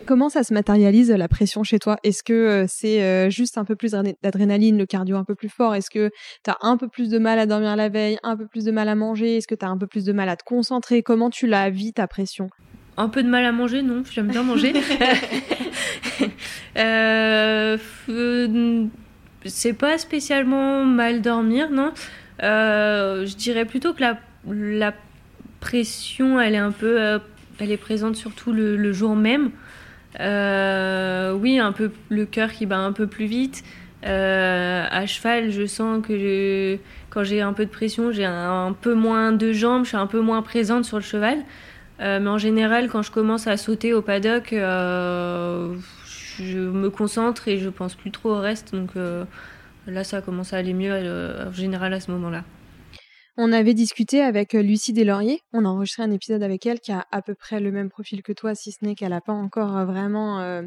Comment 0.07 0.29
ça 0.29 0.43
se 0.43 0.53
matérialise 0.53 1.11
la 1.11 1.27
pression 1.27 1.63
chez 1.63 1.79
toi? 1.79 1.97
Est-ce 2.03 2.23
que 2.23 2.65
c'est 2.67 3.29
juste 3.29 3.57
un 3.57 3.65
peu 3.65 3.75
plus 3.75 3.91
d'adrénaline, 4.23 4.77
le 4.77 4.85
cardio 4.85 5.17
un 5.17 5.23
peu 5.23 5.35
plus 5.35 5.49
fort? 5.49 5.75
Est-ce 5.75 5.89
que 5.89 6.11
tu 6.43 6.49
as 6.49 6.57
un 6.61 6.77
peu 6.77 6.87
plus 6.87 7.09
de 7.09 7.19
mal 7.19 7.39
à 7.39 7.45
dormir 7.45 7.75
la 7.75 7.89
veille, 7.89 8.17
un 8.23 8.37
peu 8.37 8.47
plus 8.47 8.65
de 8.65 8.71
mal 8.71 8.87
à 8.89 8.95
manger? 8.95 9.37
Est-ce 9.37 9.47
que 9.47 9.55
tu 9.55 9.65
as 9.65 9.69
un 9.69 9.77
peu 9.77 9.87
plus 9.87 10.05
de 10.05 10.13
mal 10.13 10.29
à 10.29 10.35
te 10.35 10.43
concentrer? 10.43 11.03
Comment 11.03 11.29
tu 11.29 11.45
la 11.45 11.69
vis 11.69 11.93
ta 11.93 12.07
pression? 12.07 12.49
Un 12.95 13.09
peu 13.09 13.21
de 13.21 13.29
mal 13.29 13.45
à 13.45 13.51
manger, 13.51 13.83
non, 13.83 14.03
j'aime 14.09 14.27
bien 14.27 14.43
manger. 14.43 14.73
euh, 16.77 17.77
c'est 19.45 19.73
pas 19.73 19.97
spécialement 19.97 20.83
mal 20.83 21.21
dormir, 21.21 21.69
non. 21.69 21.91
Euh, 22.43 23.25
je 23.25 23.35
dirais 23.35 23.65
plutôt 23.65 23.93
que 23.93 24.01
la, 24.01 24.19
la, 24.49 24.93
pression, 25.59 26.39
elle 26.39 26.53
est 26.53 26.59
un 26.59 26.71
peu, 26.71 27.01
euh, 27.01 27.19
elle 27.59 27.71
est 27.71 27.77
présente 27.77 28.15
surtout 28.15 28.53
le, 28.53 28.93
jour 28.93 29.15
même. 29.15 29.51
Euh, 30.19 31.33
oui, 31.33 31.59
un 31.59 31.71
peu 31.71 31.91
le 32.09 32.25
cœur 32.25 32.51
qui 32.51 32.65
bat 32.65 32.77
un 32.77 32.91
peu 32.91 33.07
plus 33.07 33.25
vite. 33.25 33.63
à 34.03 35.05
cheval, 35.05 35.51
je 35.51 35.65
sens 35.65 36.05
que 36.05 36.77
quand 37.09 37.23
j'ai 37.23 37.41
un 37.41 37.53
peu 37.53 37.65
de 37.65 37.71
pression, 37.71 38.11
j'ai 38.11 38.25
un, 38.25 38.75
peu 38.79 38.93
moins 38.93 39.31
de 39.31 39.51
jambes, 39.53 39.83
je 39.83 39.89
suis 39.89 39.97
un 39.97 40.07
peu 40.07 40.21
moins 40.21 40.41
présente 40.41 40.85
sur 40.85 40.97
le 40.97 41.03
cheval. 41.03 41.39
mais 41.99 42.27
en 42.27 42.37
général, 42.37 42.89
quand 42.89 43.01
je 43.01 43.11
commence 43.11 43.47
à 43.47 43.57
sauter 43.57 43.93
au 43.93 44.01
paddock, 44.01 44.53
je 46.39 46.59
me 46.59 46.89
concentre 46.89 47.47
et 47.47 47.57
je 47.57 47.69
pense 47.69 47.95
plus 47.95 48.11
trop 48.11 48.31
au 48.31 48.39
reste. 48.39 48.73
Donc 48.73 48.91
euh, 48.95 49.25
là, 49.87 50.03
ça 50.03 50.21
commence 50.21 50.53
à 50.53 50.57
aller 50.57 50.73
mieux 50.73 50.91
euh, 50.91 51.49
en 51.49 51.53
général 51.53 51.93
à 51.93 51.99
ce 51.99 52.11
moment-là. 52.11 52.43
On 53.37 53.51
avait 53.51 53.73
discuté 53.73 54.21
avec 54.21 54.55
euh, 54.55 54.61
Lucie 54.61 54.93
Deslauriers. 54.93 55.41
On 55.53 55.65
a 55.65 55.69
enregistré 55.69 56.03
un 56.03 56.11
épisode 56.11 56.43
avec 56.43 56.65
elle 56.65 56.79
qui 56.79 56.91
a 56.91 57.05
à 57.11 57.21
peu 57.21 57.35
près 57.35 57.59
le 57.59 57.71
même 57.71 57.89
profil 57.89 58.23
que 58.23 58.33
toi, 58.33 58.55
si 58.55 58.71
ce 58.71 58.83
n'est 58.83 58.95
qu'elle 58.95 59.11
n'a 59.11 59.21
pas 59.21 59.33
encore 59.33 59.85
vraiment 59.85 60.63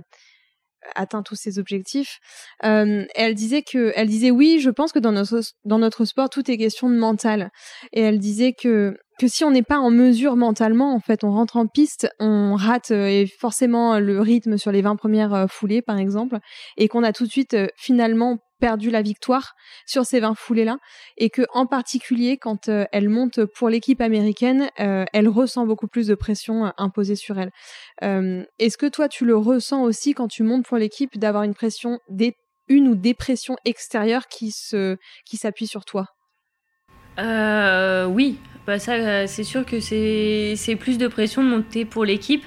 atteint 0.95 1.23
tous 1.23 1.35
ses 1.35 1.59
objectifs. 1.59 2.21
elle 2.61 3.35
disait 3.35 3.63
que, 3.63 3.93
elle 3.97 4.09
disait 4.09 4.31
oui, 4.31 4.61
je 4.61 4.71
pense 4.71 4.93
que 4.93 4.99
dans 4.99 5.13
notre 5.13 5.41
dans 5.65 5.79
notre 5.79 6.05
sport 6.05 6.31
tout 6.31 6.49
est 6.51 6.57
question 6.57 6.89
de 6.89 6.97
mental. 6.97 7.51
Et 7.93 8.01
elle 8.01 8.19
disait 8.19 8.53
que 8.55 8.97
que 9.21 9.29
si 9.29 9.45
on 9.45 9.51
n'est 9.51 9.63
pas 9.63 9.79
en 9.79 9.91
mesure 9.91 10.35
mentalement, 10.35 10.95
en 10.95 10.99
fait, 10.99 11.25
on 11.25 11.31
rentre 11.31 11.59
en 11.59 11.67
piste, 11.67 12.09
on 12.21 12.55
rate 12.55 12.91
euh, 12.91 13.27
forcément 13.39 13.99
le 14.01 14.19
rythme 14.19 14.57
sur 14.57 14.73
les 14.73 14.81
20 14.81 14.97
premières 14.97 15.35
euh, 15.35 15.47
foulées, 15.47 15.83
par 15.83 15.99
exemple, 15.99 16.39
et 16.79 16.89
qu'on 16.89 17.03
a 17.03 17.13
tout 17.13 17.27
de 17.27 17.31
suite 17.31 17.55
finalement 17.77 18.39
perdu 18.61 18.89
la 18.89 19.03
victoire 19.03 19.53
sur 19.85 20.07
ces 20.07 20.21
20 20.21 20.35
foulées-là, 20.37 20.79
et 21.19 21.29
que 21.29 21.43
en 21.53 21.67
particulier 21.67 22.39
quand 22.39 22.69
elle 22.69 23.11
monte 23.11 23.45
pour 23.45 23.69
l'équipe 23.69 24.01
américaine, 24.03 24.69
elle 24.77 25.29
ressent 25.29 25.65
beaucoup 25.65 25.89
plus 25.89 26.09
de 26.09 26.15
pression 26.15 26.71
imposée 26.77 27.17
sur 27.17 27.39
elle. 27.39 27.53
Est-ce 28.59 28.77
que 28.77 28.85
toi 28.85 29.09
tu 29.09 29.25
le 29.25 29.35
ressens 29.35 29.83
aussi 29.83 30.13
quand 30.13 30.29
tu 30.29 30.43
montes 30.43 30.67
pour 30.67 30.77
l'équipe 30.77 31.19
d'avoir 31.19 31.45
une 31.45 31.55
pression, 31.55 32.01
des, 32.11 32.35
une 32.69 32.89
ou 32.89 32.97
des 32.97 33.15
pressions 33.15 33.57
extérieures 33.65 34.29
qui 34.29 34.55
qui 35.25 35.37
s'appuient 35.39 35.67
sur 35.67 35.87
toi? 35.87 36.09
Oui, 37.17 38.39
bah 38.67 38.79
ça, 38.79 38.93
euh, 38.93 39.25
c'est 39.27 39.45
sûr 39.45 39.65
que 39.65 39.81
c'est 39.81 40.77
plus 40.79 40.99
de 40.99 41.09
pression 41.09 41.43
de 41.43 41.49
monter 41.49 41.85
pour 41.85 42.05
l'équipe. 42.05 42.45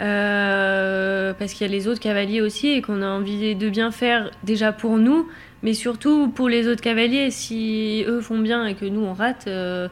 Euh, 0.00 1.32
parce 1.34 1.52
qu'il 1.52 1.64
y 1.68 1.70
a 1.70 1.72
les 1.72 1.86
autres 1.86 2.00
cavaliers 2.00 2.40
aussi 2.40 2.68
et 2.70 2.82
qu'on 2.82 3.00
a 3.00 3.06
envie 3.06 3.54
de 3.54 3.70
bien 3.70 3.92
faire 3.92 4.32
déjà 4.42 4.72
pour 4.72 4.98
nous, 4.98 5.28
mais 5.62 5.72
surtout 5.72 6.26
pour 6.28 6.48
les 6.48 6.66
autres 6.66 6.80
cavaliers. 6.80 7.30
Si 7.30 8.04
eux 8.08 8.20
font 8.20 8.40
bien 8.40 8.66
et 8.66 8.74
que 8.74 8.86
nous 8.86 9.02
on 9.02 9.14
rate, 9.14 9.44
euh, 9.46 9.88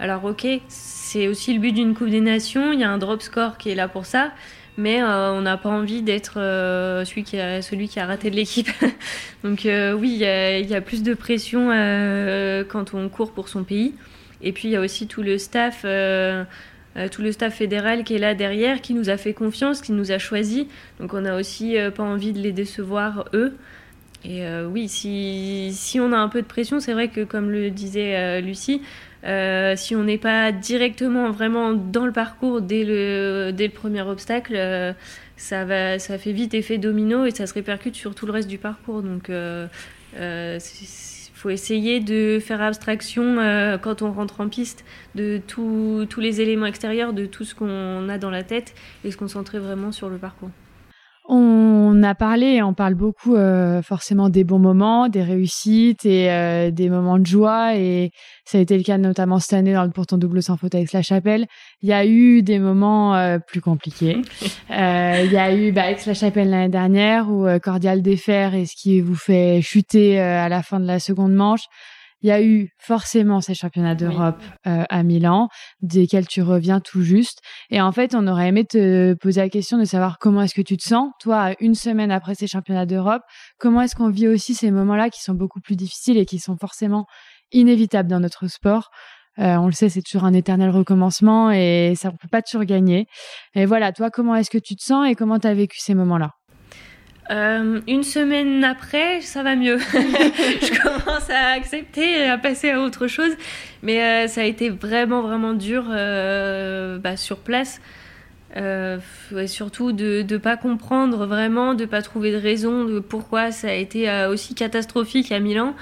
alors 0.00 0.22
ok, 0.26 0.46
c'est 0.68 1.28
aussi 1.28 1.54
le 1.54 1.60
but 1.60 1.72
d'une 1.72 1.94
Coupe 1.94 2.10
des 2.10 2.20
Nations. 2.20 2.72
Il 2.74 2.80
y 2.80 2.84
a 2.84 2.90
un 2.90 2.98
drop 2.98 3.22
score 3.22 3.56
qui 3.56 3.70
est 3.70 3.74
là 3.74 3.88
pour 3.88 4.04
ça, 4.04 4.32
mais 4.76 5.02
on 5.02 5.40
n'a 5.40 5.56
pas 5.56 5.70
envie 5.70 6.02
d'être 6.02 6.34
celui, 7.06 7.24
qui 7.24 7.40
a, 7.40 7.62
celui 7.62 7.88
qui 7.88 8.00
a 8.00 8.06
raté 8.06 8.30
de 8.30 8.36
l'équipe. 8.36 8.68
Donc 9.44 9.60
oui, 9.64 10.10
il 10.12 10.66
y, 10.66 10.70
y, 10.70 10.74
a 10.74 10.80
plus 10.82 11.02
de 11.02 11.14
pression 11.14 11.68
quand 12.68 12.92
on 12.92 13.08
court 13.08 13.32
pour 13.32 13.48
son 13.48 13.64
pays. 13.64 13.94
Et 14.42 14.52
puis 14.52 14.68
il 14.68 14.70
y 14.72 14.76
a 14.76 14.80
aussi 14.80 15.06
tout 15.06 15.22
le 15.22 15.38
staff, 15.38 15.82
euh, 15.84 16.44
euh, 16.96 17.08
tout 17.08 17.22
le 17.22 17.32
staff 17.32 17.54
fédéral 17.54 18.04
qui 18.04 18.14
est 18.14 18.18
là 18.18 18.34
derrière, 18.34 18.80
qui 18.80 18.94
nous 18.94 19.10
a 19.10 19.16
fait 19.16 19.32
confiance, 19.32 19.80
qui 19.80 19.92
nous 19.92 20.12
a 20.12 20.18
choisis. 20.18 20.66
Donc 21.00 21.14
on 21.14 21.24
a 21.24 21.36
aussi 21.38 21.78
euh, 21.78 21.90
pas 21.90 22.02
envie 22.02 22.32
de 22.32 22.40
les 22.40 22.52
décevoir 22.52 23.26
eux. 23.34 23.56
Et 24.24 24.42
oui, 24.72 24.88
si, 24.88 26.00
on 26.00 26.12
a 26.12 26.16
un 26.16 26.28
peu 26.28 26.42
de 26.42 26.46
pression, 26.46 26.80
c'est 26.80 26.92
vrai 26.92 27.06
que 27.06 27.22
comme 27.22 27.52
le 27.52 27.70
disait 27.70 28.40
Lucie, 28.40 28.82
si 29.22 29.94
on 29.94 30.02
n'est 30.02 30.18
pas 30.18 30.50
directement 30.50 31.30
vraiment 31.30 31.72
dans 31.72 32.04
le 32.04 32.10
parcours 32.10 32.60
dès 32.60 32.82
le, 32.82 33.52
dès 33.54 33.68
le 33.68 33.72
premier 33.72 34.02
obstacle, 34.02 34.56
ça, 35.36 35.64
va, 35.64 36.00
ça 36.00 36.18
fait 36.18 36.32
vite 36.32 36.52
effet 36.54 36.78
domino 36.78 37.26
et 37.26 37.30
ça 37.30 37.46
se 37.46 37.54
répercute 37.54 37.94
sur 37.94 38.16
tout 38.16 38.26
le 38.26 38.32
reste 38.32 38.48
du 38.48 38.58
parcours. 38.58 39.02
Donc 39.02 39.30
faut 41.38 41.50
essayer 41.50 42.00
de 42.00 42.40
faire 42.40 42.60
abstraction 42.60 43.38
euh, 43.38 43.78
quand 43.78 44.02
on 44.02 44.12
rentre 44.12 44.40
en 44.40 44.48
piste 44.48 44.84
de 45.14 45.40
tous 45.46 46.20
les 46.20 46.40
éléments 46.40 46.66
extérieurs, 46.66 47.12
de 47.12 47.26
tout 47.26 47.44
ce 47.44 47.54
qu'on 47.54 48.08
a 48.08 48.18
dans 48.18 48.30
la 48.30 48.42
tête 48.42 48.74
et 49.04 49.10
se 49.12 49.16
concentrer 49.16 49.60
vraiment 49.60 49.92
sur 49.92 50.08
le 50.08 50.18
parcours. 50.18 50.50
On 51.98 52.04
a 52.04 52.14
parlé, 52.14 52.62
on 52.62 52.74
parle 52.74 52.94
beaucoup 52.94 53.34
euh, 53.34 53.82
forcément 53.82 54.28
des 54.28 54.44
bons 54.44 54.60
moments, 54.60 55.08
des 55.08 55.24
réussites 55.24 56.06
et 56.06 56.30
euh, 56.30 56.70
des 56.70 56.88
moments 56.90 57.18
de 57.18 57.26
joie. 57.26 57.74
Et 57.74 58.12
ça 58.44 58.58
a 58.58 58.60
été 58.60 58.76
le 58.76 58.84
cas 58.84 58.98
notamment 58.98 59.40
cette 59.40 59.54
année 59.54 59.72
dans 59.72 59.82
le 59.82 59.90
Pourtant 59.90 60.16
Double 60.16 60.40
sans 60.40 60.56
faute 60.56 60.76
avec 60.76 60.92
la 60.92 61.02
Chapelle. 61.02 61.46
Il 61.82 61.88
y 61.88 61.92
a 61.92 62.06
eu 62.06 62.42
des 62.42 62.60
moments 62.60 63.16
euh, 63.16 63.40
plus 63.40 63.60
compliqués. 63.60 64.22
il 64.70 65.32
y 65.32 65.36
a 65.36 65.52
eu 65.52 65.72
bah, 65.72 65.82
avec 65.86 66.06
la 66.06 66.14
Chapelle 66.14 66.50
l'année 66.50 66.68
dernière 66.68 67.28
où 67.32 67.48
Cordial 67.60 68.00
défaire 68.00 68.54
et 68.54 68.66
ce 68.66 68.76
qui 68.76 69.00
vous 69.00 69.16
fait 69.16 69.60
chuter 69.60 70.20
à 70.20 70.48
la 70.48 70.62
fin 70.62 70.78
de 70.78 70.86
la 70.86 71.00
seconde 71.00 71.32
manche. 71.32 71.64
Il 72.22 72.28
y 72.28 72.32
a 72.32 72.42
eu 72.42 72.70
forcément 72.78 73.40
ces 73.40 73.54
championnats 73.54 73.94
d'Europe 73.94 74.42
euh, 74.66 74.84
à 74.88 75.02
Milan, 75.02 75.48
desquels 75.82 76.26
tu 76.26 76.42
reviens 76.42 76.80
tout 76.80 77.02
juste. 77.02 77.40
Et 77.70 77.80
en 77.80 77.92
fait, 77.92 78.14
on 78.14 78.26
aurait 78.26 78.48
aimé 78.48 78.64
te 78.64 79.14
poser 79.14 79.40
la 79.40 79.48
question 79.48 79.78
de 79.78 79.84
savoir 79.84 80.18
comment 80.18 80.42
est-ce 80.42 80.54
que 80.54 80.62
tu 80.62 80.76
te 80.76 80.82
sens, 80.82 81.10
toi, 81.20 81.52
une 81.60 81.74
semaine 81.74 82.10
après 82.10 82.34
ces 82.34 82.46
championnats 82.46 82.86
d'Europe. 82.86 83.22
Comment 83.58 83.82
est-ce 83.82 83.94
qu'on 83.94 84.10
vit 84.10 84.28
aussi 84.28 84.54
ces 84.54 84.70
moments-là 84.70 85.10
qui 85.10 85.22
sont 85.22 85.34
beaucoup 85.34 85.60
plus 85.60 85.76
difficiles 85.76 86.18
et 86.18 86.26
qui 86.26 86.38
sont 86.38 86.56
forcément 86.56 87.06
inévitables 87.52 88.08
dans 88.08 88.20
notre 88.20 88.48
sport? 88.48 88.90
Euh, 89.38 89.54
on 89.56 89.66
le 89.66 89.72
sait, 89.72 89.88
c'est 89.88 90.02
toujours 90.02 90.24
un 90.24 90.32
éternel 90.32 90.70
recommencement 90.70 91.52
et 91.52 91.94
ça 91.96 92.10
ne 92.10 92.16
peut 92.16 92.28
pas 92.28 92.42
toujours 92.42 92.64
gagner. 92.64 93.06
Et 93.54 93.66
voilà, 93.66 93.92
toi, 93.92 94.10
comment 94.10 94.34
est-ce 94.34 94.50
que 94.50 94.58
tu 94.58 94.74
te 94.74 94.82
sens 94.82 95.08
et 95.08 95.14
comment 95.14 95.38
tu 95.38 95.46
as 95.46 95.54
vécu 95.54 95.78
ces 95.78 95.94
moments-là? 95.94 96.37
Euh, 97.30 97.80
une 97.86 98.02
semaine 98.04 98.64
après, 98.64 99.20
ça 99.20 99.42
va 99.42 99.54
mieux. 99.54 99.78
je 99.92 100.82
commence 100.82 101.28
à 101.28 101.52
accepter, 101.52 102.24
à 102.24 102.38
passer 102.38 102.70
à 102.70 102.80
autre 102.80 103.06
chose. 103.06 103.32
Mais 103.82 104.02
euh, 104.02 104.28
ça 104.28 104.40
a 104.40 104.44
été 104.44 104.70
vraiment, 104.70 105.22
vraiment 105.22 105.52
dur 105.52 105.86
euh, 105.90 106.98
bah, 106.98 107.16
sur 107.16 107.38
place. 107.38 107.80
et 108.56 109.46
surtout 109.46 109.92
de 109.92 110.24
ne 110.28 110.36
pas 110.38 110.56
comprendre 110.56 111.26
vraiment, 111.26 111.74
de 111.74 111.82
ne 111.82 111.88
pas 111.88 112.02
trouver 112.02 112.32
de 112.32 112.38
raison 112.38 112.84
de 112.84 112.98
pourquoi 112.98 113.52
ça 113.52 113.68
a 113.68 113.74
été 113.74 114.10
aussi 114.30 114.54
catastrophique 114.54 115.30
à 115.30 115.38
Milan. 115.38 115.74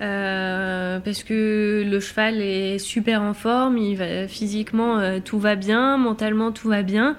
parce 0.00 1.22
que 1.22 1.84
le 1.86 2.00
cheval 2.00 2.40
est 2.40 2.78
super 2.78 3.22
en 3.22 3.34
forme, 3.34 3.76
il 3.76 3.96
va, 3.96 4.26
physiquement 4.26 5.20
tout 5.20 5.38
va 5.38 5.54
bien, 5.54 5.98
mentalement 5.98 6.50
tout 6.50 6.68
va 6.70 6.82
bien. 6.82 7.16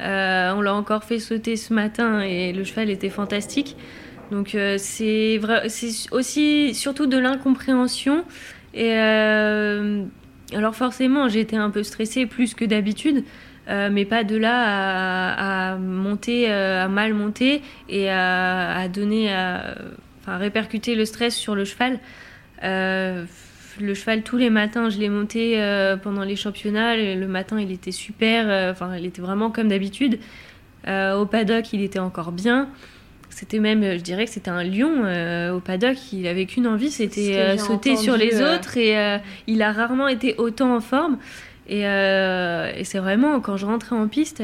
Euh, 0.00 0.52
on 0.54 0.60
l'a 0.60 0.74
encore 0.74 1.04
fait 1.04 1.18
sauter 1.18 1.56
ce 1.56 1.72
matin 1.72 2.20
et 2.20 2.52
le 2.52 2.64
cheval 2.64 2.90
était 2.90 3.10
fantastique. 3.10 3.76
Donc 4.30 4.54
euh, 4.54 4.76
c'est 4.78 5.40
aussi 6.10 6.74
surtout 6.74 7.06
de 7.06 7.16
l'incompréhension. 7.18 8.24
Et 8.74 8.92
euh, 8.94 10.04
alors 10.52 10.74
forcément, 10.74 11.28
j'étais 11.28 11.56
un 11.56 11.70
peu 11.70 11.82
stressée 11.82 12.26
plus 12.26 12.54
que 12.54 12.64
d'habitude. 12.64 13.24
mais 13.68 14.04
pas 14.04 14.22
de 14.22 14.36
là 14.36 15.72
à, 15.72 15.76
monter, 15.76 16.50
à 16.52 16.88
mal 16.88 17.14
monter 17.14 17.62
et 17.88 18.10
à, 18.10 18.86
donner, 18.88 19.32
à, 19.32 19.74
répercuter 20.26 20.94
le 20.94 21.04
stress 21.04 21.34
sur 21.34 21.54
le 21.54 21.64
cheval 21.64 21.98
le 23.80 23.94
cheval 23.94 24.22
tous 24.22 24.36
les 24.36 24.50
matins, 24.50 24.90
je 24.90 24.98
l'ai 24.98 25.08
monté 25.08 25.60
euh, 25.60 25.96
pendant 25.96 26.22
les 26.22 26.36
championnats. 26.36 26.96
Le 26.96 27.26
matin, 27.26 27.60
il 27.60 27.72
était 27.72 27.92
super. 27.92 28.46
Euh, 28.48 28.72
enfin, 28.72 28.96
il 28.96 29.06
était 29.06 29.22
vraiment 29.22 29.50
comme 29.50 29.68
d'habitude. 29.68 30.18
Euh, 30.86 31.16
au 31.16 31.26
paddock, 31.26 31.72
il 31.72 31.82
était 31.82 31.98
encore 31.98 32.32
bien. 32.32 32.68
C'était 33.28 33.58
même, 33.58 33.82
je 33.82 34.02
dirais 34.02 34.24
que 34.24 34.30
c'était 34.30 34.50
un 34.50 34.64
lion 34.64 35.02
au 35.52 35.60
paddock. 35.60 35.96
Il 36.12 36.26
avait 36.26 36.46
qu'une 36.46 36.66
envie, 36.66 36.90
c'était 36.90 37.58
sauter 37.58 37.96
sur 37.96 38.16
les 38.16 38.40
autres. 38.40 38.78
Et 38.78 39.20
il 39.46 39.62
a 39.62 39.72
rarement 39.72 40.08
été 40.08 40.34
autant 40.38 40.74
en 40.74 40.80
forme. 40.80 41.18
Et, 41.68 41.80
et 41.80 42.84
c'est 42.84 42.98
vraiment 42.98 43.40
quand 43.40 43.56
je 43.56 43.66
rentrais 43.66 43.96
en 43.96 44.08
piste 44.08 44.42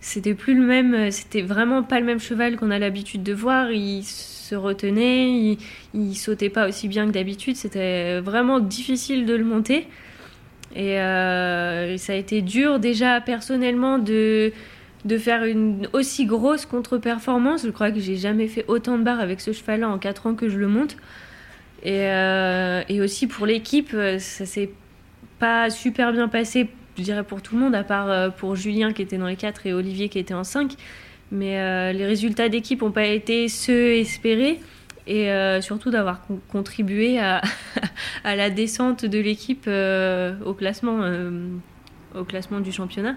c'était 0.00 0.34
plus 0.34 0.54
le 0.54 0.64
même, 0.64 1.10
c'était 1.10 1.42
vraiment 1.42 1.82
pas 1.82 1.98
le 1.98 2.06
même 2.06 2.20
cheval 2.20 2.56
qu'on 2.56 2.70
a 2.70 2.78
l'habitude 2.78 3.24
de 3.24 3.32
voir. 3.32 3.72
Il 3.72 4.04
se 4.48 4.54
retenait, 4.54 5.56
il, 5.94 6.14
sautait 6.14 6.50
pas 6.50 6.68
aussi 6.68 6.88
bien 6.88 7.06
que 7.06 7.12
d'habitude. 7.12 7.56
C'était 7.56 8.20
vraiment 8.20 8.60
difficile 8.60 9.26
de 9.26 9.34
le 9.34 9.44
monter. 9.44 9.86
Et, 10.74 11.00
euh, 11.00 11.96
ça 11.96 12.12
a 12.12 12.16
été 12.16 12.42
dur 12.42 12.78
déjà 12.78 13.20
personnellement 13.20 13.98
de, 13.98 14.52
de 15.04 15.18
faire 15.18 15.44
une 15.44 15.88
aussi 15.92 16.26
grosse 16.26 16.66
contre-performance. 16.66 17.64
Je 17.64 17.70
crois 17.70 17.90
que 17.90 18.00
j'ai 18.00 18.16
jamais 18.16 18.48
fait 18.48 18.64
autant 18.68 18.98
de 18.98 19.04
barres 19.04 19.20
avec 19.20 19.40
ce 19.40 19.52
cheval-là 19.52 19.88
en 19.88 19.98
4 19.98 20.26
ans 20.26 20.34
que 20.34 20.48
je 20.48 20.58
le 20.58 20.68
monte. 20.68 20.96
Et, 21.82 22.06
euh, 22.08 22.82
et 22.88 23.00
aussi 23.00 23.26
pour 23.26 23.46
l'équipe, 23.46 23.96
ça 24.18 24.46
s'est 24.46 24.70
pas 25.38 25.70
super 25.70 26.12
bien 26.12 26.28
passé, 26.28 26.68
je 26.96 27.02
dirais 27.02 27.24
pour 27.24 27.42
tout 27.42 27.54
le 27.54 27.60
monde, 27.60 27.74
à 27.74 27.84
part 27.84 28.10
euh, 28.10 28.30
pour 28.30 28.56
Julien 28.56 28.92
qui 28.92 29.02
était 29.02 29.18
dans 29.18 29.26
les 29.26 29.36
4 29.36 29.66
et 29.66 29.72
Olivier 29.72 30.08
qui 30.08 30.18
était 30.18 30.34
en 30.34 30.44
5. 30.44 30.72
Mais 31.30 31.58
euh, 31.58 31.92
les 31.92 32.06
résultats 32.06 32.48
d'équipe 32.48 32.82
n'ont 32.82 32.90
pas 32.90 33.06
été 33.06 33.48
ceux 33.48 33.92
espérés 33.92 34.60
et 35.06 35.30
euh, 35.30 35.60
surtout 35.60 35.90
d'avoir 35.90 36.22
contribué 36.50 37.18
à, 37.20 37.42
la 38.24 38.50
descente 38.50 39.04
de 39.04 39.18
l'équipe 39.18 39.64
euh, 39.66 40.34
au, 40.44 40.54
classement, 40.54 41.00
au 42.14 42.24
classement 42.24 42.60
du 42.60 42.72
championnat. 42.72 43.16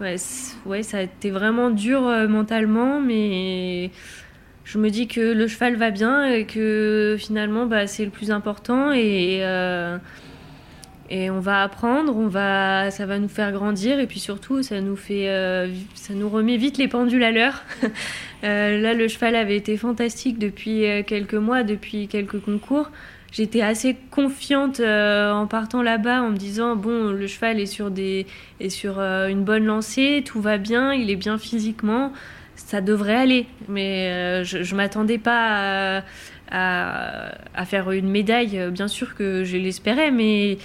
Ouais, 0.00 0.16
ouais, 0.64 0.82
ça 0.82 0.98
a 0.98 1.02
été 1.02 1.30
vraiment 1.30 1.70
dur 1.70 2.02
mentalement, 2.28 3.00
mais 3.00 3.90
je 4.64 4.78
me 4.78 4.88
dis 4.88 5.08
que 5.08 5.20
le 5.20 5.46
cheval 5.46 5.76
va 5.76 5.90
bien 5.90 6.24
et 6.26 6.46
que 6.46 7.16
finalement 7.18 7.66
bah, 7.66 7.86
c'est 7.86 8.06
le 8.06 8.10
plus 8.10 8.30
important 8.30 8.92
et 8.92 9.42
et 11.10 11.28
on 11.28 11.40
va 11.40 11.64
apprendre, 11.64 12.16
on 12.16 12.28
va, 12.28 12.92
ça 12.92 13.04
va 13.04 13.18
nous 13.18 13.28
faire 13.28 13.50
grandir 13.50 13.98
et 13.98 14.06
puis 14.06 14.20
surtout 14.20 14.62
ça 14.62 14.80
nous 14.80 14.94
fait, 14.94 15.28
euh, 15.28 15.66
ça 15.94 16.14
nous 16.14 16.28
remet 16.28 16.56
vite 16.56 16.78
les 16.78 16.86
pendules 16.86 17.24
à 17.24 17.32
l'heure. 17.32 17.64
euh, 18.44 18.80
là, 18.80 18.94
le 18.94 19.08
cheval 19.08 19.34
avait 19.34 19.56
été 19.56 19.76
fantastique 19.76 20.38
depuis 20.38 20.86
euh, 20.86 21.02
quelques 21.02 21.34
mois, 21.34 21.64
depuis 21.64 22.06
quelques 22.06 22.40
concours. 22.40 22.90
J'étais 23.32 23.60
assez 23.60 23.96
confiante 24.10 24.80
en 24.80 25.46
partant 25.46 25.82
là-bas 25.82 26.22
en 26.22 26.30
me 26.30 26.36
disant 26.36 26.74
bon, 26.74 27.12
le 27.12 27.26
cheval 27.28 27.60
est 27.60 27.66
sur 27.66 27.92
des, 27.92 28.26
est 28.58 28.70
sur 28.70 28.98
une 28.98 29.44
bonne 29.44 29.64
lancée, 29.64 30.24
tout 30.26 30.40
va 30.40 30.58
bien, 30.58 30.92
il 30.92 31.10
est 31.10 31.16
bien 31.16 31.38
physiquement, 31.38 32.12
ça 32.56 32.80
devrait 32.80 33.14
aller. 33.14 33.46
Mais 33.68 34.42
je, 34.42 34.64
je 34.64 34.74
m'attendais 34.74 35.18
pas 35.18 35.98
à, 35.98 36.02
à, 36.50 37.30
à, 37.54 37.64
faire 37.66 37.92
une 37.92 38.10
médaille. 38.10 38.68
Bien 38.72 38.88
sûr 38.88 39.14
que 39.14 39.44
je 39.44 39.56
l'espérais, 39.56 40.10
mais 40.10 40.58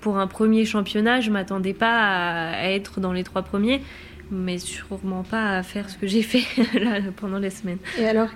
pour 0.00 0.18
un 0.18 0.26
premier 0.26 0.64
championnat, 0.64 1.20
je 1.20 1.30
m'attendais 1.30 1.74
pas 1.74 2.52
à, 2.52 2.70
être 2.70 3.00
dans 3.00 3.12
les 3.12 3.24
trois 3.24 3.42
premiers, 3.42 3.82
mais 4.30 4.58
sûrement 4.58 5.22
pas 5.22 5.56
à 5.56 5.62
faire 5.62 5.90
ce 5.90 5.98
que 5.98 6.06
j'ai 6.06 6.22
fait 6.22 6.44
là, 6.78 7.00
pendant 7.16 7.38
les 7.38 7.50
semaines. 7.50 7.78
Et 7.98 8.06
alors, 8.06 8.30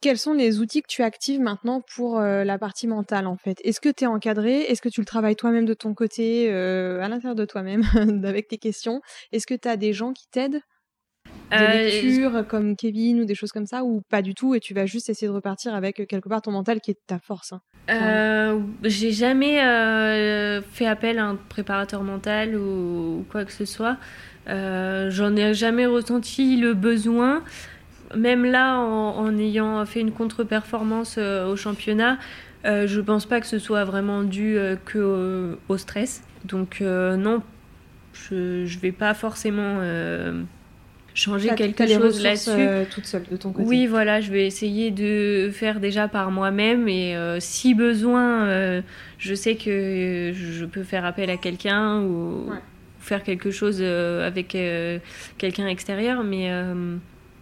quels 0.00 0.18
sont 0.18 0.32
les 0.32 0.60
outils 0.60 0.80
que 0.80 0.88
tu 0.88 1.02
actives 1.02 1.40
maintenant 1.40 1.82
pour 1.94 2.18
euh, 2.18 2.42
la 2.42 2.58
partie 2.58 2.86
mentale 2.86 3.26
en 3.26 3.36
fait? 3.36 3.58
Est-ce 3.64 3.80
que 3.80 3.90
tu 3.90 4.04
es 4.04 4.06
encadré? 4.06 4.60
Est-ce 4.62 4.80
que 4.80 4.88
tu 4.88 5.00
le 5.00 5.06
travailles 5.06 5.36
toi-même 5.36 5.66
de 5.66 5.74
ton 5.74 5.94
côté, 5.94 6.50
euh, 6.50 7.02
à 7.02 7.08
l'intérieur 7.08 7.34
de 7.34 7.44
toi-même, 7.44 7.82
avec 8.24 8.48
tes 8.48 8.56
questions? 8.56 9.02
Est-ce 9.32 9.46
que 9.46 9.54
tu 9.54 9.68
as 9.68 9.76
des 9.76 9.92
gens 9.92 10.12
qui 10.12 10.26
t'aident? 10.28 10.60
Des 11.50 11.56
euh, 11.56 11.84
lectures 11.84 12.46
comme 12.46 12.76
Kevin 12.76 13.20
ou 13.20 13.24
des 13.24 13.34
choses 13.34 13.52
comme 13.52 13.66
ça 13.66 13.82
Ou 13.82 14.02
pas 14.08 14.22
du 14.22 14.34
tout 14.34 14.54
et 14.54 14.60
tu 14.60 14.72
vas 14.72 14.86
juste 14.86 15.08
essayer 15.08 15.26
de 15.26 15.32
repartir 15.32 15.74
avec 15.74 16.06
quelque 16.08 16.28
part 16.28 16.42
ton 16.42 16.52
mental 16.52 16.80
qui 16.80 16.92
est 16.92 16.98
ta 17.06 17.18
force 17.18 17.52
hein 17.88 18.62
J'ai 18.84 19.10
jamais 19.10 19.56
fait 20.72 20.86
appel 20.86 21.18
à 21.18 21.26
un 21.26 21.36
préparateur 21.36 22.02
mental 22.02 22.56
ou 22.56 23.24
quoi 23.30 23.44
que 23.44 23.52
ce 23.52 23.64
soit. 23.64 23.96
J'en 24.46 25.36
ai 25.36 25.54
jamais 25.54 25.86
ressenti 25.86 26.56
le 26.56 26.74
besoin 26.74 27.42
même 28.16 28.44
là, 28.44 28.78
en, 28.78 29.38
ayant 29.38 29.84
fait 29.86 30.00
une 30.00 30.12
contre-performance 30.12 31.16
euh, 31.18 31.46
au 31.46 31.56
championnat, 31.56 32.18
euh, 32.64 32.86
je 32.86 33.00
pense 33.00 33.26
pas 33.26 33.40
que 33.40 33.46
ce 33.46 33.58
soit 33.58 33.84
vraiment 33.84 34.22
dû 34.22 34.58
euh, 34.58 34.76
que 34.84 35.56
au, 35.68 35.76
stress. 35.76 36.22
Donc 36.44 36.80
non, 36.80 37.42
je, 38.12 38.78
vais 38.80 38.92
pas 38.92 39.14
forcément 39.14 39.80
changer 41.14 41.50
quelque 41.54 41.86
chose 41.86 42.22
là-dessus. 42.22 42.86
toute 42.90 43.06
seule 43.06 43.24
de 43.30 43.36
ton 43.36 43.52
côté. 43.52 43.66
Oui, 43.66 43.86
voilà, 43.86 44.20
je 44.20 44.30
vais 44.30 44.46
essayer 44.46 44.90
de 44.90 45.50
faire 45.52 45.80
déjà 45.80 46.08
par 46.08 46.30
moi-même 46.30 46.88
et 46.88 47.16
si 47.40 47.74
besoin, 47.74 48.82
je 49.18 49.34
sais 49.34 49.56
que 49.56 50.32
je 50.34 50.64
peux 50.64 50.82
faire 50.82 51.04
appel 51.04 51.30
à 51.30 51.36
quelqu'un 51.36 52.02
ou 52.02 52.50
faire 52.98 53.22
quelque 53.22 53.50
chose 53.50 53.82
avec 53.82 54.56
quelqu'un 55.38 55.66
extérieur, 55.66 56.22
mais 56.24 56.50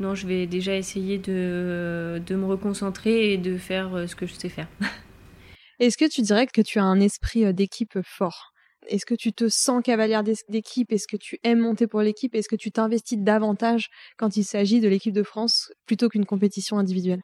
non, 0.01 0.15
je 0.15 0.27
vais 0.27 0.47
déjà 0.47 0.77
essayer 0.77 1.19
de, 1.19 2.23
de 2.25 2.37
me 2.37 2.47
reconcentrer 2.47 3.33
et 3.33 3.37
de 3.37 3.59
faire 3.59 3.95
euh, 3.95 4.07
ce 4.07 4.15
que 4.15 4.27
je 4.27 4.35
sais 4.35 4.49
faire. 4.49 4.69
Est-ce 5.81 5.97
que 5.97 6.09
tu 6.09 6.23
dirais 6.23 6.47
que 6.47 6.61
tu 6.61 6.79
as 6.79 6.85
un 6.85 7.01
esprit 7.01 7.45
euh, 7.45 7.53
d'équipe 7.53 7.99
fort? 8.03 8.53
Est-ce 8.89 9.07
que 9.07 9.15
tu 9.15 9.33
te 9.33 9.49
sens 9.49 9.83
cavalière 9.83 10.23
d'équipe? 10.23 10.93
Est-ce 10.93 11.07
que 11.07 11.17
tu 11.17 11.39
aimes 11.45 11.61
monter 11.61 11.87
pour 11.87 12.01
l'équipe? 12.01 12.35
Est-ce 12.35 12.49
que 12.49 12.57
tu 12.57 12.71
t'investis 12.71 13.19
davantage 13.19 13.91
quand 14.17 14.37
il 14.37 14.45
s'agit 14.45 14.81
de 14.81 14.89
l'équipe 14.89 15.13
de 15.13 15.23
France 15.23 15.71
plutôt 15.87 16.09
qu'une 16.09 16.25
compétition 16.25 16.79
individuelle? 16.79 17.23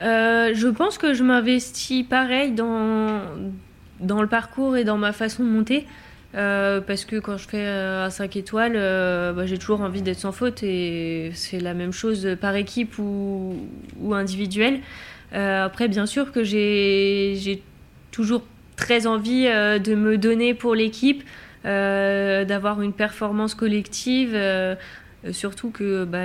Euh, 0.00 0.52
Je 0.54 0.68
pense 0.68 0.98
que 0.98 1.14
je 1.14 1.22
m'investis 1.22 2.04
pareil 2.04 2.52
dans, 2.52 3.20
dans 4.00 4.22
le 4.22 4.28
parcours 4.28 4.76
et 4.76 4.84
dans 4.84 4.98
ma 4.98 5.12
façon 5.12 5.44
de 5.44 5.48
monter. 5.48 5.86
Euh, 6.34 6.80
parce 6.80 7.04
que 7.04 7.16
quand 7.16 7.36
je 7.36 7.46
fais 7.46 7.66
euh, 7.66 8.06
un 8.06 8.10
5 8.10 8.36
étoiles, 8.36 8.72
bah, 8.72 9.44
j'ai 9.44 9.58
toujours 9.58 9.82
envie 9.82 10.00
d'être 10.00 10.18
sans 10.18 10.32
faute 10.32 10.62
et 10.62 11.30
c'est 11.34 11.60
la 11.60 11.74
même 11.74 11.92
chose 11.92 12.36
par 12.40 12.56
équipe 12.56 12.98
ou, 12.98 13.54
ou 14.00 14.14
individuel. 14.14 14.80
après, 15.32 15.88
bien 15.88 16.06
sûr 16.06 16.32
que 16.32 16.42
j'ai 16.42 17.62
toujours 18.10 18.42
très 18.84 19.06
envie 19.06 19.44
de 19.44 19.94
me 19.94 20.18
donner 20.18 20.54
pour 20.54 20.74
l'équipe, 20.74 21.22
d'avoir 21.64 22.82
une 22.82 22.92
performance 22.92 23.54
collective. 23.54 24.38
Surtout 25.30 25.70
que, 25.70 26.04
bah, 26.04 26.24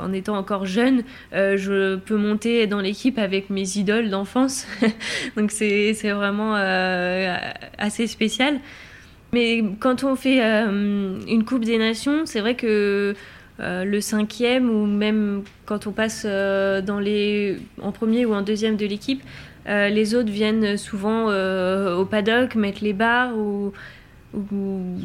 en 0.00 0.12
étant 0.12 0.36
encore 0.36 0.64
jeune, 0.66 1.02
je 1.32 1.96
peux 1.96 2.16
monter 2.16 2.66
dans 2.66 2.80
l'équipe 2.80 3.18
avec 3.18 3.50
mes 3.50 3.76
idoles 3.76 4.10
d'enfance. 4.10 4.66
Donc 5.36 5.50
c'est 5.50 5.92
vraiment 6.10 6.54
assez 7.78 8.06
spécial. 8.06 8.60
Mais 9.32 9.64
quand 9.80 10.04
on 10.04 10.14
fait 10.14 10.44
euh, 10.44 11.18
une 11.26 11.44
Coupe 11.44 11.64
des 11.64 11.78
Nations, 11.78 12.26
c'est 12.26 12.40
vrai 12.40 12.54
que 12.54 13.14
euh, 13.60 13.84
le 13.84 14.00
cinquième 14.02 14.68
ou 14.68 14.84
même 14.84 15.42
quand 15.64 15.86
on 15.86 15.92
passe 15.92 16.24
euh, 16.26 16.82
dans 16.82 16.98
les, 16.98 17.56
en 17.80 17.92
premier 17.92 18.26
ou 18.26 18.34
en 18.34 18.42
deuxième 18.42 18.76
de 18.76 18.84
l'équipe, 18.84 19.22
les 19.66 20.14
autres 20.14 20.30
viennent 20.30 20.76
souvent 20.76 21.26
au 21.26 22.04
paddock 22.04 22.54
mettre 22.54 22.82
les 22.82 22.92
barres 22.92 23.36
ou, 23.36 23.72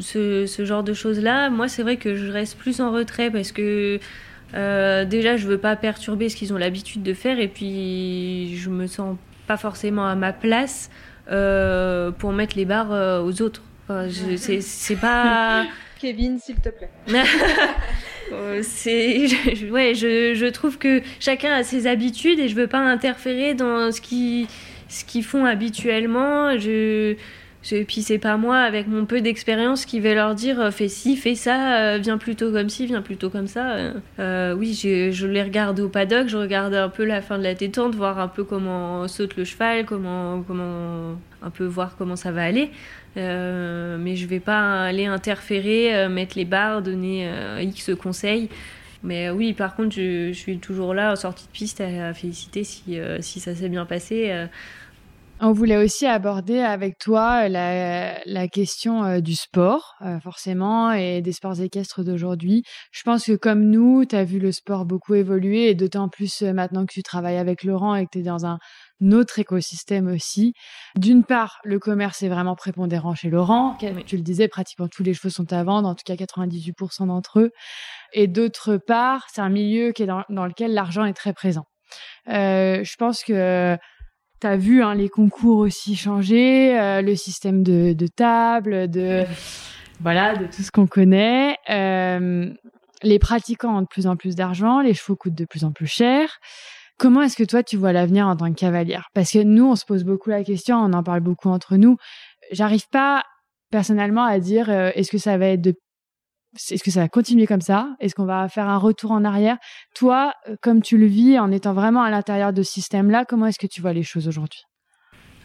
ce, 0.00 0.46
ce, 0.46 0.64
genre 0.64 0.82
de 0.82 0.94
choses-là. 0.94 1.50
Moi, 1.50 1.68
c'est 1.68 1.82
vrai 1.82 1.96
que 1.96 2.14
je 2.16 2.30
reste 2.32 2.56
plus 2.56 2.80
en 2.80 2.90
retrait 2.92 3.30
parce 3.30 3.52
que 3.52 3.98
déjà, 4.52 5.36
je 5.36 5.46
veux 5.46 5.58
pas 5.58 5.76
perturber 5.76 6.28
ce 6.28 6.36
qu'ils 6.36 6.52
ont 6.52 6.58
l'habitude 6.58 7.02
de 7.02 7.14
faire 7.14 7.38
et 7.38 7.48
puis 7.48 8.56
je 8.56 8.70
me 8.70 8.86
sens 8.86 9.16
pas 9.46 9.56
forcément 9.56 10.06
à 10.06 10.14
ma 10.14 10.32
place 10.32 10.90
pour 11.26 12.32
mettre 12.32 12.56
les 12.56 12.64
barres 12.64 13.22
aux 13.24 13.42
autres 13.42 13.62
c'est 14.06 14.96
pas. 14.96 15.66
Kevin, 15.98 16.38
s'il 16.38 16.56
te 16.56 16.68
plaît. 16.68 16.90
Euh, 18.32 18.62
je, 18.84 19.70
ouais, 19.70 19.94
je, 19.94 20.34
je, 20.34 20.46
trouve 20.46 20.78
que 20.78 21.02
chacun 21.20 21.52
a 21.52 21.62
ses 21.62 21.86
habitudes 21.86 22.38
et 22.38 22.48
je 22.48 22.54
veux 22.54 22.66
pas 22.66 22.78
interférer 22.78 23.54
dans 23.54 23.92
ce 23.92 24.00
qui, 24.00 24.46
ce 24.88 25.04
qu'ils 25.04 25.24
font 25.24 25.44
habituellement. 25.44 26.58
Je, 26.58 27.16
et 27.70 27.84
puis 27.84 28.02
c'est 28.02 28.18
pas 28.18 28.36
moi, 28.36 28.58
avec 28.58 28.86
mon 28.86 29.04
peu 29.04 29.20
d'expérience, 29.20 29.84
qui 29.84 30.00
vais 30.00 30.14
leur 30.14 30.34
dire 30.34 30.60
euh, 30.60 30.70
fais 30.70 30.88
ci, 30.88 31.16
fais 31.16 31.34
ça, 31.34 31.78
euh, 31.78 31.98
viens 31.98 32.16
plutôt 32.16 32.50
comme 32.52 32.68
ci, 32.68 32.86
viens 32.86 33.02
plutôt 33.02 33.30
comme 33.30 33.48
ça. 33.48 33.92
oui, 34.18 34.74
je 34.74 35.26
les 35.26 35.42
regarde 35.42 35.80
au 35.80 35.88
paddock, 35.88 36.28
je 36.28 36.36
regarde 36.36 36.74
un 36.74 36.88
peu 36.88 37.04
la 37.04 37.20
fin 37.20 37.38
de 37.38 37.42
la 37.42 37.54
détente, 37.54 37.94
voir 37.94 38.18
un 38.18 38.28
peu 38.28 38.44
comment 38.44 39.06
saute 39.08 39.36
le 39.36 39.44
cheval, 39.44 39.84
comment, 39.84 40.42
comment 40.42 41.16
un 41.42 41.50
peu 41.50 41.64
voir 41.64 41.96
comment 41.96 42.16
ça 42.16 42.32
va 42.32 42.44
aller. 42.44 42.70
Euh, 43.18 43.98
mais 43.98 44.16
je 44.16 44.26
vais 44.26 44.40
pas 44.40 44.84
aller 44.84 45.06
interférer, 45.06 45.94
euh, 45.94 46.08
mettre 46.08 46.36
les 46.36 46.44
barres, 46.44 46.82
donner 46.82 47.28
euh, 47.28 47.60
X 47.60 47.90
conseils. 48.00 48.48
Mais 49.02 49.30
oui, 49.30 49.52
par 49.52 49.76
contre, 49.76 49.94
je, 49.94 50.32
suis 50.32 50.58
toujours 50.58 50.94
là 50.94 51.12
en 51.12 51.16
sortie 51.16 51.46
de 51.46 51.52
piste 51.52 51.80
à, 51.80 52.12
féliciter 52.14 52.64
si, 52.64 53.40
ça 53.40 53.54
s'est 53.54 53.68
bien 53.68 53.86
passé. 53.86 54.46
On 55.40 55.52
voulait 55.52 55.76
aussi 55.76 56.04
aborder 56.04 56.58
avec 56.58 56.98
toi 56.98 57.48
la, 57.48 58.18
la 58.26 58.48
question 58.48 59.20
du 59.20 59.36
sport, 59.36 59.94
forcément, 60.20 60.90
et 60.90 61.22
des 61.22 61.30
sports 61.30 61.60
équestres 61.60 62.02
d'aujourd'hui. 62.02 62.64
Je 62.90 63.04
pense 63.04 63.26
que 63.26 63.36
comme 63.36 63.70
nous, 63.70 64.04
tu 64.04 64.16
as 64.16 64.24
vu 64.24 64.40
le 64.40 64.50
sport 64.50 64.84
beaucoup 64.84 65.14
évoluer, 65.14 65.68
et 65.68 65.76
d'autant 65.76 66.08
plus 66.08 66.42
maintenant 66.42 66.84
que 66.84 66.92
tu 66.92 67.04
travailles 67.04 67.38
avec 67.38 67.62
Laurent 67.62 67.94
et 67.94 68.04
que 68.04 68.10
tu 68.14 68.18
es 68.18 68.22
dans 68.22 68.46
un 68.46 68.58
notre 69.00 69.38
écosystème 69.38 70.08
aussi. 70.08 70.54
D'une 70.96 71.24
part, 71.24 71.58
le 71.64 71.78
commerce 71.78 72.22
est 72.22 72.28
vraiment 72.28 72.56
prépondérant 72.56 73.14
chez 73.14 73.30
Laurent. 73.30 73.76
Tu 74.06 74.16
le 74.16 74.22
disais, 74.22 74.48
pratiquement 74.48 74.88
tous 74.88 75.02
les 75.02 75.14
chevaux 75.14 75.30
sont 75.30 75.52
à 75.52 75.62
vendre, 75.62 75.88
en 75.88 75.94
tout 75.94 76.04
cas 76.04 76.14
98% 76.14 77.06
d'entre 77.06 77.40
eux. 77.40 77.50
Et 78.12 78.26
d'autre 78.26 78.76
part, 78.76 79.26
c'est 79.32 79.40
un 79.40 79.50
milieu 79.50 79.92
qui 79.92 80.02
est 80.02 80.06
dans, 80.06 80.24
lequel 80.28 80.74
l'argent 80.74 81.04
est 81.04 81.14
très 81.14 81.32
présent. 81.32 81.64
Euh, 82.28 82.82
je 82.84 82.96
pense 82.96 83.22
que 83.22 83.76
tu 84.40 84.46
as 84.46 84.56
vu 84.56 84.82
hein, 84.82 84.94
les 84.94 85.08
concours 85.08 85.58
aussi 85.58 85.96
changer, 85.96 86.78
euh, 86.78 87.02
le 87.02 87.16
système 87.16 87.62
de, 87.62 88.06
table, 88.06 88.88
de 88.88 89.24
voilà, 90.00 90.36
de 90.36 90.46
tout 90.46 90.62
ce 90.62 90.70
qu'on 90.70 90.86
connaît. 90.86 91.56
Euh, 91.70 92.52
les 93.02 93.18
pratiquants 93.18 93.78
ont 93.78 93.82
de 93.82 93.86
plus 93.86 94.06
en 94.06 94.16
plus 94.16 94.34
d'argent, 94.34 94.80
les 94.80 94.94
chevaux 94.94 95.16
coûtent 95.16 95.34
de 95.34 95.44
plus 95.44 95.64
en 95.64 95.72
plus 95.72 95.86
cher. 95.86 96.38
Comment 96.98 97.22
est-ce 97.22 97.36
que 97.36 97.44
toi, 97.44 97.62
tu 97.62 97.76
vois 97.76 97.92
l'avenir 97.92 98.26
en 98.26 98.36
tant 98.36 98.52
que 98.52 98.58
cavalière? 98.58 99.08
Parce 99.14 99.30
que 99.32 99.42
nous, 99.42 99.64
on 99.64 99.76
se 99.76 99.84
pose 99.84 100.04
beaucoup 100.04 100.30
la 100.30 100.42
question, 100.42 100.76
on 100.76 100.92
en 100.92 101.02
parle 101.04 101.20
beaucoup 101.20 101.48
entre 101.48 101.76
nous. 101.76 101.96
J'arrive 102.50 102.88
pas 102.90 103.22
personnellement 103.70 104.24
à 104.24 104.40
dire 104.40 104.68
euh, 104.68 104.90
est-ce 104.94 105.10
que 105.10 105.18
ça 105.18 105.38
va 105.38 105.56
de 105.56 105.74
est-ce 106.70 106.82
que 106.82 106.90
ça 106.90 107.00
va 107.00 107.08
continuer 107.08 107.46
comme 107.46 107.60
ça? 107.60 107.90
Est-ce 108.00 108.14
qu'on 108.14 108.24
va 108.24 108.48
faire 108.48 108.68
un 108.68 108.78
retour 108.78 109.12
en 109.12 109.24
arrière? 109.24 109.58
Toi, 109.94 110.32
euh, 110.48 110.56
comme 110.62 110.82
tu 110.82 110.96
le 110.96 111.06
vis 111.06 111.38
en 111.38 111.52
étant 111.52 111.74
vraiment 111.74 112.02
à 112.02 112.10
l'intérieur 112.10 112.52
de 112.52 112.62
ce 112.62 112.72
système-là, 112.72 113.24
comment 113.26 113.46
est-ce 113.46 113.58
que 113.58 113.66
tu 113.66 113.80
vois 113.80 113.92
les 113.92 114.02
choses 114.02 114.26
aujourd'hui? 114.26 114.62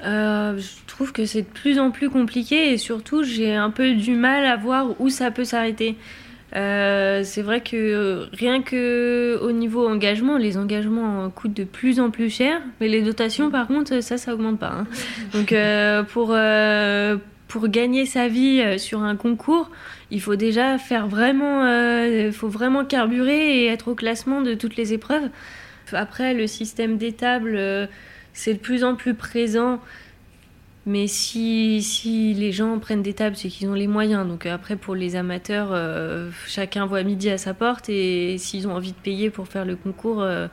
Euh, 0.01 0.57
je 0.57 0.85
trouve 0.87 1.11
que 1.11 1.25
c'est 1.25 1.43
de 1.43 1.47
plus 1.47 1.77
en 1.79 1.91
plus 1.91 2.09
compliqué 2.09 2.73
et 2.73 2.77
surtout 2.77 3.23
j'ai 3.23 3.53
un 3.53 3.69
peu 3.69 3.93
du 3.93 4.15
mal 4.15 4.45
à 4.45 4.57
voir 4.57 4.99
où 4.99 5.09
ça 5.09 5.29
peut 5.29 5.45
s'arrêter. 5.45 5.97
Euh, 6.55 7.23
c'est 7.23 7.41
vrai 7.41 7.61
que 7.61 8.27
rien 8.31 8.61
que 8.61 9.39
au 9.41 9.51
niveau 9.51 9.87
engagement, 9.87 10.37
les 10.37 10.57
engagements 10.57 11.29
coûtent 11.29 11.53
de 11.53 11.63
plus 11.63 11.99
en 11.99 12.11
plus 12.11 12.29
cher, 12.29 12.61
mais 12.79 12.87
les 12.87 13.01
dotations, 13.01 13.49
par 13.49 13.67
contre, 13.67 14.01
ça, 14.01 14.17
ça 14.17 14.33
augmente 14.33 14.59
pas. 14.59 14.71
Hein. 14.71 14.87
Donc, 15.33 15.51
euh, 15.51 16.03
pour 16.03 16.29
euh, 16.31 17.17
pour 17.47 17.67
gagner 17.67 18.05
sa 18.05 18.27
vie 18.27 18.79
sur 18.79 19.03
un 19.03 19.15
concours, 19.15 19.69
il 20.11 20.21
faut 20.21 20.35
déjà 20.35 20.77
faire 20.77 21.07
vraiment, 21.07 21.61
faut 22.31 22.47
vraiment 22.47 22.83
carburer 22.83 23.59
et 23.59 23.67
être 23.67 23.89
au 23.89 23.95
classement 23.95 24.41
de 24.41 24.55
toutes 24.55 24.75
les 24.75 24.93
épreuves. 24.93 25.29
Après, 25.91 26.33
le 26.33 26.47
système 26.47 26.97
des 26.97 27.11
tables, 27.11 27.87
c'est 28.33 28.55
de 28.55 28.59
plus 28.59 28.83
en 28.83 28.95
plus 28.95 29.13
présent. 29.13 29.79
Mais 30.85 31.07
si, 31.07 31.81
si 31.81 32.33
les 32.33 32.51
gens 32.51 32.77
prennent 32.79 33.03
des 33.03 33.13
tables, 33.13 33.37
c'est 33.37 33.47
qu'ils 33.47 33.69
ont 33.69 33.73
les 33.73 33.87
moyens. 33.87 34.27
Donc 34.27 34.45
après, 34.45 34.75
pour 34.75 34.95
les 34.95 35.15
amateurs, 35.15 35.69
euh, 35.71 36.29
chacun 36.45 36.85
voit 36.85 37.03
midi 37.03 37.29
à 37.29 37.37
sa 37.37 37.53
porte 37.53 37.87
et 37.87 38.37
s'ils 38.37 38.67
ont 38.67 38.73
envie 38.73 38.91
de 38.91 38.97
payer 38.97 39.29
pour 39.29 39.47
faire 39.47 39.63
le 39.63 39.77
concours, 39.77 40.21
euh, 40.21 40.47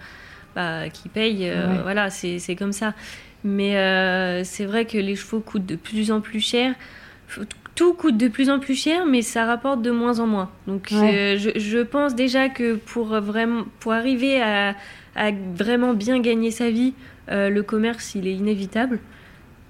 bah, 0.54 0.88
qu'ils 0.88 1.10
payent. 1.10 1.50
Euh, 1.50 1.80
voilà, 1.82 2.10
c'est 2.10 2.56
comme 2.56 2.72
ça. 2.72 2.94
Mais 3.42 3.72
c'est 4.44 4.66
vrai 4.66 4.84
que 4.84 4.98
les 4.98 5.16
chevaux 5.16 5.40
coûtent 5.40 5.66
de 5.66 5.76
plus 5.76 6.12
en 6.12 6.20
plus 6.20 6.40
cher. 6.40 6.74
Tout 7.74 7.94
coûte 7.94 8.16
de 8.16 8.28
plus 8.28 8.50
en 8.50 8.58
plus 8.58 8.74
cher, 8.74 9.06
mais 9.06 9.22
ça 9.22 9.46
rapporte 9.46 9.82
de 9.82 9.90
moins 9.90 10.20
en 10.20 10.26
moins. 10.26 10.50
Donc 10.68 10.88
je, 10.90 11.52
je, 11.56 11.78
pense 11.78 12.14
déjà 12.14 12.48
que 12.48 12.74
pour, 12.74 13.06
vraiment, 13.20 13.64
pour 13.80 13.94
arriver 13.94 14.40
à, 14.40 14.76
à 15.16 15.30
vraiment 15.54 15.94
bien 15.94 16.20
gagner 16.20 16.52
sa 16.52 16.70
vie, 16.70 16.94
le 17.28 17.60
commerce, 17.62 18.14
il 18.14 18.28
est 18.28 18.34
inévitable. 18.34 19.00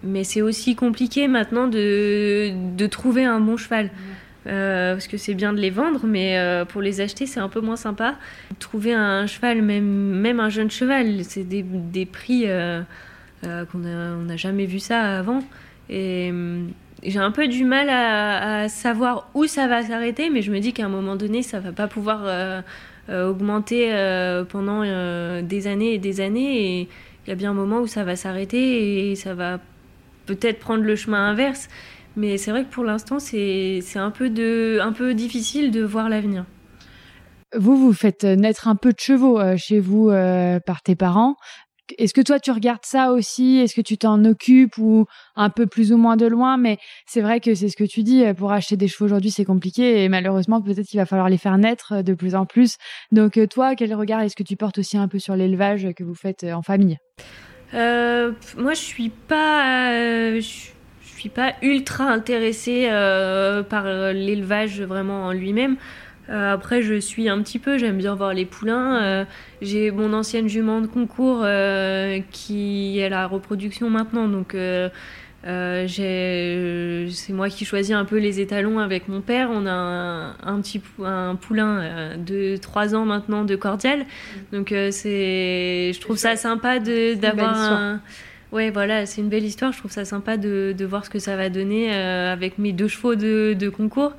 Mais 0.03 0.24
c'est 0.24 0.40
aussi 0.40 0.76
compliqué 0.76 1.28
maintenant 1.28 1.66
de, 1.66 2.53
de, 2.76 2.86
trouver 2.86 3.24
un 3.24 3.40
bon 3.40 3.57
cheval. 3.57 3.90
Euh, 4.46 4.94
parce 4.94 5.07
que 5.07 5.18
c'est 5.18 5.34
bien 5.34 5.53
de 5.53 5.61
les 5.61 5.68
vendre, 5.68 6.01
mais 6.07 6.38
euh, 6.38 6.64
pour 6.64 6.80
les 6.80 7.03
acheter, 7.03 7.26
c'est 7.26 7.40
un 7.40 7.48
peu 7.48 7.61
moins 7.61 7.76
sympa. 7.76 8.14
Trouver 8.59 8.94
un 8.94 9.26
cheval, 9.26 9.61
même, 9.61 9.84
même 9.84 10.40
un 10.40 10.48
jeune 10.48 10.70
cheval, 10.70 11.24
c'est 11.24 11.44
des, 11.44 11.62
des, 11.62 12.07
prix 12.07 12.44
euh, 12.46 12.82
qu'on 13.42 13.78
n'a 13.78 14.36
jamais 14.36 14.64
vu 14.64 14.78
ça 14.78 15.18
avant. 15.18 15.42
Et 15.90 16.32
j'ai 17.03 17.18
un 17.18 17.32
peu 17.32 17.48
du 17.48 17.64
mal 17.64 17.90
à, 17.90 18.62
à, 18.62 18.68
savoir 18.68 19.28
où 19.34 19.46
ça 19.46 19.66
va 19.66 19.82
s'arrêter, 19.82 20.30
mais 20.30 20.40
je 20.40 20.51
me 20.51 20.61
dis 20.61 20.72
qu'à 20.72 20.86
un 20.86 20.90
moment 20.90 21.16
donné, 21.16 21.42
ça 21.42 21.61
va 21.61 21.72
pas 21.72 21.88
pouvoir 21.88 22.62
augmenter 23.11 23.92
pendant 24.48 24.82
des 25.42 25.66
années 25.66 25.94
et 25.94 25.98
des 25.98 26.20
années. 26.20 26.80
Et 26.80 26.88
il 27.26 27.28
y 27.28 27.32
a 27.32 27.34
bien 27.34 27.51
un 27.51 27.55
moment 27.55 27.80
où 27.80 27.86
ça 27.86 28.05
va 28.05 28.16
s'arrêter 28.16 29.11
et 29.11 29.16
ça 29.16 29.34
va 29.34 29.59
peut-être 30.35 30.61
prendre 30.61 30.85
le 30.85 30.97
chemin 30.97 31.31
inverse. 31.31 31.68
Mais 32.16 32.39
c'est 32.39 32.51
vrai 32.51 32.64
que 32.64 32.70
pour 32.70 32.85
l'instant, 32.85 33.18
c'est 33.18 33.83
un, 33.97 34.11
peu 34.11 34.81
un 34.81 34.93
peu 34.93 35.14
difficile 35.14 35.70
de 35.70 35.83
voir 35.83 36.09
l'avenir. 36.09 36.45
Vous, 37.57 37.76
vous 37.76 37.93
faites 37.93 38.24
naître 38.24 38.68
un 38.68 38.76
peu 38.76 38.93
de 38.93 38.99
chevaux 38.99 39.41
euh, 39.41 39.57
chez 39.57 39.81
vous 39.81 40.11
euh, 40.11 40.61
par 40.61 40.83
tes 40.83 40.95
parents. 40.95 41.35
Est-ce 41.99 42.14
que 42.14 42.20
toi, 42.20 42.39
tu 42.39 42.53
regardes 42.53 42.85
ça 42.85 43.11
aussi? 43.11 43.59
Est-ce 43.59 43.74
que 43.74 43.81
tu 43.81 43.99
t'en 43.99 44.24
occupes 44.24 44.78
ou 44.78 45.07
un 45.35 45.51
peu 45.51 45.66
plus 45.66 45.93
ou 45.93 45.97
moins 45.97 46.16
de 46.16 46.26
loin? 46.26 46.57
Mais 46.57 46.78
c'est 47.07 47.20
vrai 47.20 47.41
que 47.41 47.55
c'est 47.55 47.68
ce 47.68 47.76
que 47.76 47.83
tu 47.85 48.05
dis. 48.05 48.24
Euh, 48.24 48.35
pour 48.35 48.53
acheter 48.53 48.76
des 48.76 48.87
chevaux 48.87 49.07
aujourd'hui, 49.07 49.33
c'est 49.33 49.45
compliqué 49.45 50.05
et 50.05 50.09
malheureusement, 50.09 50.61
peut-être 50.62 50.87
qu'il 50.87 51.01
va 51.01 51.07
falloir 51.07 51.28
les 51.28 51.39
faire 51.39 51.59
naître 51.59 52.03
de 52.03 52.14
plus 52.14 52.37
en 52.37 52.47
plus. 52.47 52.76
Donc, 53.11 53.41
toi, 53.51 53.74
quel 53.74 53.95
regard 53.95 54.20
est-ce 54.20 54.37
que 54.37 54.45
tu 54.45 54.57
portes 54.57 54.78
aussi 54.78 54.97
un 54.97 55.09
peu 55.09 55.18
sur 55.18 55.35
l'élevage 55.35 55.89
que 55.97 56.05
vous 56.05 56.14
faites 56.14 56.45
en 56.45 56.62
famille? 56.62 56.99
Euh, 57.75 58.33
moi, 58.57 58.75
je 58.75 58.81
suis 58.81 59.11
pas, 59.11 59.93
euh, 59.93 60.41
je, 60.41 60.71
suis 61.16 61.29
pas 61.29 61.55
ultra 61.62 62.05
intéressée 62.05 62.89
euh, 62.91 63.62
par 63.62 63.85
l'élevage 63.85 64.81
vraiment 64.81 65.27
en 65.27 65.33
lui-même. 65.33 65.77
après, 66.29 66.83
je 66.83 66.99
suis 66.99 67.29
un 67.29 67.43
petit 67.43 67.59
peu, 67.59 67.77
j'aime 67.77 67.99
bien 67.99 68.14
voir 68.14 68.33
les 68.33 68.47
poulains. 68.47 69.27
J'ai 69.61 69.91
mon 69.91 70.12
ancienne 70.12 70.49
jument 70.49 70.81
de 70.81 70.87
concours 70.87 71.45
qui 72.31 72.99
est 73.01 73.09
la 73.09 73.27
reproduction 73.27 73.91
maintenant, 73.91 74.29
donc 74.29 74.57
euh, 75.47 75.86
euh, 75.99 77.09
c'est 77.11 77.32
moi 77.32 77.49
qui 77.49 77.64
choisis 77.64 77.95
un 77.95 78.05
peu 78.05 78.18
les 78.18 78.41
étalons 78.41 78.78
avec 78.78 79.09
mon 79.09 79.20
père. 79.20 79.49
On 79.51 79.66
a 79.66 80.34
un, 80.43 80.61
petit 80.61 80.82
un 81.03 81.34
poulain 81.36 81.80
euh, 81.80 82.16
de 82.16 82.57
3 82.57 82.95
ans 82.95 83.05
maintenant 83.07 83.45
de 83.45 83.57
cordial. 83.57 84.05
Donc 84.53 84.68
c'est, 84.91 85.93
je 85.95 86.01
trouve 86.01 86.16
ça 86.16 86.36
sympa 86.36 86.78
d'avoir 86.78 87.57
un... 87.57 88.01
Ouais, 88.53 88.70
voilà, 88.70 89.07
c'est 89.07 89.20
une 89.20 89.28
belle 89.28 89.45
histoire. 89.45 89.72
Je 89.72 89.78
trouve 89.78 89.93
ça 89.93 90.05
sympa 90.05 90.36
de, 90.36 90.74
de 90.76 90.84
voir 90.84 91.05
ce 91.05 91.11
que 91.11 91.20
ça 91.20 91.36
va 91.36 91.49
donner 91.49 91.93
avec 91.95 92.59
mes 92.59 92.72
deux 92.72 92.88
chevaux 92.88 93.14
de, 93.14 93.55
de 93.59 93.68
concours. 93.68 94.12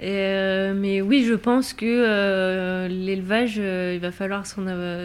Et, 0.00 0.72
mais 0.74 1.00
oui, 1.02 1.24
je 1.28 1.34
pense 1.34 1.74
que 1.74 2.86
l'élevage, 2.88 3.58
il 3.58 4.00
va 4.00 4.12
falloir 4.12 4.44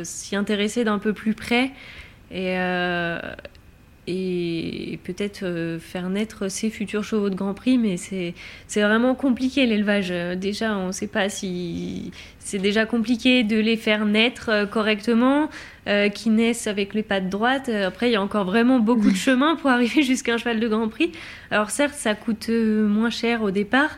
s'y 0.03 0.36
intéresser 0.36 0.86
d'un 0.86 0.99
peu 0.99 1.12
plus 1.12 1.34
près. 1.34 1.72
Et, 2.32 2.55
et 4.08 4.99
peut-être 5.04 5.43
euh, 5.43 5.80
faire 5.80 6.10
naître 6.10 6.49
ses 6.49 6.70
futurs 6.70 7.04
chevaux 7.04 7.30
de 7.30 7.36
Grand 7.36 7.54
Prix, 7.54 7.78
mais 7.78 7.97
c'est 7.97 8.34
vraiment 8.82 9.14
compliqué 9.14 9.66
l'élevage. 9.66 10.10
Euh, 10.12 10.36
déjà, 10.36 10.76
on 10.76 10.88
ne 10.88 10.91
sait 10.91 11.08
pas 11.08 11.30
si 11.30 12.12
c'est 12.39 12.58
déjà 12.58 12.86
compliqué 12.86 13.43
de 13.43 13.58
les 13.58 13.78
faire 13.78 14.06
naître 14.06 14.49
euh, 14.49 14.66
correctement, 14.66 15.49
qui 16.14 16.30
naissent 16.30 16.68
avec 16.68 16.93
les 16.93 17.02
pattes 17.02 17.28
droites. 17.28 17.68
Après, 17.68 18.08
il 18.08 18.14
y 18.14 18.16
a 18.16 18.22
encore 18.22 18.45
vraiment 18.45 18.78
beaucoup 18.80 19.10
de 19.10 19.16
chemin 19.16 19.56
pour 19.56 19.70
arriver 19.72 20.04
jusqu'à 20.04 20.36
un 20.36 20.38
cheval 20.38 20.60
de 20.60 20.68
Grand 20.68 20.88
Prix. 20.89 21.12
Alors 21.49 21.72
certes, 21.72 21.95
ça 21.95 22.14
coûte 22.14 22.49
moins 22.49 23.10
cher 23.10 23.41
au 23.41 23.49
départ, 23.49 23.97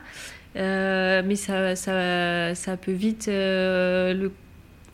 mais 0.56 1.36
ça, 1.36 1.76
ça, 1.76 2.56
ça, 2.56 2.78
peut 2.78 2.94
vite 2.94 3.28
le 3.28 4.32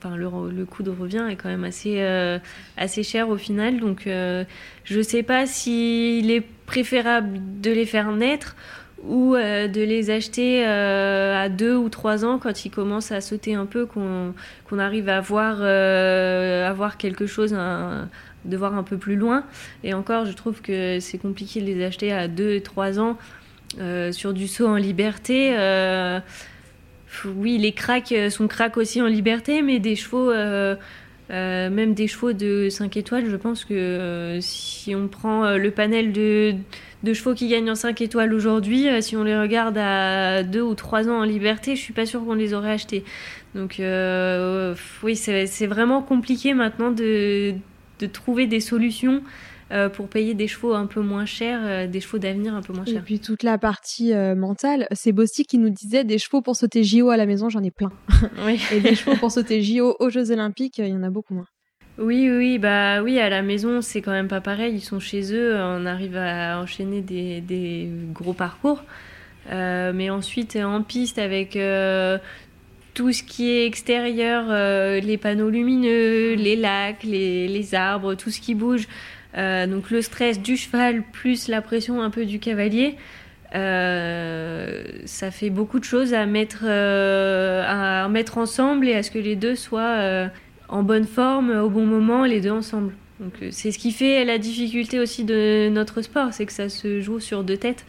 Enfin, 0.02 0.16
le, 0.16 0.66
coût 0.66 0.82
de 0.82 0.92
revient 0.92 1.26
est 1.30 1.36
quand 1.36 1.50
même 1.50 1.66
assez, 1.66 1.96
euh, 1.98 2.40
assez 2.78 3.04
cher 3.04 3.28
au 3.28 3.36
final. 3.36 3.82
Donc, 3.82 4.08
euh, 4.08 4.46
je 4.86 4.98
ne 4.98 5.04
sais 5.04 5.24
pas 5.24 5.46
s'il 5.46 6.32
est 6.32 6.46
préférable 6.66 7.40
de 7.60 7.72
les 7.72 7.86
faire 7.86 8.12
naître 8.14 8.56
ou 9.04 9.36
euh, 9.36 9.68
de 9.68 9.82
les 9.82 10.10
acheter 10.10 10.66
à 10.66 11.50
deux 11.50 11.76
ou 11.76 11.90
trois 11.90 12.24
ans 12.24 12.40
quand 12.40 12.64
ils 12.64 12.70
commencent 12.70 13.12
à 13.12 13.20
sauter 13.20 13.56
un 13.56 13.66
peu, 13.66 13.86
qu'on 13.86 14.34
arrive 14.80 15.10
à 15.10 15.20
voir, 15.20 15.62
à 15.64 16.74
voir 16.74 16.96
quelque 16.98 17.26
chose, 17.26 17.52
de 17.52 18.58
voir 18.58 18.76
un 18.76 18.84
peu 18.84 18.98
plus 18.98 19.18
loin. 19.18 19.44
Et 19.84 19.94
encore, 19.94 20.26
je 20.26 20.32
trouve 20.32 20.62
que 20.62 21.00
c'est 21.02 21.18
compliqué 21.18 21.60
de 21.60 21.66
les 21.66 21.84
acheter 21.84 22.14
à 22.14 22.30
deux 22.30 22.54
et 22.54 22.62
trois 22.62 23.00
ans 23.02 23.18
sur 24.12 24.34
du 24.34 24.48
saut 24.48 24.68
en 24.68 24.76
liberté 24.76 25.54
oui, 27.26 27.58
les 27.58 27.72
cracks 27.72 28.12
euh, 28.12 28.30
sont 28.30 28.48
cracks 28.48 28.78
aussi 28.78 29.02
en 29.02 29.08
liberté, 29.08 29.62
mais 29.62 29.80
des 29.80 29.96
chevaux, 29.96 30.30
euh, 30.30 30.76
euh, 31.32 31.70
même 31.70 31.94
des 31.94 32.08
chevaux 32.08 32.34
de 32.34 32.70
5 32.70 32.98
étoiles, 32.98 33.30
je 33.30 33.36
pense 33.36 33.66
que 33.66 34.40
si 34.42 34.96
on 34.96 35.08
prend 35.08 35.56
le 35.58 35.72
panel 35.72 36.12
de, 36.12 36.56
chevaux 37.14 37.34
qui 37.34 37.48
gagnent 37.48 37.72
en 37.72 37.76
5 37.76 38.02
étoiles 38.02 38.34
aujourd'hui, 38.34 38.88
si 39.02 39.16
on 39.16 39.24
les 39.24 39.38
regarde 39.38 39.78
à 39.78 40.44
2 40.44 40.62
ou 40.62 40.76
3 40.76 41.08
ans 41.10 41.20
en 41.20 41.24
liberté, 41.24 41.76
je 41.76 41.82
suis 41.82 41.94
pas 41.94 42.06
sûre 42.06 42.24
qu'on 42.26 42.34
les 42.34 42.54
aurait 42.54 42.72
achetés. 42.72 43.04
Donc 43.54 43.82
oui, 45.04 45.16
c'est 45.16 45.68
vraiment 45.68 46.02
compliqué 46.02 46.54
maintenant 46.54 46.92
de 46.92 47.56
trouver 48.12 48.48
des 48.48 48.60
solutions 48.60 49.22
euh, 49.72 49.88
pour 49.88 50.08
payer 50.08 50.34
des 50.34 50.48
chevaux 50.48 50.74
un 50.74 50.88
peu 50.88 51.02
moins 51.02 51.28
chers, 51.28 51.60
euh, 51.64 51.86
des 51.86 52.02
chevaux 52.02 52.18
d'avenir 52.18 52.56
un 52.56 52.62
peu 52.62 52.74
moins 52.74 52.86
chers. 52.86 52.98
Et 52.98 53.02
puis 53.02 53.20
toute 53.20 53.44
la 53.44 53.60
partie 53.60 54.14
euh, 54.14 54.34
mentale, 54.34 54.88
c'est 54.94 55.12
Bosti 55.12 55.46
qui 55.46 55.60
nous 55.60 55.70
disait 55.70 56.04
des 56.04 56.18
chevaux 56.18 56.42
pour 56.42 56.56
sauter 56.56 56.84
JO 56.84 57.10
à 57.10 57.18
la 57.18 57.28
maison, 57.28 57.50
j'en 57.50 57.62
ai 57.62 57.70
plein. 57.70 57.92
Oui. 58.46 58.60
Et 58.72 58.80
des 58.80 58.96
chevaux 58.96 59.16
pour 59.18 59.32
sauter 59.32 59.62
JO 59.62 59.96
aux 60.00 60.10
Jeux 60.10 60.32
Olympiques, 60.32 60.80
il 60.80 60.88
y 60.88 60.94
en 60.94 61.04
a 61.04 61.12
beaucoup 61.12 61.36
moins. 61.36 61.46
Oui, 62.00 62.32
oui, 62.32 62.58
bah 62.58 63.04
oui, 63.04 63.20
à 63.20 63.30
la 63.30 63.44
maison, 63.44 63.82
c'est 63.82 64.02
quand 64.02 64.12
même 64.12 64.28
pas 64.28 64.42
pareil. 64.42 64.74
Ils 64.74 64.82
sont 64.82 65.00
chez 65.00 65.34
eux, 65.36 65.56
on 65.56 65.86
arrive 65.86 66.18
à 66.18 66.60
enchaîner 66.60 67.02
des, 67.02 67.42
des 67.42 67.90
gros 68.14 68.34
parcours. 68.34 68.84
mais 69.52 70.10
ensuite, 70.10 70.56
en 70.56 70.82
piste, 70.82 71.20
avec 71.20 71.60
tout 72.94 73.12
ce 73.12 73.22
qui 73.24 73.52
est 73.52 73.66
extérieur, 73.66 74.46
les 75.02 75.18
panneaux 75.18 75.50
lumineux, 75.50 76.36
les 76.36 76.56
lacs, 76.56 77.04
les, 77.04 77.50
les, 77.50 77.76
arbres, 77.76 78.16
tout 78.16 78.30
ce 78.30 78.40
qui 78.40 78.56
bouge, 78.56 78.88
euh, 79.38 79.68
donc 79.68 79.92
le 79.92 80.02
stress 80.02 80.40
du 80.40 80.58
cheval 80.58 81.04
plus 81.12 81.48
la 81.48 81.62
pression 81.62 82.02
un 82.02 82.10
peu 82.10 82.26
du 82.26 82.40
cavalier, 82.40 82.96
euh, 83.56 84.84
ça 85.06 85.32
fait 85.32 85.50
beaucoup 85.50 85.80
de 85.80 85.84
choses 85.84 86.14
à 86.14 86.26
mettre, 86.26 86.64
euh, 86.64 87.64
à 87.66 88.08
mettre 88.10 88.38
ensemble 88.38 88.88
et 88.88 88.96
à 88.96 89.04
ce 89.04 89.12
que 89.12 89.20
les 89.20 89.36
deux 89.36 89.56
soient 89.56 90.30
en 90.68 90.84
bonne 90.84 91.06
forme 91.06 91.52
au 91.52 91.70
bon 91.70 91.86
moment, 91.86 92.26
les 92.26 92.42
deux 92.42 92.52
ensemble. 92.52 92.94
Donc 93.20 93.34
c'est 93.52 93.72
ce 93.72 93.80
qui 93.80 93.92
fait 93.92 94.24
la 94.24 94.38
difficulté 94.38 95.00
aussi 95.00 95.26
de 95.26 95.70
notre 95.70 96.02
sport, 96.02 96.30
c'est 96.32 96.46
que 96.46 96.54
ça 96.54 96.70
se 96.70 97.02
joue 97.02 97.20
sur 97.20 97.44
deux 97.44 97.58
têtes. 97.58 97.86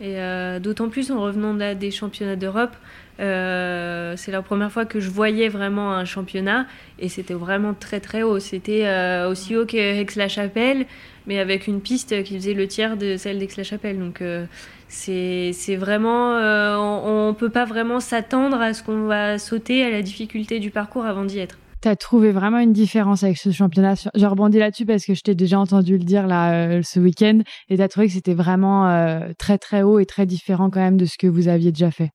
Et 0.00 0.16
d'autant 0.60 0.90
plus 0.90 1.10
en 1.10 1.22
revenant 1.22 1.54
des 1.74 1.90
championnats 1.90 2.36
d'Europe, 2.36 2.76
euh, 3.18 4.14
c'est 4.16 4.30
la 4.30 4.42
première 4.42 4.70
fois 4.70 4.84
que 4.84 5.00
je 5.00 5.10
voyais 5.10 5.48
vraiment 5.48 5.92
un 5.92 6.04
championnat 6.04 6.66
et 6.98 7.08
c'était 7.08 7.34
vraiment 7.34 7.74
très 7.74 8.00
très 8.00 8.22
haut. 8.22 8.38
C'était 8.38 8.86
euh, 8.86 9.30
aussi 9.30 9.56
haut 9.56 9.64
qu'Aix-la-Chapelle, 9.64 10.86
mais 11.26 11.38
avec 11.38 11.66
une 11.66 11.80
piste 11.80 12.22
qui 12.24 12.34
faisait 12.36 12.54
le 12.54 12.66
tiers 12.66 12.96
de 12.96 13.16
celle 13.16 13.38
d'Aix-la-Chapelle. 13.38 13.98
Donc 13.98 14.20
euh, 14.20 14.44
c'est 14.88 15.76
vraiment, 15.76 16.32
on, 16.34 17.28
ne 17.28 17.32
peut 17.32 17.50
pas 17.50 17.64
vraiment 17.64 18.00
s'attendre 18.00 18.60
à 18.60 18.72
ce 18.72 18.82
qu'on 18.82 19.06
va 19.06 19.38
sauter 19.38 19.84
à 19.84 19.90
la 19.90 20.02
difficulté 20.02 20.58
du 20.58 20.70
parcours 20.70 21.04
avant 21.04 21.24
d'y 21.24 21.38
être. 21.38 21.58
Tu 21.82 21.88
as 21.88 21.96
trouvé 21.96 22.32
vraiment 22.32 22.58
une 22.58 22.72
différence 22.72 23.22
avec 23.22 23.36
ce 23.36 23.50
championnat? 23.50 23.94
Je 24.14 24.26
rebondis 24.26 24.58
là-dessus 24.58 24.86
parce 24.86 25.04
que 25.04 25.14
je 25.14 25.20
t'ai 25.20 25.34
déjà 25.34 25.58
entendu 25.58 25.98
le 25.98 26.04
dire 26.04 26.26
là 26.26 26.82
ce 26.82 27.00
week-end 27.00 27.40
et 27.68 27.76
tu 27.76 27.82
as 27.82 27.88
trouvé 27.88 28.06
que 28.06 28.12
c'était 28.12 28.34
vraiment 28.34 29.20
très 29.38 29.58
très 29.58 29.82
haut 29.82 29.98
et 29.98 30.06
très 30.06 30.24
différent 30.24 30.70
quand 30.70 30.80
même 30.80 30.96
de 30.96 31.04
ce 31.04 31.18
que 31.18 31.26
vous 31.26 31.48
aviez 31.48 31.72
déjà 31.72 31.90
fait. 31.90 32.10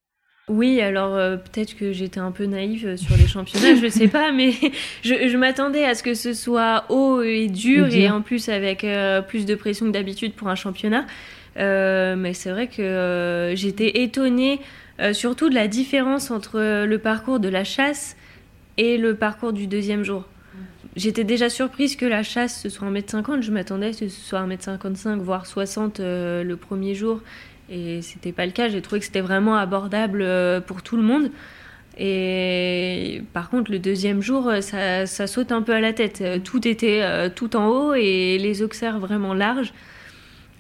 Oui, 0.48 0.82
alors 0.82 1.16
euh, 1.16 1.38
peut-être 1.38 1.78
que 1.78 1.94
j'étais 1.94 2.20
un 2.20 2.32
peu 2.32 2.46
naïve 2.46 2.88
euh, 2.88 2.98
sur 2.98 3.16
les 3.16 3.28
championnats, 3.28 3.76
je 3.76 3.86
ne 3.86 3.90
sais 3.90 4.08
pas, 4.08 4.32
mais 4.32 4.54
je, 5.04 5.38
m'attendais 5.38 5.86
à 5.86 5.94
ce 5.94 6.02
que 6.02 6.16
ce 6.16 6.34
soit 6.34 6.86
haut 6.90 7.22
et 7.22 7.48
dur, 7.48 7.88
et, 7.94 8.10
en 8.10 8.22
plus 8.22 8.50
avec 8.50 8.84
euh, 8.84 9.22
plus 9.22 9.46
de 9.46 9.54
pression 9.54 9.86
que 9.86 9.92
d'habitude 9.92 10.34
pour 10.34 10.48
un 10.50 10.56
championnat. 10.56 11.06
mais 11.56 12.34
c'est 12.34 12.50
vrai 12.50 12.68
que 12.68 13.54
j'étais 13.56 14.02
étonnée, 14.02 14.60
surtout 15.14 15.50
de 15.50 15.56
la 15.56 15.68
différence 15.68 16.32
entre 16.32 16.86
le 16.86 16.98
parcours 16.98 17.40
de 17.40 17.50
la 17.50 17.64
chasse 17.64 18.18
et 18.78 18.98
le 18.98 19.16
parcours 19.16 19.54
du 19.54 19.68
deuxième 19.68 20.04
jour. 20.04 20.26
j'étais 20.96 21.24
déjà 21.24 21.50
surprise 21.50 21.96
que 21.96 22.06
la 22.06 22.24
chasse 22.24 22.62
ce 22.62 22.70
soit 22.70 22.90
1m50. 22.90 23.42
Je 23.42 23.52
m'attendais 23.52 23.88
à 23.88 23.94
ce 23.94 24.06
que 24.06 24.10
ce 24.10 24.22
soit 24.22 24.42
1m55, 24.42 25.20
voire 25.20 25.46
60 25.46 26.00
le 26.00 26.56
premier 26.56 26.96
jour. 26.96 27.22
Et 27.72 28.02
c'était 28.02 28.34
pas 28.34 28.46
le 28.46 28.52
cas. 28.52 28.70
J'ai 28.70 28.82
trouvé 28.82 29.00
que 29.00 29.06
c'était 29.06 29.22
vraiment 29.22 29.56
abordable 29.56 30.26
pour 30.68 30.84
tout 30.84 30.98
le 30.98 31.04
monde. 31.04 31.32
Et 31.98 33.24
par 33.34 33.50
contre, 33.50 33.72
le 33.72 33.80
deuxième 33.80 34.22
jour, 34.22 34.52
ça, 34.62 35.06
ça, 35.06 35.28
saute 35.28 35.52
un 35.52 35.62
peu 35.62 35.74
à 35.74 35.80
la 35.80 35.94
tête. 35.94 36.24
Tout 36.44 36.68
était 36.68 37.30
tout 37.36 37.56
en 37.56 37.68
haut 37.68 37.94
et 37.94 38.38
les 38.38 38.62
auxerres 38.62 39.00
vraiment 39.00 39.34
larges. 39.34 39.74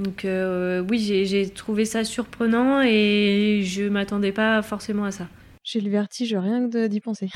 Donc 0.01 0.25
euh, 0.25 0.83
oui, 0.89 0.99
j'ai 0.99 1.49
trouvé 1.49 1.85
ça 1.85 2.03
surprenant 2.03 2.81
et 2.81 3.61
je 3.63 3.83
m'attendais 3.83 4.31
pas 4.31 4.61
forcément 4.63 5.05
à 5.05 5.11
ça. 5.11 5.27
J'ai 5.63 5.79
le 5.79 5.91
vertige 5.91 6.33
rien 6.33 6.67
que 6.67 6.87
d'y 6.87 7.01
penser. 7.01 7.29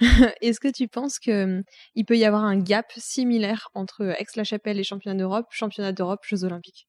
Est-ce 0.42 0.60
que 0.60 0.70
tu 0.70 0.88
penses 0.88 1.18
qu'il 1.18 1.64
peut 2.06 2.18
y 2.18 2.26
avoir 2.26 2.44
un 2.44 2.58
gap 2.58 2.92
similaire 2.98 3.70
entre 3.74 4.14
Aix-la-Chapelle 4.20 4.78
et 4.78 4.84
championnat 4.84 5.16
d'Europe, 5.16 5.46
championnat 5.50 5.92
d'Europe, 5.92 6.20
Jeux 6.28 6.44
Olympiques? 6.44 6.86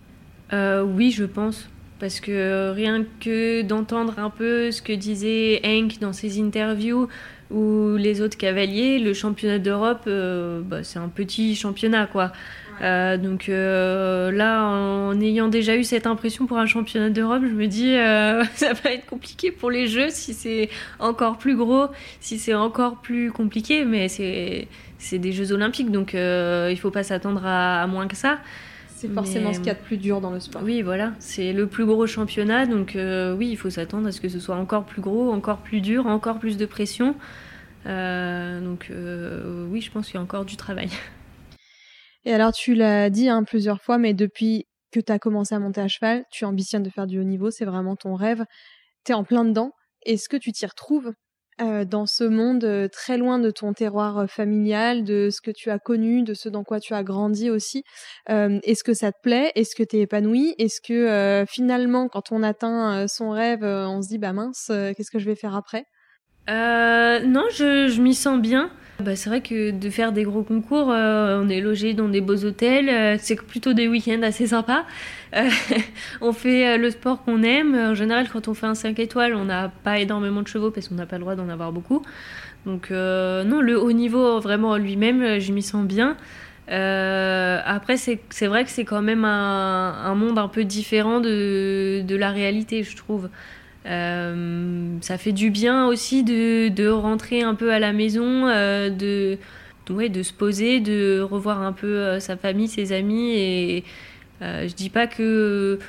Euh, 0.51 0.83
Oui, 0.83 1.11
je 1.11 1.23
pense. 1.23 1.69
Parce 1.99 2.19
que 2.19 2.71
rien 2.71 3.05
que 3.19 3.61
d'entendre 3.63 4.19
un 4.19 4.29
peu 4.29 4.71
ce 4.71 4.81
que 4.81 4.93
disait 4.93 5.61
Henk 5.63 5.99
dans 5.99 6.13
ses 6.13 6.39
interviews 6.39 7.07
ou 7.49 7.95
les 7.95 8.21
autres 8.21 8.37
cavaliers, 8.37 8.99
le 8.99 9.13
championnat 9.13 9.57
d'Europe, 9.57 10.03
euh, 10.07 10.61
bah, 10.61 10.83
c'est 10.83 10.99
un 10.99 11.07
petit 11.07 11.55
championnat, 11.55 12.05
quoi. 12.05 12.31
Euh, 12.81 13.17
donc 13.17 13.49
euh, 13.49 14.31
là, 14.31 14.63
en 14.63 15.19
ayant 15.19 15.47
déjà 15.47 15.75
eu 15.75 15.83
cette 15.83 16.05
impression 16.05 16.45
pour 16.45 16.57
un 16.57 16.67
championnat 16.67 17.09
d'Europe, 17.09 17.41
je 17.43 17.53
me 17.53 17.67
dis 17.67 17.95
euh, 17.95 18.43
ça 18.55 18.73
va 18.73 18.91
être 18.91 19.05
compliqué 19.05 19.51
pour 19.51 19.71
les 19.71 19.87
Jeux 19.87 20.09
si 20.09 20.33
c'est 20.33 20.69
encore 20.99 21.37
plus 21.37 21.55
gros, 21.55 21.87
si 22.19 22.37
c'est 22.37 22.53
encore 22.53 22.97
plus 22.97 23.31
compliqué, 23.31 23.85
mais 23.85 24.07
c'est 24.09 24.67
c'est 24.99 25.19
des 25.19 25.31
Jeux 25.31 25.51
Olympiques, 25.51 25.91
donc 25.91 26.13
il 26.13 26.77
faut 26.79 26.91
pas 26.91 27.03
s'attendre 27.03 27.45
à, 27.45 27.85
moins 27.87 28.07
que 28.07 28.15
ça. 28.15 28.39
C'est 28.97 29.13
forcément 29.13 29.53
ce 29.53 29.59
qu'il 29.59 29.67
y 29.67 29.71
a 29.71 29.75
de 29.75 29.79
plus 29.79 29.97
dur 29.97 30.21
dans 30.21 30.31
le 30.31 30.39
sport. 30.39 30.63
Oui, 30.63 30.81
voilà, 30.81 31.13
c'est 31.19 31.53
le 31.53 31.67
plus 31.67 31.85
gros 31.85 32.07
championnat, 32.07 32.65
donc 32.65 32.93
oui, 32.95 33.49
il 33.49 33.55
faut 33.55 33.69
s'attendre 33.69 34.07
à 34.07 34.11
ce 34.11 34.19
que 34.19 34.27
ce 34.27 34.39
soit 34.39 34.55
encore 34.55 34.85
plus 34.85 35.01
gros, 35.01 35.31
encore 35.31 35.59
plus 35.59 35.81
dur, 35.81 36.07
encore 36.07 36.39
plus 36.39 36.57
de 36.57 36.65
pression. 36.65 37.13
donc 37.85 38.91
oui, 39.69 39.81
je 39.81 39.91
pense 39.91 40.07
qu'il 40.07 40.15
y 40.15 40.17
a 40.17 40.21
encore 40.21 40.45
du 40.45 40.57
travail. 40.57 40.89
Et 42.25 42.33
alors, 42.33 42.51
tu 42.51 42.73
l'as 42.73 43.09
dit 43.09 43.29
hein, 43.29 43.43
plusieurs 43.43 43.81
fois, 43.81 43.97
mais 43.97 44.13
depuis 44.13 44.65
que 44.91 44.99
tu 44.99 45.11
as 45.13 45.17
commencé 45.17 45.55
à 45.55 45.59
monter 45.59 45.79
à 45.79 45.87
cheval, 45.87 46.25
tu 46.29 46.43
ambitionnes 46.43 46.83
de 46.83 46.89
faire 46.89 47.07
du 47.07 47.19
haut 47.19 47.23
niveau, 47.23 47.51
c'est 47.51 47.63
vraiment 47.63 47.95
ton 47.95 48.15
rêve. 48.15 48.43
Tu 49.05 49.13
es 49.13 49.15
en 49.15 49.23
plein 49.23 49.45
dedans. 49.45 49.71
Est-ce 50.05 50.27
que 50.27 50.35
tu 50.35 50.51
t'y 50.51 50.65
retrouves 50.65 51.13
euh, 51.59 51.85
dans 51.85 52.05
ce 52.05 52.23
monde 52.23 52.63
euh, 52.65 52.87
très 52.87 53.17
loin 53.17 53.39
de 53.39 53.49
ton 53.49 53.73
terroir 53.73 54.19
euh, 54.19 54.27
familial, 54.27 55.03
de 55.03 55.29
ce 55.31 55.41
que 55.41 55.49
tu 55.49 55.71
as 55.71 55.79
connu, 55.79 56.21
de 56.21 56.35
ce 56.35 56.49
dans 56.49 56.63
quoi 56.63 56.79
tu 56.79 56.93
as 56.93 57.01
grandi 57.03 57.49
aussi 57.49 57.83
Est-ce 58.27 58.83
que 58.83 58.93
ça 58.93 59.11
te 59.11 59.19
plaît? 59.21 59.51
Est-ce 59.55 59.75
que 59.75 59.83
tu 59.83 59.97
es 59.97 60.01
épanoui? 60.01 60.53
Est-ce 60.59 60.81
que 60.81 61.45
finalement, 61.47 62.09
quand 62.09 62.31
on 62.31 62.43
atteint 62.43 63.07
son 63.07 63.31
rêve, 63.31 63.63
on 63.63 64.01
se 64.01 64.09
dit, 64.09 64.17
bah 64.17 64.33
mince, 64.33 64.67
qu'est-ce 64.67 65.11
que 65.11 65.19
je 65.19 65.25
vais 65.25 65.35
faire 65.35 65.55
après? 65.55 65.85
Non, 66.47 67.45
je 67.51 68.01
m'y 68.01 68.13
sens 68.13 68.39
bien. 68.39 68.71
Bah, 68.99 69.15
c'est 69.15 69.29
vrai 69.29 69.41
que 69.41 69.69
de 69.69 69.89
faire 69.91 70.11
des 70.11 70.23
gros 70.23 70.41
concours, 70.41 70.91
euh, 70.91 71.39
on 71.43 71.49
est 71.49 71.61
logé 71.61 71.93
dans 71.93 72.09
des 72.09 72.19
beaux 72.19 72.43
hôtels, 72.43 72.89
euh, 72.89 73.15
c'est 73.19 73.35
plutôt 73.35 73.73
des 73.73 73.87
week-ends 73.87 74.23
assez 74.23 74.47
sympas. 74.47 74.85
Euh, 75.35 75.47
on 76.21 76.33
fait 76.33 76.79
le 76.79 76.89
sport 76.89 77.23
qu'on 77.23 77.43
aime. 77.43 77.75
En 77.75 77.93
général, 77.93 78.27
quand 78.27 78.47
on 78.47 78.55
fait 78.55 78.65
un 78.65 78.73
5 78.73 78.97
étoiles, 78.97 79.35
on 79.35 79.45
n'a 79.45 79.69
pas 79.83 79.99
énormément 79.99 80.41
de 80.41 80.47
chevaux 80.47 80.71
parce 80.71 80.87
qu'on 80.87 80.95
n'a 80.95 81.05
pas 81.05 81.17
le 81.17 81.21
droit 81.21 81.35
d'en 81.35 81.47
avoir 81.47 81.71
beaucoup. 81.71 82.01
Donc 82.65 82.89
non, 82.89 83.61
le 83.61 83.79
haut 83.79 83.91
niveau, 83.91 84.39
vraiment 84.39 84.77
lui-même, 84.77 85.39
je 85.39 85.53
m'y 85.53 85.61
sens 85.61 85.85
bien. 85.85 86.17
après, 86.67 87.97
c'est 87.97 88.47
vrai 88.47 88.65
que 88.65 88.71
c'est 88.71 88.83
quand 88.83 89.03
même 89.03 89.25
un, 89.25 89.93
un, 90.05 90.15
monde 90.15 90.39
un 90.39 90.47
peu 90.47 90.63
différent 90.63 91.19
de, 91.21 92.01
de 92.01 92.15
la 92.15 92.31
réalité, 92.31 92.83
je 92.83 92.95
trouve. 92.97 93.29
Euh, 93.87 94.97
ça 95.01 95.17
fait 95.17 95.31
du 95.31 95.49
bien 95.49 95.87
aussi 95.87 96.23
de, 96.23 96.89
rentrer 96.89 97.41
un 97.41 97.55
peu 97.55 97.71
à 97.71 97.79
la 97.79 97.93
maison, 97.93 98.47
euh, 98.47 98.89
de, 98.89 99.37
ouais, 99.89 100.09
de 100.09 100.23
se 100.23 100.33
poser, 100.33 100.79
de 100.79 101.21
revoir 101.21 101.61
un 101.61 101.73
peu 101.73 101.87
euh, 101.87 102.19
sa 102.19 102.35
famille, 102.37 102.67
ses 102.67 102.91
amis. 102.91 103.33
Et 103.35 103.83
je 104.41 104.73
dis 104.73 104.89
pas 104.89 105.07
que 105.07 105.79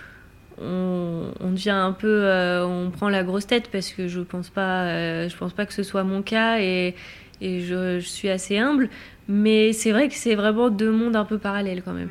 on, 0.61 1.33
on, 1.41 1.51
devient 1.51 1.71
un 1.71 1.93
peu, 1.93 2.31
on 2.65 2.91
prend 2.91 3.09
la 3.09 3.23
grosse 3.23 3.47
tête 3.47 3.69
parce 3.71 3.91
que 3.91 4.09
je 4.09 4.21
pense 4.21 4.49
pas, 4.49 5.29
je 5.29 5.37
pense 5.37 5.53
pas 5.53 5.67
que 5.67 5.75
ce 5.75 5.83
soit 5.83 6.05
mon 6.05 6.23
cas 6.23 6.61
et, 6.61 6.95
je, 7.41 8.01
suis 8.01 8.29
assez 8.29 8.59
humble. 8.59 8.89
Mais 9.29 9.73
c'est 9.73 9.93
vrai 9.93 10.09
que 10.09 10.15
c'est 10.15 10.35
vraiment 10.35 10.71
deux 10.71 10.91
mondes 10.91 11.17
un 11.17 11.25
peu 11.25 11.39
parallèles 11.39 11.83
quand 11.83 11.93
même. 11.93 12.11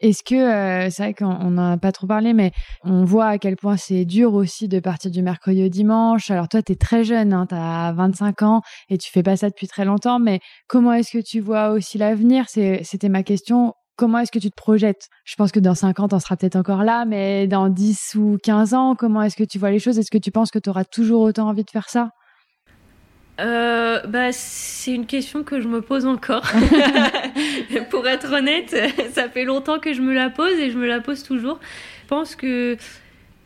Est-ce 0.00 0.22
que, 0.22 0.34
euh, 0.34 0.88
c'est 0.90 1.02
vrai 1.02 1.14
qu'on 1.14 1.50
n'en 1.50 1.72
a 1.72 1.76
pas 1.76 1.92
trop 1.92 2.06
parlé, 2.06 2.32
mais 2.32 2.52
on 2.84 3.04
voit 3.04 3.26
à 3.26 3.38
quel 3.38 3.56
point 3.56 3.76
c'est 3.76 4.06
dur 4.06 4.32
aussi 4.32 4.66
de 4.66 4.80
partir 4.80 5.10
du 5.10 5.20
mercredi 5.20 5.62
au 5.64 5.68
dimanche. 5.68 6.30
Alors 6.30 6.48
toi, 6.48 6.62
tu 6.62 6.72
es 6.72 6.74
très 6.76 7.04
jeune, 7.04 7.34
hein, 7.34 7.44
tu 7.46 7.54
as 7.54 7.92
25 7.92 8.42
ans 8.42 8.62
et 8.88 8.96
tu 8.96 9.10
fais 9.10 9.22
pas 9.22 9.36
ça 9.36 9.50
depuis 9.50 9.68
très 9.68 9.84
longtemps, 9.84 10.18
mais 10.18 10.40
comment 10.68 10.94
est-ce 10.94 11.12
que 11.18 11.22
tu 11.22 11.40
vois 11.40 11.70
aussi 11.70 11.98
l'avenir? 11.98 12.46
C'était 12.48 13.08
ma 13.10 13.22
question. 13.22 13.74
Comment 13.96 14.20
est-ce 14.20 14.32
que 14.32 14.38
tu 14.38 14.48
te 14.50 14.56
projettes? 14.56 15.08
Je 15.26 15.34
pense 15.36 15.52
que 15.52 15.60
dans 15.60 15.74
5 15.74 16.00
ans, 16.00 16.08
tu 16.08 16.18
seras 16.18 16.36
peut-être 16.36 16.56
encore 16.56 16.84
là, 16.84 17.04
mais 17.04 17.46
dans 17.46 17.68
10 17.68 18.14
ou 18.14 18.38
15 18.42 18.72
ans, 18.72 18.94
comment 18.94 19.20
est-ce 19.22 19.36
que 19.36 19.44
tu 19.44 19.58
vois 19.58 19.70
les 19.70 19.78
choses? 19.78 19.98
Est-ce 19.98 20.10
que 20.10 20.16
tu 20.16 20.30
penses 20.30 20.50
que 20.50 20.58
tu 20.58 20.70
auras 20.70 20.84
toujours 20.84 21.20
autant 21.20 21.48
envie 21.48 21.64
de 21.64 21.70
faire 21.70 21.90
ça? 21.90 22.10
Euh, 23.40 24.00
bah, 24.06 24.32
c'est 24.32 24.92
une 24.92 25.06
question 25.06 25.42
que 25.42 25.60
je 25.60 25.68
me 25.68 25.80
pose 25.80 26.06
encore. 26.06 26.42
Pour 27.90 28.06
être 28.06 28.32
honnête, 28.32 28.76
ça 29.12 29.28
fait 29.28 29.44
longtemps 29.44 29.78
que 29.78 29.92
je 29.94 30.00
me 30.00 30.12
la 30.12 30.30
pose 30.30 30.58
et 30.58 30.70
je 30.70 30.76
me 30.76 30.86
la 30.86 31.00
pose 31.00 31.22
toujours. 31.22 31.58
Je 32.02 32.08
pense 32.08 32.36
que 32.36 32.76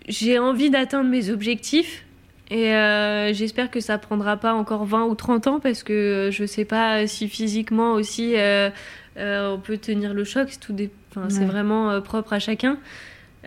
j'ai 0.09 0.38
envie 0.38 0.70
d'atteindre 0.70 1.09
mes 1.09 1.30
objectifs 1.30 2.05
et 2.51 2.74
euh, 2.74 3.32
j'espère 3.32 3.70
que 3.70 3.80
ça 3.80 3.99
prendra 3.99 4.36
pas 4.36 4.53
encore 4.55 4.84
20 4.84 5.05
ou 5.05 5.14
30 5.14 5.47
ans 5.47 5.61
parce 5.61 5.82
que 5.82 6.28
je 6.32 6.45
sais 6.45 6.64
pas 6.64 7.07
si 7.07 7.28
physiquement 7.28 7.92
aussi 7.92 8.34
euh, 8.36 8.70
on 9.16 9.59
peut 9.59 9.78
tenir 9.78 10.12
le 10.12 10.24
choc. 10.24 10.49
Tout 10.61 10.76
C'est 11.28 11.45
vraiment 11.45 12.01
propre 12.01 12.32
à 12.32 12.38
chacun. 12.38 12.78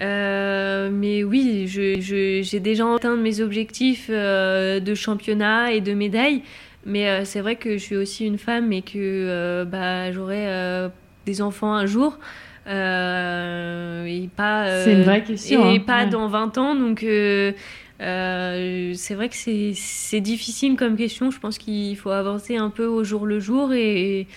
Euh, 0.02 0.90
mais 0.92 1.24
oui, 1.24 1.68
j'ai 1.68 2.60
déjà 2.60 2.94
atteint 2.94 3.16
mes 3.16 3.42
objectifs 3.42 4.08
euh, 4.10 4.80
de 4.80 4.94
championnat 4.96 5.74
et 5.74 5.82
de 5.82 5.94
médailles. 5.94 6.42
Mais 6.86 7.10
euh, 7.10 7.26
c'est 7.26 7.42
vrai 7.42 7.56
que 7.56 7.74
je 7.74 7.84
suis 7.84 7.98
aussi 7.98 8.26
une 8.26 8.38
femme 8.38 8.72
et 8.72 8.82
que 8.82 9.66
bah, 9.66 10.12
j'aurai 10.12 10.90
des 11.26 11.42
enfants 11.42 11.74
un 11.74 11.86
jour. 11.86 12.18
et 12.68 14.30
pas, 14.36 14.84
c'est 14.84 14.94
une 14.94 15.04
vraie 15.04 15.24
question. 15.24 15.72
Et 15.72 15.78
hein. 15.78 15.84
pas 15.86 16.06
dans 16.06 16.28
20 16.28 16.58
ans. 16.58 16.76
Donc 16.76 17.00
c'est 17.00 17.56
vrai 18.00 19.30
que 19.30 19.36
c'est 19.36 20.22
difficile 20.22 20.76
comme 20.76 20.96
question. 20.96 21.32
Je 21.32 21.40
pense 21.40 21.58
qu'il 21.58 21.98
faut 21.98 22.12
avancer 22.12 22.56
un 22.56 22.70
peu 22.70 22.86
au 22.86 23.04
jour 23.04 23.26
le 23.26 23.40
jour 23.40 23.74
et 23.74 24.22
et 24.22 24.28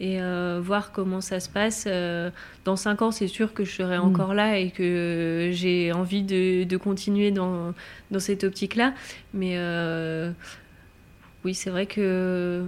euh, 0.00 0.60
voir 0.62 0.92
comment 0.92 1.20
ça 1.20 1.40
se 1.40 1.48
passe. 1.48 1.84
Euh, 1.86 2.30
dans 2.64 2.76
cinq 2.76 3.02
ans, 3.02 3.10
c'est 3.10 3.28
sûr 3.28 3.54
que 3.54 3.64
je 3.64 3.72
serai 3.72 3.98
mm. 3.98 4.02
encore 4.02 4.34
là 4.34 4.58
et 4.58 4.70
que 4.70 5.50
j'ai 5.52 5.92
envie 5.92 6.22
de, 6.22 6.64
de, 6.64 6.76
continuer 6.76 7.30
dans, 7.30 7.72
dans 8.10 8.20
cette 8.20 8.44
optique-là. 8.44 8.94
Mais 9.32 9.52
euh, 9.56 10.30
oui, 11.44 11.54
c'est 11.54 11.70
vrai 11.70 11.86
que... 11.86 12.64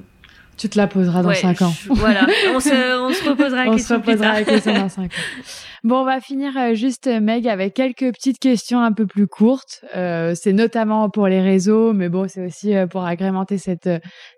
Tu 0.59 0.69
te 0.69 0.77
la 0.77 0.89
poseras 0.89 1.23
dans 1.23 1.33
cinq 1.35 1.63
ans. 1.63 1.73
voilà, 1.89 2.27
on 2.55 2.61
se, 2.61 2.99
on 3.09 3.13
se 3.13 3.29
reposera 3.29 3.65
la 3.65 3.73
question 3.73 4.01
plus 4.01 4.17
tard. 4.17 4.37
dans 4.45 4.89
cinq 4.89 5.13
ans. 5.13 5.43
Bon, 5.85 6.01
on 6.01 6.05
va 6.05 6.21
finir 6.21 6.57
euh, 6.59 6.75
juste, 6.75 7.07
euh, 7.07 7.21
Meg, 7.21 7.47
avec 7.47 7.75
quelques 7.75 8.13
petites 8.13 8.41
questions 8.41 8.81
un 8.81 8.93
peu 8.93 9.07
plus 9.07 9.29
courtes. 9.29 9.85
Euh, 9.95 10.35
c'est 10.35 10.53
notamment 10.53 11.09
pour 11.09 11.29
les 11.29 11.41
réseaux, 11.41 11.93
mais 11.93 12.09
bon, 12.09 12.27
c'est 12.27 12.45
aussi 12.45 12.75
pour 12.91 13.05
agrémenter 13.05 13.59
cette, 13.59 13.89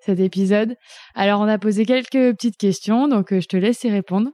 cet 0.05 0.21
épisode. 0.21 0.75
Alors, 1.15 1.41
on 1.41 1.49
a 1.49 1.59
posé 1.59 1.87
quelques 1.87 2.37
petites 2.37 2.59
questions, 2.59 3.09
donc 3.09 3.29
je 3.31 3.47
te 3.47 3.57
laisse 3.57 3.83
y 3.85 3.91
répondre. 3.91 4.29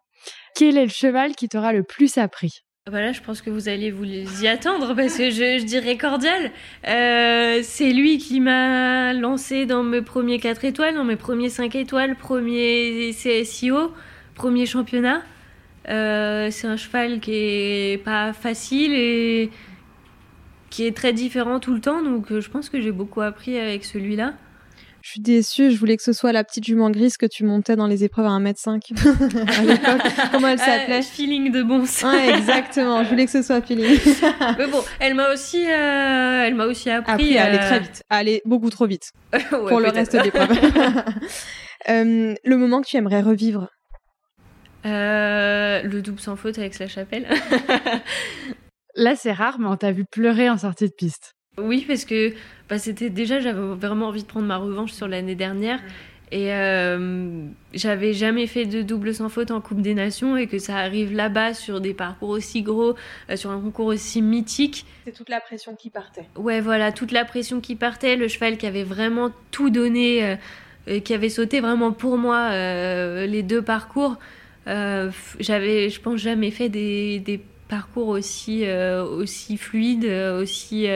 Quel 0.57 0.77
est 0.77 0.87
le 0.87 0.91
cheval 0.91 1.37
qui 1.37 1.49
t'aura 1.49 1.73
le 1.73 1.85
plus 1.85 2.19
appris? 2.19 2.66
Voilà, 2.89 3.11
je 3.11 3.21
pense 3.21 3.43
que 3.43 3.51
vous 3.51 3.69
allez 3.69 3.91
vous 3.91 4.05
y 4.05 4.47
attendre 4.47 4.95
parce 4.95 5.19
que 5.19 5.31
je, 5.31 5.65
dirais 5.65 5.97
cordial. 5.97 6.53
c'est 6.85 7.93
lui 7.93 8.19
qui 8.19 8.39
m'a 8.39 9.13
lancé 9.13 9.67
dans 9.67 9.83
mes 9.83 10.03
premiers 10.03 10.39
4 10.39 10.65
étoiles, 10.65 10.95
dans 10.95 11.03
mes 11.03 11.17
premiers 11.17 11.49
5 11.49 11.75
étoiles, 11.75 12.15
premier 12.15 13.11
CSIO, 13.13 13.93
premier 14.37 14.67
championnat. 14.67 15.23
Euh, 15.89 16.49
c'est 16.51 16.67
un 16.67 16.77
cheval 16.77 17.21
qui 17.21 17.33
est 17.33 18.05
pas 18.05 18.33
facile 18.33 18.93
et 18.93 19.51
qui 20.71 20.87
est 20.87 20.97
très 20.97 21.13
différent 21.13 21.61
tout 21.61 21.75
le 21.75 21.81
temps, 21.81 22.03
donc 22.03 22.31
euh, 22.33 22.41
je 22.41 22.51
pense 22.51 22.69
que 22.69 22.81
j'ai 22.81 22.93
beaucoup 22.93 23.21
appris 23.21 23.59
avec 23.59 23.85
celui-là. 23.85 24.35
Je 25.07 25.13
suis 25.13 25.21
déçue, 25.21 25.71
je 25.71 25.79
voulais 25.79 25.97
que 25.97 26.03
ce 26.03 26.13
soit 26.13 26.33
la 26.33 26.43
petite 26.43 26.65
jument 26.65 26.91
grise 26.91 27.17
que 27.17 27.27
tu 27.27 27.45
montais 27.45 27.77
dans 27.77 27.87
les 27.87 28.03
épreuves 28.03 28.27
à 28.27 28.31
1m5 28.31 28.91
à 29.57 29.63
l'époque. 29.63 30.03
Comment 30.33 30.49
elle 30.49 30.59
s'appelait 30.59 30.99
euh, 30.99 31.03
Feeling 31.03 31.53
de 31.53 31.63
bon 31.63 31.87
sens. 31.87 32.13
exactement, 32.13 33.05
je 33.05 33.11
voulais 33.11 33.25
que 33.25 33.31
ce 33.31 33.41
soit 33.41 33.63
Feeling. 33.63 34.01
Mais 34.59 34.67
bon, 34.67 34.83
elle 34.99 35.15
m'a 35.15 35.33
aussi, 35.33 35.63
elle 35.63 36.57
m'a 36.57 36.67
aussi 36.67 36.91
appris, 36.91 37.39
à 37.39 37.45
aller 37.45 37.59
très 37.59 37.79
vite, 37.79 38.03
à 38.11 38.17
aller 38.17 38.43
beaucoup 38.47 38.69
trop 38.69 38.89
vite 38.89 39.13
pour 39.49 39.79
le 39.79 39.91
reste 39.91 40.11
des 40.11 40.27
épreuves. 40.27 40.51
Euh, 41.89 42.35
le 42.43 42.57
moment 42.57 42.81
que 42.81 42.89
tu 42.89 42.97
aimerais 42.97 43.21
revivre 43.21 43.69
euh, 44.87 45.83
Le 45.83 46.03
double 46.03 46.19
sans 46.19 46.35
faute 46.35 46.59
avec 46.59 46.77
la 46.81 46.89
chapelle. 46.89 47.29
Là, 48.97 49.15
c'est 49.15 49.31
rare, 49.31 49.61
mais 49.61 49.69
on 49.69 49.77
t'a 49.77 49.93
vu 49.93 50.05
pleurer 50.05 50.51
en 50.51 50.59
sortie 50.59 50.87
de 50.87 50.93
piste. 50.93 51.36
Oui, 51.59 51.85
parce 51.87 52.05
que 52.05 52.33
bah, 52.69 52.79
c'était 52.79 53.11
déjà, 53.11 53.41
j'avais 53.41 53.61
vraiment 53.61 54.09
envie 54.09 54.23
de 54.23 54.29
prendre 54.29 54.47
ma 54.47 54.57
revanche 54.57 54.93
sur 54.93 55.09
l'année 55.09 55.35
dernière. 55.35 55.81
Et 56.33 56.53
euh, 56.53 57.47
j'avais 57.73 58.13
jamais 58.13 58.49
fait 58.49 58.65
de 58.65 58.83
double 58.83 59.15
sans 59.15 59.29
faute 59.29 59.53
en 59.53 59.61
Coupe 59.61 59.81
des 59.81 59.95
Nations 59.95 60.37
et 60.37 60.49
que 60.49 60.59
ça 60.59 60.77
arrive 60.77 61.15
là-bas 61.15 61.55
sur 61.55 61.81
des 61.81 61.95
parcours 61.95 62.31
aussi 62.31 62.63
gros, 62.63 62.97
euh, 63.31 63.37
sur 63.37 63.51
un 63.51 63.61
concours 63.61 63.87
aussi 63.87 64.23
mythique. 64.23 64.87
C'est 65.05 65.15
toute 65.15 65.29
la 65.29 65.39
pression 65.39 65.77
qui 65.77 65.89
partait. 65.89 66.27
Ouais, 66.35 66.61
voilà, 66.61 66.91
toute 66.91 67.13
la 67.13 67.25
pression 67.25 67.61
qui 67.61 67.77
partait, 67.77 68.17
le 68.17 68.27
cheval 68.27 68.57
qui 68.57 68.67
avait 68.67 68.83
vraiment 68.83 69.31
tout 69.53 69.71
donné, 69.71 70.37
euh, 70.89 71.01
qui 71.01 71.15
avait 71.15 71.29
sauté 71.29 71.61
vraiment 71.61 71.93
pour 71.93 72.19
moi 72.19 72.51
les 73.27 73.43
deux 73.45 73.63
parcours. 73.63 74.17
J'avais, 74.67 75.91
je 75.91 76.01
pense, 76.01 76.21
jamais 76.21 76.51
fait 76.51 76.69
des, 76.69 77.21
des 77.21 77.41
parcours 77.69 78.09
aussi, 78.09 78.65
aussi 78.69 79.57
fluides, 79.57 80.05
aussi, 80.41 80.87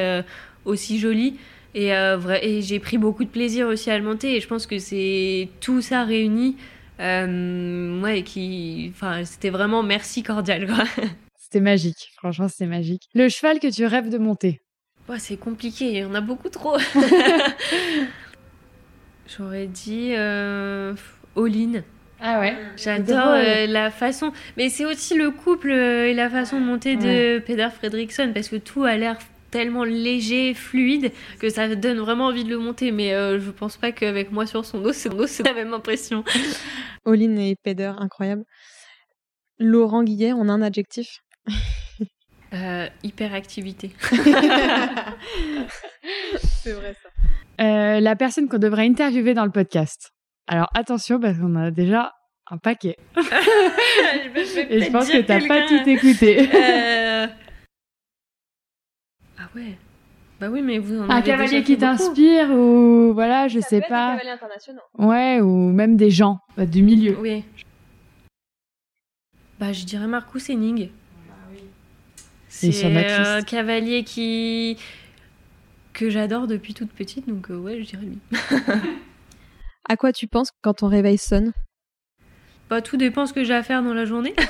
aussi 0.64 0.98
jolis. 0.98 1.36
Et, 1.74 1.94
euh, 1.94 2.18
et 2.42 2.62
j'ai 2.62 2.80
pris 2.80 2.98
beaucoup 2.98 3.24
de 3.24 3.28
plaisir 3.28 3.68
aussi 3.68 3.90
à 3.90 3.98
le 3.98 4.04
monter. 4.04 4.36
Et 4.36 4.40
je 4.40 4.48
pense 4.48 4.66
que 4.66 4.78
c'est 4.78 5.48
tout 5.60 5.80
ça 5.80 6.04
réuni. 6.04 6.56
Euh, 7.00 8.00
ouais, 8.02 8.22
qui, 8.22 8.92
enfin, 8.94 9.24
c'était 9.24 9.50
vraiment 9.50 9.82
merci 9.82 10.22
cordial. 10.22 10.68
C'était 11.38 11.64
magique. 11.64 12.12
Franchement, 12.16 12.46
c'était 12.46 12.66
magique. 12.66 13.08
Le 13.12 13.28
cheval 13.28 13.58
que 13.58 13.66
tu 13.66 13.84
rêves 13.84 14.08
de 14.08 14.18
monter? 14.18 14.60
Ouais, 15.08 15.18
C'est 15.18 15.36
compliqué. 15.36 15.86
Il 15.86 15.96
y 15.96 16.04
en 16.04 16.14
a 16.14 16.20
beaucoup 16.20 16.48
trop. 16.48 16.76
J'aurais 19.36 19.66
dit 19.66 20.12
euh, 20.16 20.94
all-in. 21.36 21.82
Ah 22.20 22.38
ouais. 22.38 22.54
J'adore 22.76 23.30
euh, 23.30 23.66
la 23.66 23.90
façon, 23.90 24.32
mais 24.56 24.68
c'est 24.68 24.84
aussi 24.84 25.16
le 25.16 25.30
couple 25.30 25.70
euh, 25.70 26.08
et 26.08 26.14
la 26.14 26.28
façon 26.28 26.60
de 26.60 26.64
monter 26.64 26.96
de. 26.96 27.38
Peder 27.38 27.68
Fredriksson 27.70 28.32
parce 28.34 28.48
que 28.48 28.56
tout 28.56 28.84
a 28.84 28.96
l'air 28.96 29.16
tellement 29.50 29.84
léger, 29.84 30.54
fluide, 30.54 31.12
que 31.38 31.48
ça 31.48 31.74
donne 31.74 31.98
vraiment 31.98 32.26
envie 32.26 32.44
de 32.44 32.50
le 32.50 32.58
monter. 32.58 32.92
Mais 32.92 33.14
euh, 33.14 33.40
je 33.40 33.50
pense 33.50 33.76
pas 33.76 33.92
qu'avec 33.92 34.32
moi 34.32 34.46
sur 34.46 34.64
son 34.64 34.80
dos, 34.80 34.92
c'est 34.92 35.42
la 35.44 35.54
même 35.54 35.74
impression. 35.74 36.24
Olin 37.04 37.36
et 37.36 37.56
Peder, 37.62 37.92
incroyable. 37.98 38.44
Laurent 39.58 40.02
Guillet, 40.02 40.32
on 40.32 40.48
a 40.48 40.52
un 40.52 40.62
adjectif? 40.62 41.18
Euh, 42.52 42.88
Hyperactivité. 43.04 43.92
c'est 46.40 46.72
vrai 46.72 46.96
ça. 47.00 47.08
Euh, 47.60 48.00
la 48.00 48.16
personne 48.16 48.48
qu'on 48.48 48.58
devrait 48.58 48.86
interviewer 48.86 49.34
dans 49.34 49.44
le 49.44 49.52
podcast. 49.52 50.10
Alors 50.48 50.68
attention 50.74 51.20
parce 51.20 51.38
qu'on 51.38 51.54
a 51.54 51.70
déjà 51.70 52.10
un 52.50 52.58
paquet. 52.58 52.96
et 53.16 53.20
je 54.82 54.90
pense 54.90 55.08
que 55.08 55.20
t'as 55.20 55.46
pas 55.46 55.68
tout 55.68 55.88
écouté. 55.88 56.40
Euh, 56.40 56.99
ouais. 59.56 59.78
Bah 60.40 60.48
oui, 60.50 60.62
mais 60.62 60.78
vous 60.78 60.98
en 60.98 61.02
Un 61.02 61.10
avez 61.10 61.22
cavalier 61.22 61.50
déjà 61.50 61.62
qui 61.62 61.76
t'inspire 61.76 62.50
ou 62.50 63.12
voilà, 63.12 63.46
je 63.48 63.60
Ça 63.60 63.68
sais 63.68 63.80
peut 63.80 63.92
être 63.94 64.14
des 64.16 64.38
pas. 64.96 65.06
Ouais, 65.06 65.40
ou 65.40 65.70
même 65.70 65.96
des 65.96 66.10
gens 66.10 66.38
bah, 66.56 66.64
du 66.64 66.82
milieu. 66.82 67.18
Oui. 67.20 67.44
Bah, 69.58 69.72
je 69.72 69.84
dirais 69.84 70.06
Marcus 70.06 70.48
Henning. 70.48 70.88
Et 72.62 72.72
sur 72.72 72.88
C'est 72.88 72.96
un 72.96 73.36
liste. 73.36 73.48
cavalier 73.48 74.04
qui 74.04 74.76
que 75.92 76.08
j'adore 76.10 76.46
depuis 76.46 76.72
toute 76.74 76.90
petite, 76.90 77.28
donc 77.28 77.50
euh, 77.50 77.56
ouais, 77.58 77.78
je 77.82 77.86
dirais 77.86 78.06
lui. 78.06 78.18
À 79.88 79.96
quoi 79.96 80.12
tu 80.12 80.26
penses 80.28 80.50
quand 80.62 80.74
ton 80.74 80.86
réveil 80.88 81.18
sonne? 81.18 81.52
Bah, 82.70 82.80
tout 82.80 82.96
dépend 82.96 83.26
ce 83.26 83.32
que 83.32 83.42
j'ai 83.42 83.54
à 83.54 83.64
faire 83.64 83.82
dans 83.82 83.94
la 83.94 84.04
journée. 84.04 84.34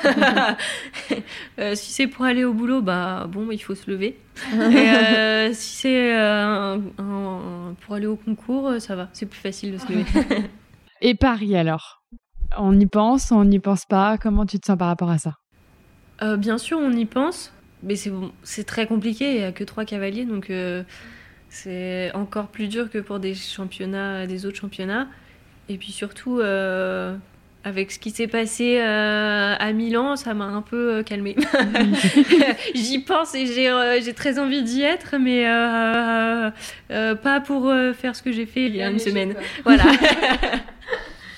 Euh, 1.59 1.75
si 1.75 1.93
c'est 1.93 2.07
pour 2.07 2.25
aller 2.25 2.45
au 2.45 2.55
boulot, 2.55 2.81
bah 2.81 3.27
bon, 3.29 3.51
il 3.51 3.59
faut 3.59 3.75
se 3.75 3.91
lever. 3.91 4.16
Et, 4.53 4.57
euh, 4.57 5.53
si 5.53 5.77
c'est 5.77 6.18
euh, 6.18 6.79
pour 7.81 7.95
aller 7.95 8.07
au 8.07 8.16
concours, 8.16 8.81
ça 8.81 8.97
va, 8.97 9.09
c'est 9.12 9.27
plus 9.27 9.41
facile 9.41 9.73
de 9.73 9.79
se 9.79 9.87
lever. 9.89 10.05
Et 11.03 11.14
Paris 11.14 11.57
alors? 11.57 12.03
On 12.57 12.79
y 12.79 12.87
pense, 12.87 13.31
on 13.33 13.45
n'y 13.45 13.59
pense 13.59 13.85
pas? 13.85 14.16
Comment 14.16 14.47
tu 14.47 14.59
te 14.59 14.66
sens 14.66 14.79
par 14.79 14.89
rapport 14.89 15.11
à 15.11 15.18
ça? 15.18 15.37
Euh, 16.23 16.37
bien 16.37 16.59
sûr, 16.59 16.79
on 16.79 16.93
y 16.93 17.05
pense, 17.05 17.53
mais 17.83 17.97
c'est 17.97 18.11
bon, 18.11 18.33
très 18.66 18.87
compliqué. 18.87 19.33
Il 19.33 19.39
n'y 19.39 19.45
a 19.45 19.53
que 19.53 19.64
trois 19.64 19.85
cavaliers, 19.85 20.25
donc 20.25 20.51
euh, 20.51 20.83
c'est 21.49 22.12
encore 22.14 22.49
plus 22.49 22.68
dur 22.68 22.91
que 22.91 22.99
pour 22.99 23.21
des 23.21 23.35
championnats, 23.35 24.27
des 24.27 24.47
autres 24.47 24.59
championnats. 24.59 25.09
Et 25.68 25.77
puis 25.77 25.93
surtout, 25.93 26.41
euh, 26.41 27.16
avec 27.65 27.91
ce 27.91 27.99
qui 27.99 28.11
s'est 28.11 28.27
passé 28.27 28.79
euh, 28.81 29.55
à 29.59 29.73
Milan, 29.73 30.17
ça 30.17 30.33
m'a 30.35 30.45
un 30.47 30.63
peu 30.63 30.95
euh, 30.95 31.03
calmée. 31.03 31.37
J'y 32.75 33.01
pense 33.01 33.35
et 33.35 33.47
j'ai 33.47 33.69
euh, 33.69 34.01
j'ai 34.03 34.15
très 34.15 34.39
envie 34.39 34.63
d'y 34.63 34.83
être, 34.83 35.17
mais 35.21 35.47
euh, 35.47 36.51
euh, 36.91 37.15
pas 37.15 37.41
pour 37.41 37.69
euh, 37.69 37.93
faire 37.93 38.17
ce 38.17 38.23
que 38.23 38.33
j'ai 38.33 38.47
fait 38.47 38.65
il 38.67 38.77
y 38.77 38.83
a 38.83 38.91
une 38.91 38.99
semaine. 38.99 39.35
Voilà. 39.65 39.85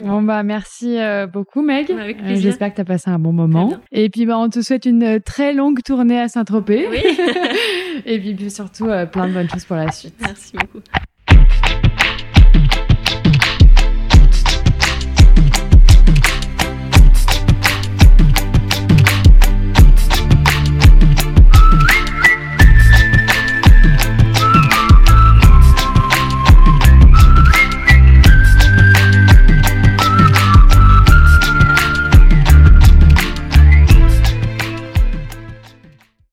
Bon 0.01 0.20
bah 0.23 0.43
merci 0.43 0.99
euh, 0.99 1.27
beaucoup 1.29 1.62
Meg. 1.62 1.91
Avec 1.93 2.18
Euh, 2.18 2.25
plaisir. 2.25 2.43
J'espère 2.43 2.70
que 2.70 2.77
tu 2.77 2.81
as 2.81 2.85
passé 2.85 3.09
un 3.11 3.20
bon 3.20 3.33
moment. 3.33 3.75
Et 3.93 4.11
puis 4.11 4.27
bah 4.27 4.37
on 4.39 4.49
te 4.49 4.61
souhaite 4.61 4.85
une 4.85 5.20
très 5.20 5.53
longue 5.53 5.81
tournée 5.85 6.18
à 6.20 6.29
Saint-Tropez. 6.29 6.89
Oui. 6.91 6.99
Et 8.05 8.18
puis, 8.18 8.35
puis 8.35 8.51
surtout 8.51 8.87
euh, 8.89 9.07
plein 9.07 9.29
de 9.29 9.33
bonnes 9.33 9.49
choses 9.49 9.64
pour 9.64 9.77
la 9.77 9.93
suite. 9.93 10.14
Merci 10.20 10.53
beaucoup. 10.57 10.81